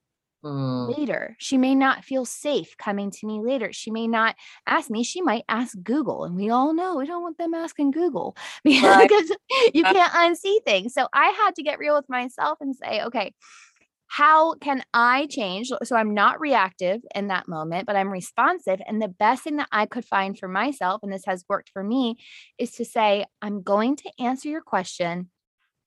mm. 0.44 0.98
later. 0.98 1.36
She 1.40 1.58
may 1.58 1.76
not 1.76 2.04
feel 2.04 2.26
safe 2.26 2.78
coming 2.78 3.12
to 3.12 3.28
me 3.28 3.42
later. 3.42 3.74
She 3.74 3.92
may 3.92 4.08
not 4.08 4.36
ask 4.68 4.90
me. 4.90 5.04
She 5.04 5.22
might 5.22 5.44
ask 5.50 5.76
Google. 5.84 6.24
And 6.24 6.36
we 6.36 6.50
all 6.50 6.74
know 6.74 6.96
we 6.96 7.06
don't 7.06 7.22
want 7.22 7.38
them 7.38 7.54
asking 7.54 7.92
Google 7.92 8.36
because 8.64 8.90
right. 8.92 9.72
you 9.74 9.84
can't 9.84 10.14
unsee 10.14 10.64
things. 10.64 10.94
So 10.94 11.08
I 11.14 11.30
had 11.30 11.56
to 11.56 11.64
get 11.64 11.80
real 11.80 11.96
with 11.96 12.10
myself 12.10 12.58
and 12.62 12.76
say, 12.76 13.04
okay, 13.04 13.34
how 14.08 14.56
can 14.56 14.84
I 14.92 15.28
change? 15.28 15.72
So 15.84 15.96
I'm 15.96 16.16
not 16.16 16.40
reactive 16.40 17.02
in 17.14 17.28
that 17.28 17.48
moment, 17.48 17.86
but 17.86 17.96
I'm 17.96 18.10
responsive. 18.10 18.82
And 18.88 19.00
the 19.00 19.08
best 19.08 19.44
thing 19.44 19.58
that 19.58 19.70
I 19.72 19.86
could 19.86 20.04
find 20.04 20.38
for 20.38 20.48
myself, 20.48 21.02
and 21.04 21.14
this 21.14 21.26
has 21.28 21.46
worked 21.48 21.70
for 21.70 21.84
me, 21.84 22.18
is 22.58 22.72
to 22.74 22.86
say, 22.86 23.26
I'm 23.40 23.62
going 23.62 23.98
to 23.98 24.12
answer 24.18 24.50
your 24.50 24.62
question, 24.62 25.30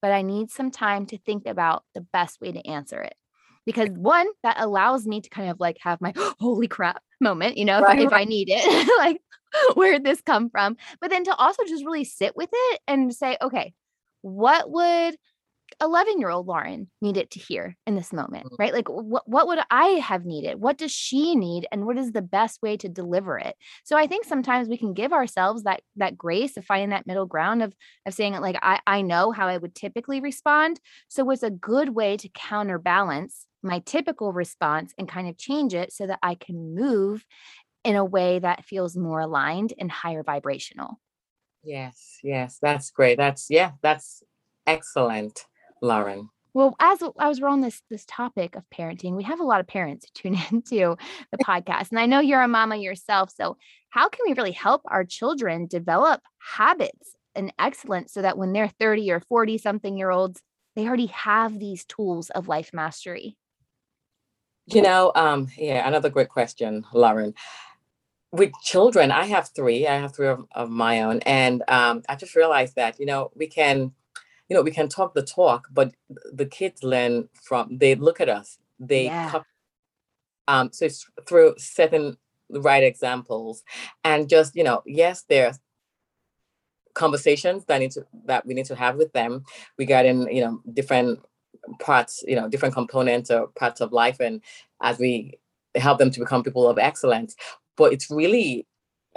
but 0.01 0.13
I 0.13 0.23
need 0.23 0.53
some 0.53 0.71
time 0.71 1.07
to 1.07 1.19
think 1.19 1.49
about 1.49 1.83
the 1.95 2.01
best 2.01 2.41
way 2.41 2.53
to 2.53 2.65
answer 2.65 3.03
it 3.03 3.15
because 3.67 3.89
one 3.91 4.27
that 4.43 4.57
allows 4.59 5.07
me 5.07 5.21
to 5.21 5.31
kind 5.31 5.51
of 5.51 5.61
like 5.61 5.79
have 5.81 6.01
my 6.01 6.13
holy 6.41 6.69
crap 6.69 7.03
moment 7.21 7.57
you 7.57 7.65
know 7.65 7.81
right. 7.81 7.99
if, 7.99 8.07
if 8.07 8.13
i 8.13 8.25
need 8.25 8.49
it 8.51 8.89
like 8.99 9.21
where 9.75 9.93
did 9.93 10.05
this 10.05 10.23
come 10.23 10.49
from 10.51 10.77
but 11.01 11.11
then 11.11 11.25
to 11.25 11.35
also 11.35 11.63
just 11.65 11.85
really 11.85 12.05
sit 12.05 12.37
with 12.37 12.49
it 12.53 12.81
and 12.87 13.15
say 13.15 13.37
okay 13.43 13.73
what 14.23 14.71
would 14.71 15.17
11 15.81 16.19
year 16.19 16.31
old 16.31 16.47
Lauren 16.47 16.91
needed 17.01 17.31
to 17.31 17.39
hear 17.39 17.77
in 17.87 17.95
this 17.95 18.13
moment, 18.13 18.47
mm. 18.47 18.57
right? 18.59 18.73
Like, 18.73 18.89
what, 18.89 19.29
what 19.29 19.47
would 19.47 19.59
I 19.71 19.87
have 20.05 20.25
needed? 20.25 20.61
What 20.61 20.79
does 20.79 20.93
she 20.93 21.35
need? 21.35 21.67
And 21.73 21.87
what 21.87 21.99
is 21.99 22.13
the 22.13 22.23
best 22.23 22.63
way 22.63 22.77
to 22.79 22.89
deliver 22.89 23.39
it? 23.39 23.57
So 23.85 23.97
I 23.97 24.07
think 24.07 24.25
sometimes 24.25 24.69
we 24.69 24.77
can 24.77 24.95
give 24.95 25.13
ourselves 25.13 25.65
that, 25.65 25.83
that 25.97 26.19
grace 26.19 26.57
of 26.57 26.65
finding 26.65 26.91
that 26.91 27.07
middle 27.07 27.27
ground 27.27 27.63
of, 27.63 27.75
of 28.07 28.15
saying, 28.15 28.35
like, 28.35 28.59
I, 28.63 28.81
I 28.87 29.03
know 29.03 29.33
how 29.33 29.49
I 29.49 29.57
would 29.57 29.75
typically 29.75 30.21
respond. 30.21 30.81
So 31.09 31.29
it's 31.31 31.43
a 31.43 31.51
good 31.51 31.91
way 31.91 32.17
to 32.19 32.29
counterbalance 32.29 33.47
my 33.63 33.81
typical 33.81 34.33
response 34.33 34.93
and 34.99 35.09
kind 35.09 35.29
of 35.29 35.39
change 35.39 35.75
it 35.75 35.93
so 35.93 36.07
that 36.07 36.19
I 36.23 36.35
can 36.35 36.75
move 36.75 37.25
in 37.85 37.97
a 37.97 38.05
way 38.05 38.39
that 38.39 38.65
feels 38.65 38.97
more 38.97 39.21
aligned 39.21 39.73
and 39.79 39.91
higher 39.91 40.23
vibrational. 40.23 41.01
Yes, 41.65 42.19
yes, 42.23 42.59
that's 42.61 42.91
great. 42.91 43.19
That's 43.19 43.47
yeah, 43.49 43.73
that's 43.83 44.23
excellent, 44.67 45.47
Lauren. 45.81 46.29
Well, 46.55 46.77
as 46.81 47.03
as 47.19 47.41
we're 47.41 47.49
on 47.49 47.61
this 47.61 47.83
this 47.89 48.05
topic 48.07 48.57
of 48.57 48.65
parenting, 48.75 49.17
we 49.17 49.23
have 49.25 49.41
a 49.41 49.45
lot 49.45 49.61
of 49.61 49.67
parents 49.67 50.07
who 50.07 50.11
tune 50.31 50.41
into 50.51 50.97
the 51.31 51.39
podcast, 51.39 51.91
and 51.91 51.99
I 51.99 52.07
know 52.07 52.21
you're 52.21 52.43
a 52.43 52.49
mama 52.49 52.77
yourself. 52.77 53.31
So, 53.31 53.57
how 53.91 54.09
can 54.09 54.21
we 54.27 54.35
really 54.35 54.53
help 54.53 54.83
our 54.87 55.05
children 55.05 55.67
develop 55.67 56.21
habits 56.57 57.15
and 57.35 57.53
excellence 57.59 58.13
so 58.13 58.23
that 58.23 58.37
when 58.37 58.53
they're 58.53 58.69
30 58.69 59.11
or 59.13 59.21
40 59.21 59.57
something 59.59 59.97
year 59.97 60.11
olds, 60.11 60.43
they 60.77 60.87
already 60.87 61.07
have 61.07 61.59
these 61.59 61.85
tools 61.85 62.29
of 62.31 62.49
life 62.49 62.71
mastery? 62.73 63.37
You 64.67 64.83
know, 64.83 65.13
um, 65.15 65.49
yeah, 65.57 65.87
another 65.87 66.09
great 66.09 66.29
question, 66.29 66.85
Lauren. 66.93 67.35
With 68.31 68.53
children, 68.63 69.11
I 69.11 69.27
have 69.27 69.51
three. 69.55 69.87
I 69.87 69.97
have 69.97 70.15
three 70.15 70.29
of, 70.29 70.47
of 70.53 70.71
my 70.71 71.03
own, 71.03 71.21
and 71.21 71.63
um, 71.69 72.03
I 72.09 72.15
just 72.15 72.37
realized 72.37 72.77
that 72.77 72.99
you 73.01 73.07
know 73.07 73.31
we 73.35 73.49
can, 73.49 73.93
you 74.49 74.57
know, 74.57 74.63
we 74.63 74.71
can 74.71 74.89
talk 74.89 75.15
the 75.15 75.23
talk, 75.23 75.69
but 75.73 75.93
the 76.33 76.47
kids 76.47 76.83
learn 76.83 77.29
from. 77.43 77.77
They 77.77 77.95
look 77.97 78.21
at 78.21 78.29
us. 78.29 78.59
They, 78.79 79.07
yeah. 79.07 79.43
um, 80.49 80.71
so 80.73 80.87
it's 80.87 81.07
through 81.27 81.55
setting 81.59 82.17
the 82.49 82.61
right 82.61 82.85
examples, 82.85 83.65
and 84.05 84.29
just 84.29 84.55
you 84.55 84.65
know, 84.65 84.83
yes, 84.87 85.25
there's 85.29 85.59
conversations 86.95 87.65
that 87.67 87.79
need 87.79 87.91
to 87.91 88.07
that 88.27 88.47
we 88.47 88.55
need 88.55 88.67
to 88.67 88.77
have 88.77 88.97
with 88.97 89.13
them 89.13 89.45
regarding 89.77 90.33
you 90.35 90.43
know 90.43 90.61
different 90.73 91.21
parts, 91.81 92.23
you 92.27 92.37
know, 92.37 92.49
different 92.49 92.75
components 92.75 93.31
or 93.31 93.49
parts 93.49 93.81
of 93.81 93.93
life, 93.93 94.21
and 94.21 94.41
as 94.83 94.99
we 94.99 95.39
help 95.75 95.99
them 95.99 96.11
to 96.11 96.21
become 96.21 96.43
people 96.43 96.69
of 96.69 96.79
excellence. 96.79 97.35
But 97.77 97.93
it's 97.93 98.11
really, 98.11 98.67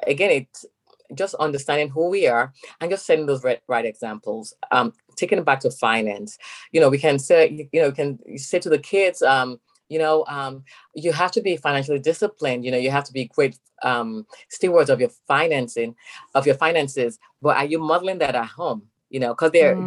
again, 0.07 0.31
it's 0.31 0.65
just 1.13 1.35
understanding 1.35 1.89
who 1.89 2.09
we 2.09 2.27
are 2.27 2.53
and 2.81 2.89
just 2.89 3.05
setting 3.05 3.25
those 3.25 3.43
right, 3.43 3.61
right 3.67 3.85
examples. 3.85 4.53
Um, 4.71 4.93
taking 5.15 5.37
it 5.37 5.45
back 5.45 5.61
to 5.61 5.71
finance, 5.71 6.37
you 6.71 6.81
know, 6.81 6.89
we 6.89 6.97
can 6.97 7.19
say, 7.19 7.69
you 7.71 7.81
know, 7.81 7.89
we 7.89 7.95
can 7.95 8.37
say 8.37 8.59
to 8.59 8.69
the 8.69 8.79
kids, 8.79 9.21
um, 9.21 9.59
you 9.87 9.99
know, 9.99 10.25
um, 10.27 10.63
you 10.93 11.13
have 11.13 11.31
to 11.33 11.41
be 11.41 11.57
financially 11.57 11.99
disciplined. 11.99 12.65
You 12.65 12.71
know, 12.71 12.77
you 12.77 12.89
have 12.91 13.03
to 13.03 13.13
be 13.13 13.25
great 13.25 13.57
um, 13.83 14.25
stewards 14.49 14.89
of 14.89 14.99
your 14.99 15.11
financing, 15.27 15.95
of 16.33 16.45
your 16.45 16.55
finances. 16.55 17.19
But 17.41 17.57
are 17.57 17.65
you 17.65 17.79
modeling 17.79 18.17
that 18.19 18.35
at 18.35 18.47
home? 18.47 18.83
You 19.09 19.19
know, 19.19 19.33
because 19.33 19.51
they're 19.51 19.75
mm. 19.75 19.85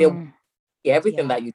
they're 0.85 0.95
everything 0.95 1.29
yeah. 1.29 1.35
that 1.35 1.43
you 1.43 1.53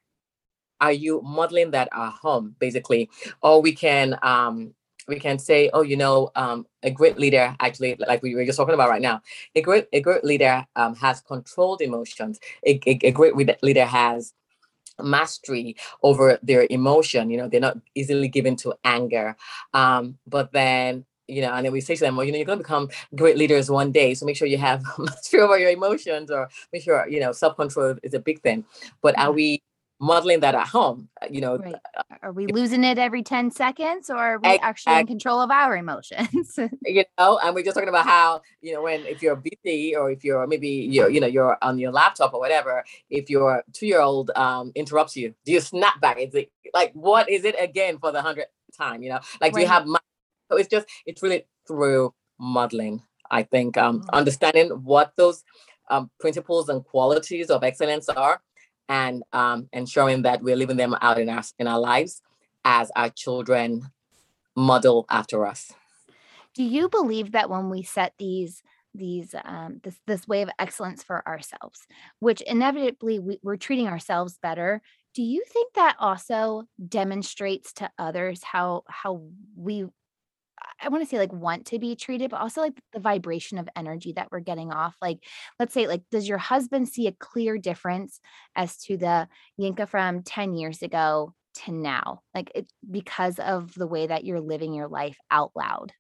are 0.81 0.91
you 0.91 1.21
modeling 1.23 1.71
that 1.71 1.89
at 1.93 2.09
home 2.11 2.55
basically 2.59 3.09
or 3.41 3.61
we 3.61 3.73
can 3.73 4.17
um 4.21 4.73
we 5.07 5.19
can 5.19 5.37
say 5.37 5.69
oh 5.73 5.81
you 5.81 5.97
know 5.97 6.31
um 6.35 6.65
a 6.83 6.91
great 6.91 7.17
leader 7.17 7.55
actually 7.59 7.95
like 8.07 8.21
we 8.23 8.35
were 8.35 8.45
just 8.45 8.57
talking 8.57 8.73
about 8.73 8.89
right 8.89 9.01
now 9.01 9.21
a 9.55 9.61
great 9.61 9.87
a 9.93 9.99
great 10.01 10.23
leader 10.23 10.65
um, 10.75 10.95
has 10.95 11.21
controlled 11.21 11.81
emotions 11.81 12.39
a, 12.65 12.79
a, 12.87 12.99
a 13.03 13.11
great 13.11 13.35
leader 13.63 13.85
has 13.85 14.33
mastery 15.01 15.75
over 16.03 16.37
their 16.43 16.67
emotion 16.69 17.29
you 17.29 17.37
know 17.37 17.47
they're 17.47 17.59
not 17.59 17.77
easily 17.95 18.27
given 18.27 18.55
to 18.55 18.73
anger 18.83 19.35
um, 19.73 20.17
but 20.27 20.51
then 20.51 21.05
you 21.29 21.41
know, 21.41 21.53
and 21.53 21.65
then 21.65 21.71
we 21.71 21.79
say 21.79 21.95
to 21.95 22.01
them, 22.01 22.17
well, 22.17 22.25
you 22.25 22.33
know, 22.33 22.37
you're 22.37 22.45
going 22.45 22.57
to 22.59 22.63
become 22.63 22.89
great 23.15 23.37
leaders 23.37 23.71
one 23.71 23.93
day. 23.93 24.13
So 24.13 24.25
make 24.25 24.35
sure 24.35 24.45
you 24.45 24.57
have 24.57 24.83
mastery 24.99 25.39
over 25.39 25.57
your 25.57 25.69
emotions 25.69 26.29
or 26.29 26.49
make 26.73 26.83
sure, 26.83 27.07
you 27.07 27.21
know, 27.21 27.31
self 27.31 27.55
control 27.55 27.95
is 28.03 28.13
a 28.13 28.19
big 28.19 28.41
thing. 28.41 28.65
But 29.01 29.17
are 29.17 29.31
we 29.31 29.63
modeling 30.03 30.41
that 30.41 30.55
at 30.55 30.67
home? 30.67 31.09
Uh, 31.21 31.27
you 31.29 31.41
know, 31.41 31.57
right. 31.57 31.75
Uh, 31.97 32.03
are 32.21 32.31
we 32.31 32.47
losing 32.47 32.83
it 32.83 32.97
every 32.97 33.23
10 33.23 33.51
seconds 33.51 34.09
or 34.09 34.17
are 34.17 34.39
we 34.39 34.59
actually 34.59 34.99
in 34.99 35.07
control 35.07 35.39
of 35.39 35.51
our 35.51 35.75
emotions? 35.75 36.59
you 36.85 37.03
know, 37.17 37.39
and 37.43 37.55
we're 37.55 37.63
just 37.63 37.75
talking 37.75 37.89
about 37.89 38.05
how, 38.05 38.41
you 38.61 38.73
know, 38.73 38.83
when 38.83 39.05
if 39.05 39.21
you're 39.21 39.35
busy 39.35 39.95
or 39.95 40.11
if 40.11 40.23
you're 40.23 40.45
maybe 40.47 40.69
you're, 40.69 41.09
you 41.09 41.19
know, 41.19 41.27
you're 41.27 41.57
on 41.61 41.79
your 41.79 41.91
laptop 41.91 42.33
or 42.33 42.39
whatever, 42.39 42.83
if 43.09 43.29
your 43.29 43.63
two 43.73 43.87
year 43.87 44.01
old 44.01 44.31
um, 44.35 44.71
interrupts 44.75 45.15
you, 45.15 45.33
do 45.45 45.51
you 45.51 45.61
snap 45.61 45.99
back? 46.01 46.19
Is 46.19 46.35
it 46.35 46.51
like, 46.73 46.91
what 46.93 47.29
is 47.29 47.45
it 47.45 47.55
again 47.59 47.97
for 47.99 48.11
the 48.11 48.21
hundredth 48.21 48.51
time? 48.77 49.03
You 49.03 49.09
know, 49.09 49.19
like, 49.41 49.53
right. 49.53 49.55
do 49.55 49.61
you 49.61 49.67
have 49.67 49.87
so 50.51 50.57
it's 50.57 50.69
just 50.69 50.87
it's 51.05 51.23
really 51.23 51.45
through 51.67 52.13
modeling. 52.39 53.01
I 53.31 53.43
think 53.43 53.77
um, 53.77 54.01
mm-hmm. 54.01 54.09
understanding 54.13 54.69
what 54.83 55.13
those 55.15 55.43
um, 55.89 56.11
principles 56.19 56.69
and 56.69 56.83
qualities 56.83 57.49
of 57.49 57.63
excellence 57.63 58.07
are, 58.09 58.41
and 58.89 59.23
um, 59.33 59.69
ensuring 59.73 60.23
that 60.23 60.41
we're 60.41 60.55
living 60.55 60.77
them 60.77 60.95
out 61.01 61.19
in 61.19 61.29
our 61.29 61.43
in 61.59 61.67
our 61.67 61.79
lives 61.79 62.21
as 62.65 62.91
our 62.95 63.09
children 63.09 63.91
model 64.55 65.05
after 65.09 65.45
us. 65.45 65.73
Do 66.53 66.63
you 66.63 66.89
believe 66.89 67.31
that 67.31 67.49
when 67.49 67.69
we 67.69 67.83
set 67.83 68.13
these 68.17 68.61
these 68.93 69.33
um, 69.43 69.79
this 69.83 69.99
this 70.05 70.27
way 70.27 70.41
of 70.43 70.49
excellence 70.59 71.03
for 71.03 71.27
ourselves, 71.27 71.87
which 72.19 72.41
inevitably 72.41 73.19
we, 73.19 73.39
we're 73.41 73.57
treating 73.57 73.87
ourselves 73.87 74.37
better, 74.41 74.81
do 75.13 75.23
you 75.23 75.43
think 75.47 75.73
that 75.73 75.95
also 75.99 76.63
demonstrates 76.87 77.73
to 77.73 77.89
others 77.97 78.43
how 78.43 78.83
how 78.87 79.23
we 79.55 79.85
I 80.81 80.89
want 80.89 81.03
to 81.03 81.09
say 81.09 81.17
like 81.17 81.33
want 81.33 81.65
to 81.67 81.79
be 81.79 81.95
treated, 81.95 82.31
but 82.31 82.41
also 82.41 82.61
like 82.61 82.79
the 82.91 82.99
vibration 82.99 83.57
of 83.57 83.69
energy 83.75 84.13
that 84.13 84.29
we're 84.31 84.39
getting 84.39 84.71
off. 84.71 84.95
Like, 85.01 85.19
let's 85.59 85.73
say, 85.73 85.87
like, 85.87 86.03
does 86.11 86.27
your 86.27 86.37
husband 86.37 86.89
see 86.89 87.07
a 87.07 87.11
clear 87.13 87.57
difference 87.57 88.19
as 88.55 88.77
to 88.83 88.97
the 88.97 89.27
Yinka 89.59 89.87
from 89.87 90.23
10 90.23 90.55
years 90.55 90.81
ago 90.81 91.33
to 91.65 91.71
now? 91.71 92.21
Like, 92.33 92.51
it 92.55 92.71
because 92.89 93.39
of 93.39 93.73
the 93.73 93.87
way 93.87 94.07
that 94.07 94.25
you're 94.25 94.41
living 94.41 94.73
your 94.73 94.87
life 94.87 95.17
out 95.31 95.51
loud. 95.55 95.93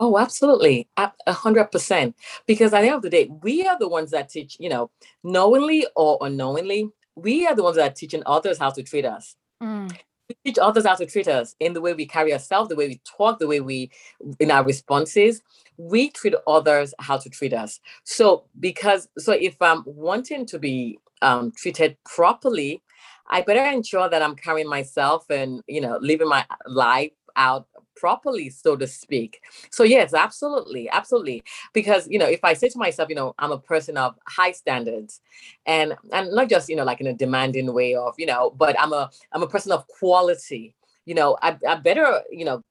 Oh, 0.00 0.16
absolutely. 0.16 0.88
A 0.96 1.10
hundred 1.32 1.72
percent. 1.72 2.14
Because 2.46 2.72
at 2.72 2.82
the 2.82 2.86
end 2.86 2.96
of 2.96 3.02
the 3.02 3.10
day, 3.10 3.28
we 3.42 3.66
are 3.66 3.78
the 3.78 3.88
ones 3.88 4.12
that 4.12 4.28
teach, 4.28 4.56
you 4.60 4.68
know, 4.68 4.90
knowingly 5.24 5.86
or 5.96 6.18
unknowingly, 6.20 6.90
we 7.16 7.46
are 7.46 7.54
the 7.54 7.64
ones 7.64 7.76
that 7.76 7.90
are 7.90 7.94
teaching 7.94 8.22
others 8.24 8.58
how 8.58 8.70
to 8.70 8.82
treat 8.82 9.04
us. 9.04 9.34
Mm 9.60 9.92
we 10.28 10.36
teach 10.44 10.58
others 10.60 10.86
how 10.86 10.94
to 10.94 11.06
treat 11.06 11.28
us 11.28 11.54
in 11.60 11.72
the 11.72 11.80
way 11.80 11.94
we 11.94 12.06
carry 12.06 12.32
ourselves, 12.32 12.68
the 12.68 12.76
way 12.76 12.88
we 12.88 13.00
talk, 13.04 13.38
the 13.38 13.46
way 13.46 13.60
we, 13.60 13.90
in 14.38 14.50
our 14.50 14.64
responses, 14.64 15.42
we 15.76 16.10
treat 16.10 16.34
others 16.46 16.92
how 16.98 17.16
to 17.16 17.30
treat 17.30 17.52
us. 17.52 17.80
So, 18.04 18.44
because, 18.60 19.08
so 19.18 19.32
if 19.32 19.56
I'm 19.60 19.82
wanting 19.86 20.46
to 20.46 20.58
be 20.58 20.98
um, 21.22 21.52
treated 21.56 21.96
properly, 22.04 22.82
I 23.30 23.42
better 23.42 23.64
ensure 23.64 24.08
that 24.08 24.22
I'm 24.22 24.36
carrying 24.36 24.68
myself 24.68 25.28
and, 25.30 25.62
you 25.66 25.80
know, 25.80 25.98
living 26.00 26.28
my 26.28 26.44
life 26.66 27.12
out 27.36 27.66
properly, 27.98 28.50
so 28.50 28.76
to 28.76 28.86
speak. 28.86 29.40
So 29.70 29.84
yes, 29.84 30.14
absolutely, 30.14 30.88
absolutely. 30.90 31.42
Because 31.72 32.08
you 32.08 32.18
know, 32.18 32.26
if 32.26 32.44
I 32.44 32.54
say 32.54 32.68
to 32.68 32.78
myself, 32.78 33.08
you 33.08 33.14
know, 33.14 33.34
I'm 33.38 33.52
a 33.52 33.58
person 33.58 33.96
of 33.96 34.16
high 34.26 34.52
standards, 34.52 35.20
and 35.66 35.96
and 36.12 36.32
not 36.32 36.48
just 36.48 36.68
you 36.68 36.76
know 36.76 36.84
like 36.84 37.00
in 37.00 37.06
a 37.06 37.14
demanding 37.14 37.72
way 37.72 37.94
of 37.94 38.14
you 38.18 38.26
know, 38.26 38.50
but 38.56 38.78
I'm 38.80 38.92
a 38.92 39.10
I'm 39.32 39.42
a 39.42 39.48
person 39.48 39.72
of 39.72 39.86
quality. 39.88 40.74
You 41.06 41.14
know, 41.14 41.38
I, 41.42 41.56
I 41.66 41.76
better 41.76 42.22
you 42.30 42.44
know 42.44 42.62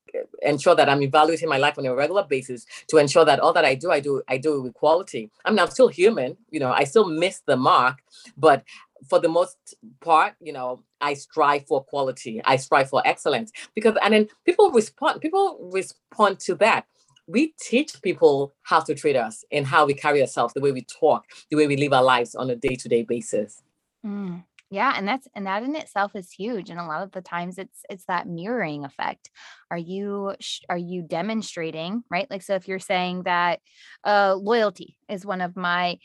ensure 0.41 0.75
that 0.75 0.89
I'm 0.89 1.01
evaluating 1.01 1.49
my 1.49 1.57
life 1.57 1.77
on 1.77 1.85
a 1.85 1.95
regular 1.95 2.23
basis 2.23 2.65
to 2.87 2.97
ensure 2.97 3.25
that 3.25 3.39
all 3.39 3.53
that 3.53 3.65
I 3.65 3.75
do, 3.75 3.91
I 3.91 3.99
do, 3.99 4.21
I 4.27 4.37
do 4.37 4.61
with 4.61 4.73
quality. 4.73 5.29
I 5.45 5.51
mean, 5.51 5.59
I'm 5.59 5.69
still 5.69 5.87
human, 5.87 6.37
you 6.49 6.59
know, 6.59 6.71
I 6.71 6.83
still 6.85 7.07
miss 7.07 7.41
the 7.45 7.57
mark, 7.57 7.97
but 8.37 8.63
for 9.09 9.19
the 9.19 9.29
most 9.29 9.57
part, 10.01 10.33
you 10.39 10.53
know, 10.53 10.83
I 11.01 11.13
strive 11.13 11.65
for 11.67 11.83
quality. 11.83 12.41
I 12.45 12.55
strive 12.55 12.89
for 12.89 13.01
excellence 13.05 13.51
because, 13.75 13.95
and 14.03 14.13
then 14.13 14.27
people 14.45 14.71
respond. 14.71 15.21
People 15.21 15.69
respond 15.71 16.39
to 16.41 16.55
that. 16.55 16.85
We 17.27 17.53
teach 17.59 18.01
people 18.01 18.53
how 18.63 18.79
to 18.81 18.95
treat 18.95 19.15
us 19.15 19.43
and 19.51 19.65
how 19.67 19.85
we 19.85 19.93
carry 19.93 20.21
ourselves, 20.21 20.53
the 20.53 20.61
way 20.61 20.71
we 20.71 20.83
talk, 20.83 21.25
the 21.51 21.57
way 21.57 21.67
we 21.67 21.75
live 21.75 21.93
our 21.93 22.03
lives 22.03 22.35
on 22.35 22.49
a 22.49 22.55
day-to-day 22.55 23.03
basis. 23.03 23.61
Mm. 24.05 24.43
Yeah, 24.69 24.93
and 24.97 25.07
that's 25.07 25.27
and 25.33 25.47
that 25.47 25.63
in 25.63 25.75
itself 25.77 26.13
is 26.13 26.29
huge 26.29 26.69
and 26.69 26.79
a 26.79 26.85
lot 26.85 27.01
of 27.01 27.11
the 27.11 27.21
times 27.21 27.57
it's 27.57 27.83
it's 27.89 28.03
that 28.05 28.27
mirroring 28.27 28.83
effect. 28.83 29.29
Are 29.71 29.77
you 29.77 30.33
are 30.69 30.77
you 30.77 31.01
demonstrating, 31.03 32.03
right? 32.11 32.29
Like 32.29 32.41
so 32.41 32.55
if 32.55 32.67
you're 32.67 32.79
saying 32.79 33.23
that 33.23 33.61
uh 34.03 34.35
loyalty 34.35 34.97
is 35.07 35.25
one 35.25 35.39
of 35.39 35.55
my 35.55 35.99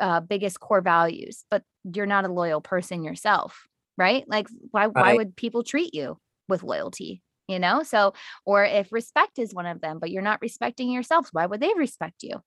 uh 0.00 0.20
biggest 0.20 0.58
core 0.58 0.80
values, 0.80 1.44
but 1.48 1.62
you're 1.94 2.06
not 2.06 2.24
a 2.24 2.32
loyal 2.32 2.60
person 2.60 3.04
yourself, 3.04 3.66
right? 3.96 4.24
Like 4.28 4.48
why 4.72 4.86
right. 4.86 4.96
why 4.96 5.14
would 5.14 5.36
people 5.36 5.62
treat 5.62 5.94
you 5.94 6.18
with 6.48 6.64
loyalty? 6.64 7.22
You 7.46 7.60
know? 7.60 7.84
So 7.84 8.14
or 8.44 8.64
if 8.64 8.90
respect 8.92 9.38
is 9.38 9.54
one 9.54 9.66
of 9.66 9.80
them, 9.80 10.00
but 10.00 10.10
you're 10.10 10.22
not 10.22 10.40
respecting 10.42 10.90
yourself, 10.90 11.28
why 11.32 11.46
would 11.46 11.60
they 11.60 11.72
respect 11.76 12.24
you? 12.24 12.42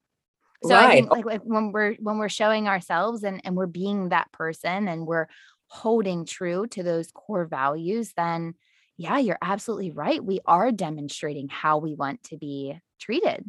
So 0.68 0.76
right. 0.76 0.90
I 0.90 0.94
think 0.94 1.26
like, 1.26 1.42
when 1.44 1.72
we're 1.72 1.96
when 1.96 2.18
we're 2.18 2.30
showing 2.30 2.68
ourselves 2.68 3.24
and 3.24 3.42
and 3.44 3.56
we're 3.56 3.68
being 3.68 4.10
that 4.10 4.32
person 4.32 4.88
and 4.88 5.06
we're 5.06 5.28
holding 5.68 6.26
true 6.26 6.68
to 6.68 6.84
those 6.84 7.12
core 7.12 7.46
values, 7.46 8.14
then 8.16 8.56
yeah, 8.98 9.18
you're 9.18 9.38
absolutely 9.42 9.92
right. 9.92 10.24
We 10.24 10.40
are 10.46 10.72
demonstrating 10.72 11.50
how 11.50 11.78
we 11.78 11.94
want 11.94 12.24
to 12.24 12.38
be 12.38 12.80
treated. 13.00 13.44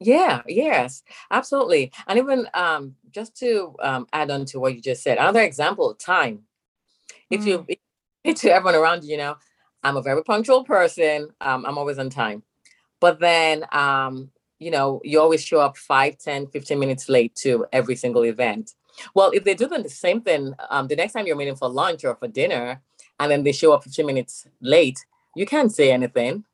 Yeah, 0.00 0.42
yes, 0.48 1.02
absolutely. 1.30 1.92
And 2.08 2.18
even 2.18 2.48
um, 2.54 2.96
just 3.10 3.36
to 3.36 3.76
um, 3.80 4.06
add 4.12 4.30
on 4.30 4.44
to 4.46 4.58
what 4.58 4.74
you 4.74 4.80
just 4.80 5.02
said, 5.02 5.18
another 5.18 5.42
example, 5.42 5.94
time. 5.94 6.40
If 7.30 7.42
mm. 7.42 7.76
you 8.24 8.34
to 8.34 8.50
everyone 8.50 8.74
around 8.74 9.04
you, 9.04 9.12
you 9.12 9.16
know, 9.18 9.36
I'm 9.82 9.96
a 9.96 10.02
very 10.02 10.24
punctual 10.24 10.64
person. 10.64 11.28
Um, 11.40 11.64
I'm 11.66 11.78
always 11.78 11.98
on 11.98 12.10
time. 12.10 12.42
But 13.00 13.20
then 13.20 13.64
um, 13.72 14.30
you 14.62 14.70
know, 14.70 15.00
you 15.04 15.20
always 15.20 15.44
show 15.44 15.60
up 15.60 15.76
5, 15.76 16.18
10, 16.18 16.46
15 16.46 16.78
minutes 16.78 17.08
late 17.08 17.34
to 17.36 17.66
every 17.72 17.96
single 17.96 18.24
event. 18.24 18.74
Well, 19.14 19.30
if 19.32 19.44
they 19.44 19.54
do 19.54 19.66
the 19.66 19.88
same 19.88 20.20
thing 20.20 20.54
um, 20.70 20.86
the 20.86 20.96
next 20.96 21.14
time 21.14 21.26
you're 21.26 21.36
meeting 21.36 21.56
for 21.56 21.68
lunch 21.68 22.04
or 22.04 22.14
for 22.14 22.28
dinner, 22.28 22.80
and 23.18 23.30
then 23.30 23.42
they 23.42 23.52
show 23.52 23.72
up 23.72 23.84
15 23.84 24.06
minutes 24.06 24.46
late, 24.60 24.98
you 25.34 25.46
can't 25.46 25.72
say 25.72 25.90
anything. 25.90 26.44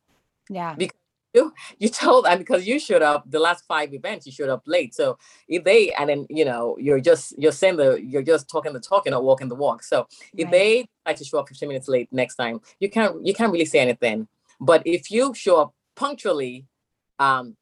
Yeah. 0.49 0.75
Because 0.75 0.97
you, 1.35 1.53
you 1.79 1.89
told 1.89 2.27
and 2.27 2.39
because 2.39 2.67
you 2.67 2.79
showed 2.79 3.03
up 3.03 3.25
the 3.31 3.39
last 3.39 3.65
five 3.67 3.93
events, 3.93 4.27
you 4.27 4.33
showed 4.33 4.49
up 4.49 4.63
late. 4.67 4.95
So 4.95 5.19
if 5.49 5.65
they 5.65 5.93
and 5.93 6.09
then 6.09 6.27
you 6.31 6.45
know 6.45 6.77
you're 6.79 7.01
just 7.01 7.39
you're 7.39 7.53
saying 7.53 7.77
the 7.77 8.01
you're 8.03 8.23
just 8.23 8.49
talking 8.49 8.73
the 8.73 8.81
talk 8.81 9.07
and 9.07 9.13
not 9.13 9.25
walking 9.25 9.49
the 9.49 9.55
walk. 9.55 9.83
So 9.83 10.07
if 10.35 10.45
right. 10.45 10.53
they 10.53 10.89
like 11.07 11.17
to 11.17 11.25
show 11.25 11.39
up 11.39 11.49
15 11.49 11.69
minutes 11.69 11.89
late 11.89 12.09
next 12.13 12.37
time, 12.37 12.61
you 12.81 12.89
can't 12.89 13.25
you 13.27 13.35
can't 13.35 13.53
really 13.53 13.65
say 13.65 13.81
anything. 13.81 14.29
But 14.61 14.83
if 14.87 15.11
you 15.11 15.35
show 15.35 15.61
up 15.61 15.75
punctually, 15.95 16.67
um, 17.19 17.57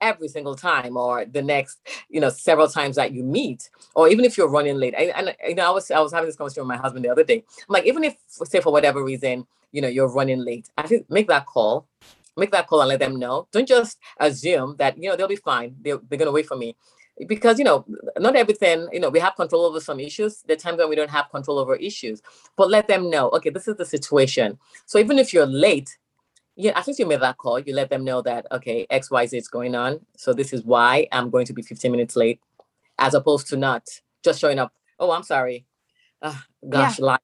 every 0.00 0.28
single 0.28 0.54
time 0.54 0.96
or 0.96 1.24
the 1.24 1.42
next 1.42 1.80
you 2.08 2.20
know 2.20 2.30
several 2.30 2.68
times 2.68 2.96
that 2.96 3.12
you 3.12 3.22
meet 3.22 3.70
or 3.94 4.08
even 4.08 4.24
if 4.24 4.38
you're 4.38 4.48
running 4.48 4.76
late. 4.76 4.94
And 4.94 5.34
you 5.46 5.54
know 5.54 5.66
i 5.66 5.70
was 5.70 5.90
i 5.90 6.00
was 6.00 6.12
having 6.12 6.26
this 6.26 6.36
conversation 6.36 6.62
with 6.62 6.76
my 6.76 6.76
husband 6.76 7.04
the 7.04 7.10
other 7.10 7.24
day. 7.24 7.44
I'm 7.68 7.72
like 7.72 7.86
even 7.86 8.04
if 8.04 8.16
say 8.28 8.60
for 8.60 8.72
whatever 8.72 9.02
reason 9.04 9.46
you 9.72 9.80
know 9.80 9.88
you're 9.88 10.08
running 10.08 10.44
late 10.44 10.68
i 10.78 10.82
think 10.82 11.08
make 11.08 11.28
that 11.28 11.46
call 11.46 11.86
make 12.36 12.50
that 12.52 12.66
call 12.66 12.80
and 12.80 12.88
let 12.88 12.98
them 12.98 13.18
know. 13.18 13.46
Don't 13.52 13.68
just 13.68 13.98
assume 14.18 14.76
that 14.78 14.98
you 14.98 15.08
know 15.08 15.16
they'll 15.16 15.28
be 15.28 15.36
fine. 15.36 15.76
They're, 15.80 16.00
they're 16.08 16.18
going 16.18 16.26
to 16.26 16.32
wait 16.32 16.46
for 16.46 16.56
me. 16.56 16.76
Because 17.26 17.58
you 17.58 17.64
know 17.64 17.84
not 18.18 18.34
everything 18.34 18.88
you 18.92 19.00
know 19.00 19.10
we 19.10 19.20
have 19.20 19.36
control 19.36 19.66
over 19.66 19.78
some 19.78 20.00
issues. 20.00 20.42
The 20.48 20.56
times 20.56 20.78
when 20.78 20.88
we 20.88 20.96
don't 20.96 21.10
have 21.10 21.30
control 21.30 21.58
over 21.58 21.76
issues. 21.76 22.22
But 22.56 22.70
let 22.70 22.88
them 22.88 23.10
know 23.10 23.28
okay 23.30 23.50
this 23.50 23.68
is 23.68 23.76
the 23.76 23.84
situation. 23.84 24.58
So 24.86 24.98
even 24.98 25.18
if 25.18 25.32
you're 25.34 25.46
late 25.46 25.98
yeah, 26.60 26.72
I 26.76 26.82
think 26.82 26.98
you 26.98 27.06
made 27.06 27.20
that 27.20 27.38
call. 27.38 27.58
You 27.58 27.74
let 27.74 27.90
them 27.90 28.04
know 28.04 28.22
that 28.22 28.46
okay, 28.52 28.86
X, 28.90 29.10
Y, 29.10 29.26
Z 29.26 29.36
is 29.36 29.48
going 29.48 29.74
on. 29.74 30.00
So 30.16 30.32
this 30.32 30.52
is 30.52 30.64
why 30.64 31.08
I'm 31.10 31.30
going 31.30 31.46
to 31.46 31.52
be 31.52 31.62
15 31.62 31.90
minutes 31.90 32.16
late, 32.16 32.40
as 32.98 33.14
opposed 33.14 33.48
to 33.48 33.56
not 33.56 33.88
just 34.22 34.40
showing 34.40 34.58
up. 34.58 34.72
Oh, 34.98 35.10
I'm 35.10 35.22
sorry. 35.22 35.64
Uh, 36.20 36.36
gosh, 36.68 36.98
yeah 36.98 37.16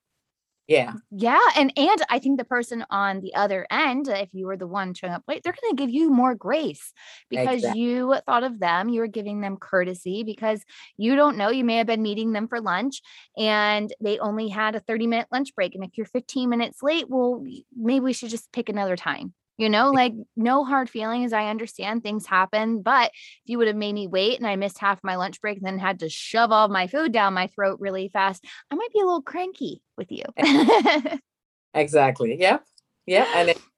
yeah 0.68 0.92
yeah 1.12 1.40
and 1.56 1.72
and 1.76 2.02
i 2.10 2.18
think 2.18 2.38
the 2.38 2.44
person 2.44 2.84
on 2.90 3.20
the 3.20 3.34
other 3.34 3.66
end 3.70 4.08
if 4.08 4.28
you 4.32 4.46
were 4.46 4.56
the 4.56 4.66
one 4.66 4.92
showing 4.94 5.12
up 5.12 5.22
late 5.28 5.42
they're 5.42 5.54
going 5.60 5.76
to 5.76 5.80
give 5.80 5.90
you 5.90 6.10
more 6.10 6.34
grace 6.34 6.92
because 7.30 7.58
exactly. 7.58 7.80
you 7.80 8.16
thought 8.26 8.42
of 8.42 8.58
them 8.58 8.88
you 8.88 9.00
were 9.00 9.06
giving 9.06 9.40
them 9.40 9.56
courtesy 9.56 10.24
because 10.24 10.64
you 10.96 11.14
don't 11.14 11.36
know 11.36 11.50
you 11.50 11.64
may 11.64 11.76
have 11.76 11.86
been 11.86 12.02
meeting 12.02 12.32
them 12.32 12.48
for 12.48 12.60
lunch 12.60 13.00
and 13.36 13.92
they 14.00 14.18
only 14.18 14.48
had 14.48 14.74
a 14.74 14.80
30 14.80 15.06
minute 15.06 15.28
lunch 15.30 15.54
break 15.54 15.74
and 15.74 15.84
if 15.84 15.90
you're 15.96 16.06
15 16.06 16.48
minutes 16.48 16.82
late 16.82 17.08
well 17.08 17.44
maybe 17.76 18.00
we 18.00 18.12
should 18.12 18.30
just 18.30 18.50
pick 18.52 18.68
another 18.68 18.96
time 18.96 19.32
you 19.58 19.68
know 19.68 19.90
like 19.90 20.12
no 20.36 20.64
hard 20.64 20.88
feelings 20.90 21.32
i 21.32 21.46
understand 21.48 22.02
things 22.02 22.26
happen 22.26 22.82
but 22.82 23.10
if 23.10 23.42
you 23.46 23.58
would 23.58 23.66
have 23.66 23.76
made 23.76 23.92
me 23.92 24.06
wait 24.06 24.38
and 24.38 24.46
i 24.46 24.56
missed 24.56 24.78
half 24.78 24.98
my 25.02 25.16
lunch 25.16 25.40
break 25.40 25.58
and 25.58 25.66
then 25.66 25.78
had 25.78 26.00
to 26.00 26.08
shove 26.08 26.52
all 26.52 26.68
my 26.68 26.86
food 26.86 27.12
down 27.12 27.34
my 27.34 27.46
throat 27.48 27.78
really 27.80 28.08
fast 28.12 28.44
i 28.70 28.74
might 28.74 28.92
be 28.92 29.00
a 29.00 29.04
little 29.04 29.22
cranky 29.22 29.80
with 29.96 30.10
you 30.10 30.24
eh. 30.36 31.16
exactly 31.74 32.36
yeah 32.38 32.58
yeah 33.06 33.26
and 33.34 33.50
it, 33.50 33.60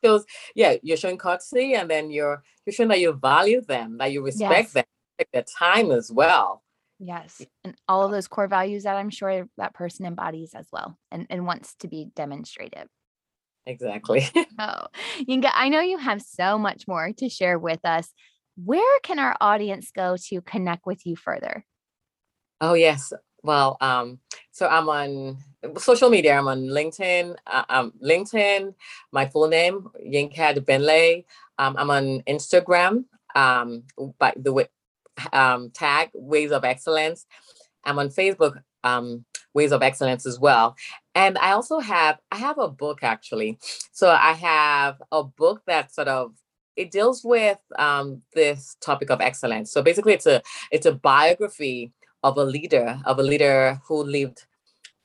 feels 0.00 0.24
yeah, 0.54 0.76
you're 0.82 0.96
showing 0.96 1.18
courtesy, 1.18 1.74
and 1.74 1.90
then 1.90 2.10
you're 2.10 2.42
you're 2.66 2.72
showing 2.72 2.88
that 2.90 3.00
you 3.00 3.12
value 3.12 3.60
them, 3.60 3.98
that 3.98 4.12
you 4.12 4.22
respect 4.22 4.50
Yes. 4.50 4.72
them, 4.72 4.84
take 5.18 5.30
their 5.32 5.44
time 5.58 5.90
as 5.90 6.10
well. 6.10 6.62
Yes. 6.98 7.42
And 7.64 7.76
all 7.86 8.04
of 8.04 8.10
oh. 8.10 8.14
those 8.14 8.28
core 8.28 8.48
values 8.48 8.82
that 8.82 8.96
I'm 8.96 9.10
sure 9.10 9.48
that 9.56 9.74
person 9.74 10.04
embodies 10.04 10.52
as 10.54 10.66
well 10.72 10.98
and, 11.12 11.26
and 11.30 11.46
wants 11.46 11.76
to 11.76 11.88
be 11.88 12.08
demonstrated. 12.14 12.88
Exactly. 13.68 14.26
Oh, 14.60 14.86
Yinka, 15.20 15.50
I 15.54 15.68
know 15.68 15.80
you 15.80 15.98
have 15.98 16.20
so 16.20 16.58
much 16.58 16.88
more 16.88 17.12
to 17.18 17.28
share 17.28 17.60
with 17.60 17.78
us. 17.84 18.08
Where 18.56 18.98
can 19.04 19.20
our 19.20 19.36
audience 19.40 19.92
go 19.94 20.16
to 20.28 20.40
connect 20.40 20.84
with 20.84 21.06
you 21.06 21.14
further? 21.14 21.64
Oh 22.60 22.74
yes. 22.74 23.12
Well, 23.44 23.76
um, 23.80 24.18
so 24.50 24.66
I'm 24.66 24.88
on 24.88 25.38
social 25.76 26.10
media. 26.10 26.36
I'm 26.36 26.48
on 26.48 26.62
LinkedIn. 26.62 27.36
Uh, 27.46 27.62
um, 27.68 27.92
LinkedIn. 28.04 28.74
My 29.12 29.26
full 29.26 29.46
name 29.46 29.88
Yinka 30.04 30.64
Benley. 30.64 31.24
Um, 31.56 31.76
I'm 31.78 31.90
on 31.90 32.22
Instagram. 32.22 33.04
Um, 33.36 33.84
by 34.18 34.32
the 34.34 34.52
way, 34.52 34.66
um, 35.32 35.70
tag 35.70 36.10
Ways 36.14 36.50
of 36.50 36.64
Excellence. 36.64 37.26
I'm 37.84 38.00
on 38.00 38.08
Facebook. 38.08 38.60
Um, 38.82 39.24
Ways 39.54 39.72
of 39.72 39.82
Excellence 39.82 40.26
as 40.26 40.38
well. 40.38 40.76
And 41.14 41.38
I 41.38 41.52
also 41.52 41.78
have 41.78 42.18
I 42.30 42.36
have 42.36 42.58
a 42.58 42.68
book 42.68 43.00
actually. 43.02 43.58
So 43.92 44.10
I 44.10 44.32
have 44.32 45.00
a 45.10 45.24
book 45.24 45.62
that 45.66 45.92
sort 45.92 46.08
of 46.08 46.34
it 46.76 46.92
deals 46.92 47.24
with 47.24 47.58
um, 47.76 48.22
this 48.34 48.76
topic 48.80 49.10
of 49.10 49.20
excellence. 49.20 49.72
So 49.72 49.82
basically, 49.82 50.12
it's 50.12 50.26
a 50.26 50.42
it's 50.70 50.86
a 50.86 50.92
biography 50.92 51.92
of 52.22 52.36
a 52.36 52.44
leader 52.44 53.00
of 53.04 53.18
a 53.18 53.22
leader 53.22 53.80
who 53.86 54.02
lived 54.02 54.46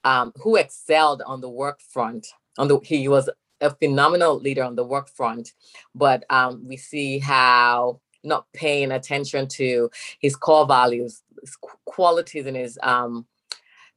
um, 0.04 0.34
who 0.38 0.56
excelled 0.56 1.22
on 1.26 1.42
the 1.42 1.50
work 1.50 1.80
front 1.82 2.28
on 2.58 2.68
the 2.68 2.80
he 2.84 3.08
was 3.08 3.30
a 3.62 3.70
phenomenal 3.76 4.40
leader 4.40 4.64
on 4.64 4.76
the 4.76 4.84
work 4.84 5.08
front 5.08 5.54
but 5.96 6.26
um, 6.30 6.68
we 6.68 6.76
see 6.76 7.20
how 7.20 8.00
not 8.24 8.46
paying 8.54 8.92
attention 8.92 9.48
to 9.48 9.90
his 10.20 10.36
core 10.36 10.66
values 10.66 11.24
his 11.42 11.58
qualities 11.86 12.46
in 12.46 12.56
his 12.56 12.80
um, 12.84 13.26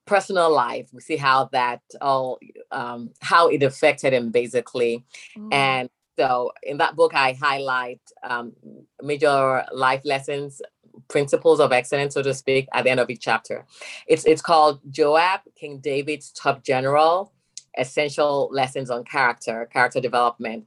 personal 0.07 0.53
life 0.53 0.89
we 0.93 1.01
see 1.01 1.17
how 1.17 1.49
that 1.53 1.83
all 2.01 2.39
um, 2.71 3.11
how 3.21 3.49
it 3.49 3.63
affected 3.63 4.13
him 4.13 4.31
basically 4.31 5.05
and 5.53 5.91
so 6.19 6.53
in 6.63 6.79
that 6.79 6.97
book, 6.97 7.15
I 7.15 7.35
highlight 7.41 8.01
um, 8.23 8.53
major 9.03 9.65
life 9.73 10.01
lessons, 10.05 10.63
principles 11.09 11.61
of 11.61 11.73
excellence, 11.73 12.15
so 12.15 12.23
to 12.23 12.33
speak, 12.33 12.69
at 12.73 12.85
the 12.85 12.91
end 12.91 13.01
of 13.01 13.11
each 13.11 13.21
chapter. 13.21 13.67
It's 14.07 14.25
it's 14.25 14.43
called 14.43 14.81
Joab, 14.91 15.41
King 15.55 15.79
David's 15.79 16.33
top 16.33 16.65
general, 16.65 17.33
essential 17.77 18.49
lessons 18.51 18.91
on 18.91 19.05
character, 19.05 19.69
character 19.71 20.01
development. 20.01 20.67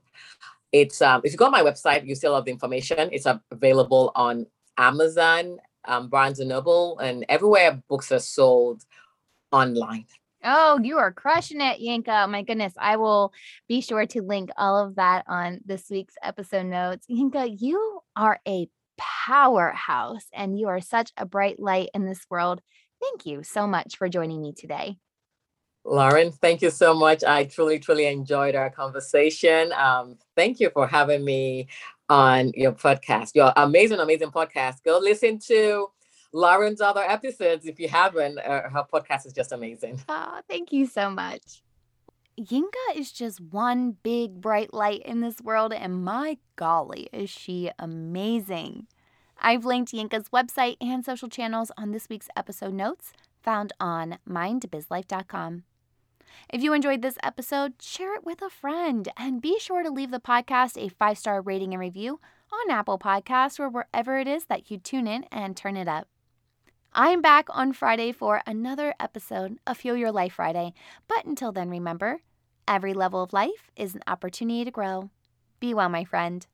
It's 0.72 1.02
um, 1.02 1.22
if 1.24 1.32
you 1.32 1.38
go 1.38 1.46
on 1.46 1.52
my 1.52 1.62
website, 1.62 2.06
you 2.06 2.14
still 2.14 2.36
have 2.36 2.44
the 2.44 2.52
information. 2.52 3.10
It's 3.12 3.26
available 3.50 4.12
on 4.14 4.46
Amazon, 4.78 5.58
um, 5.86 6.08
Barnes 6.08 6.38
and 6.38 6.48
Noble, 6.48 6.98
and 7.00 7.26
everywhere 7.28 7.82
books 7.88 8.12
are 8.12 8.20
sold 8.20 8.84
online. 9.52 10.06
Oh, 10.42 10.80
you 10.82 10.96
are 10.98 11.12
crushing 11.12 11.60
it, 11.60 11.80
Yinka. 11.80 12.28
My 12.28 12.42
goodness. 12.42 12.72
I 12.78 12.96
will 12.96 13.32
be 13.68 13.80
sure 13.82 14.06
to 14.06 14.22
link 14.22 14.50
all 14.56 14.78
of 14.78 14.96
that 14.96 15.24
on 15.28 15.60
this 15.66 15.90
week's 15.90 16.14
episode 16.22 16.66
notes. 16.66 17.06
Yinka, 17.10 17.56
you 17.60 18.00
are 18.16 18.40
a 18.48 18.68
powerhouse 18.96 20.26
and 20.32 20.58
you 20.58 20.68
are 20.68 20.80
such 20.80 21.12
a 21.16 21.26
bright 21.26 21.60
light 21.60 21.90
in 21.94 22.06
this 22.06 22.24
world. 22.30 22.62
Thank 23.02 23.26
you 23.26 23.42
so 23.42 23.66
much 23.66 23.96
for 23.96 24.08
joining 24.08 24.40
me 24.40 24.52
today. 24.52 24.96
Lauren, 25.84 26.30
thank 26.30 26.60
you 26.60 26.70
so 26.70 26.94
much. 26.94 27.24
I 27.24 27.44
truly, 27.44 27.78
truly 27.78 28.06
enjoyed 28.06 28.54
our 28.54 28.70
conversation. 28.70 29.72
Um, 29.72 30.18
thank 30.36 30.60
you 30.60 30.70
for 30.70 30.86
having 30.86 31.24
me 31.24 31.68
on 32.08 32.52
your 32.54 32.72
podcast, 32.72 33.34
your 33.34 33.52
amazing, 33.56 33.98
amazing 33.98 34.30
podcast. 34.30 34.82
Go 34.84 34.98
listen 34.98 35.38
to 35.46 35.88
Lauren's 36.32 36.80
other 36.80 37.02
episodes 37.02 37.66
if 37.66 37.80
you 37.80 37.88
haven't. 37.88 38.38
Uh, 38.38 38.68
her 38.68 38.86
podcast 38.92 39.26
is 39.26 39.32
just 39.32 39.52
amazing. 39.52 40.00
Oh, 40.08 40.40
thank 40.48 40.72
you 40.72 40.86
so 40.86 41.10
much. 41.10 41.62
Yinka 42.38 42.96
is 42.96 43.12
just 43.12 43.40
one 43.40 43.96
big 44.02 44.40
bright 44.40 44.72
light 44.72 45.02
in 45.04 45.20
this 45.20 45.40
world, 45.40 45.72
and 45.72 46.04
my 46.04 46.38
golly, 46.56 47.08
is 47.12 47.28
she 47.28 47.70
amazing. 47.78 48.86
I've 49.38 49.64
linked 49.64 49.92
Yinka's 49.92 50.28
website 50.30 50.76
and 50.80 51.04
social 51.04 51.28
channels 51.28 51.70
on 51.76 51.90
this 51.90 52.08
week's 52.08 52.28
episode 52.36 52.74
notes 52.74 53.12
found 53.42 53.72
on 53.80 54.18
mindbizlife.com. 54.28 55.64
If 56.52 56.62
you 56.62 56.72
enjoyed 56.72 57.02
this 57.02 57.18
episode, 57.22 57.74
share 57.80 58.14
it 58.14 58.24
with 58.24 58.42
a 58.42 58.50
friend 58.50 59.08
and 59.16 59.42
be 59.42 59.58
sure 59.58 59.82
to 59.82 59.90
leave 59.90 60.10
the 60.10 60.20
podcast 60.20 60.82
a 60.82 60.88
five 60.88 61.18
star 61.18 61.40
rating 61.40 61.72
and 61.74 61.80
review 61.80 62.20
on 62.52 62.70
Apple 62.70 62.98
Podcasts 62.98 63.58
or 63.60 63.68
wherever 63.68 64.18
it 64.18 64.28
is 64.28 64.44
that 64.46 64.70
you 64.70 64.78
tune 64.78 65.06
in 65.06 65.24
and 65.30 65.56
turn 65.56 65.76
it 65.76 65.88
up. 65.88 66.08
I'm 66.92 67.22
back 67.22 67.46
on 67.50 67.72
Friday 67.72 68.10
for 68.10 68.42
another 68.48 68.94
episode 68.98 69.60
of 69.64 69.78
Fuel 69.78 69.96
Your 69.96 70.10
Life 70.10 70.32
Friday. 70.32 70.74
But 71.06 71.24
until 71.24 71.52
then, 71.52 71.70
remember 71.70 72.22
every 72.66 72.94
level 72.94 73.22
of 73.22 73.32
life 73.32 73.70
is 73.76 73.94
an 73.94 74.02
opportunity 74.08 74.64
to 74.64 74.72
grow. 74.72 75.10
Be 75.60 75.72
well, 75.72 75.88
my 75.88 76.02
friend. 76.02 76.44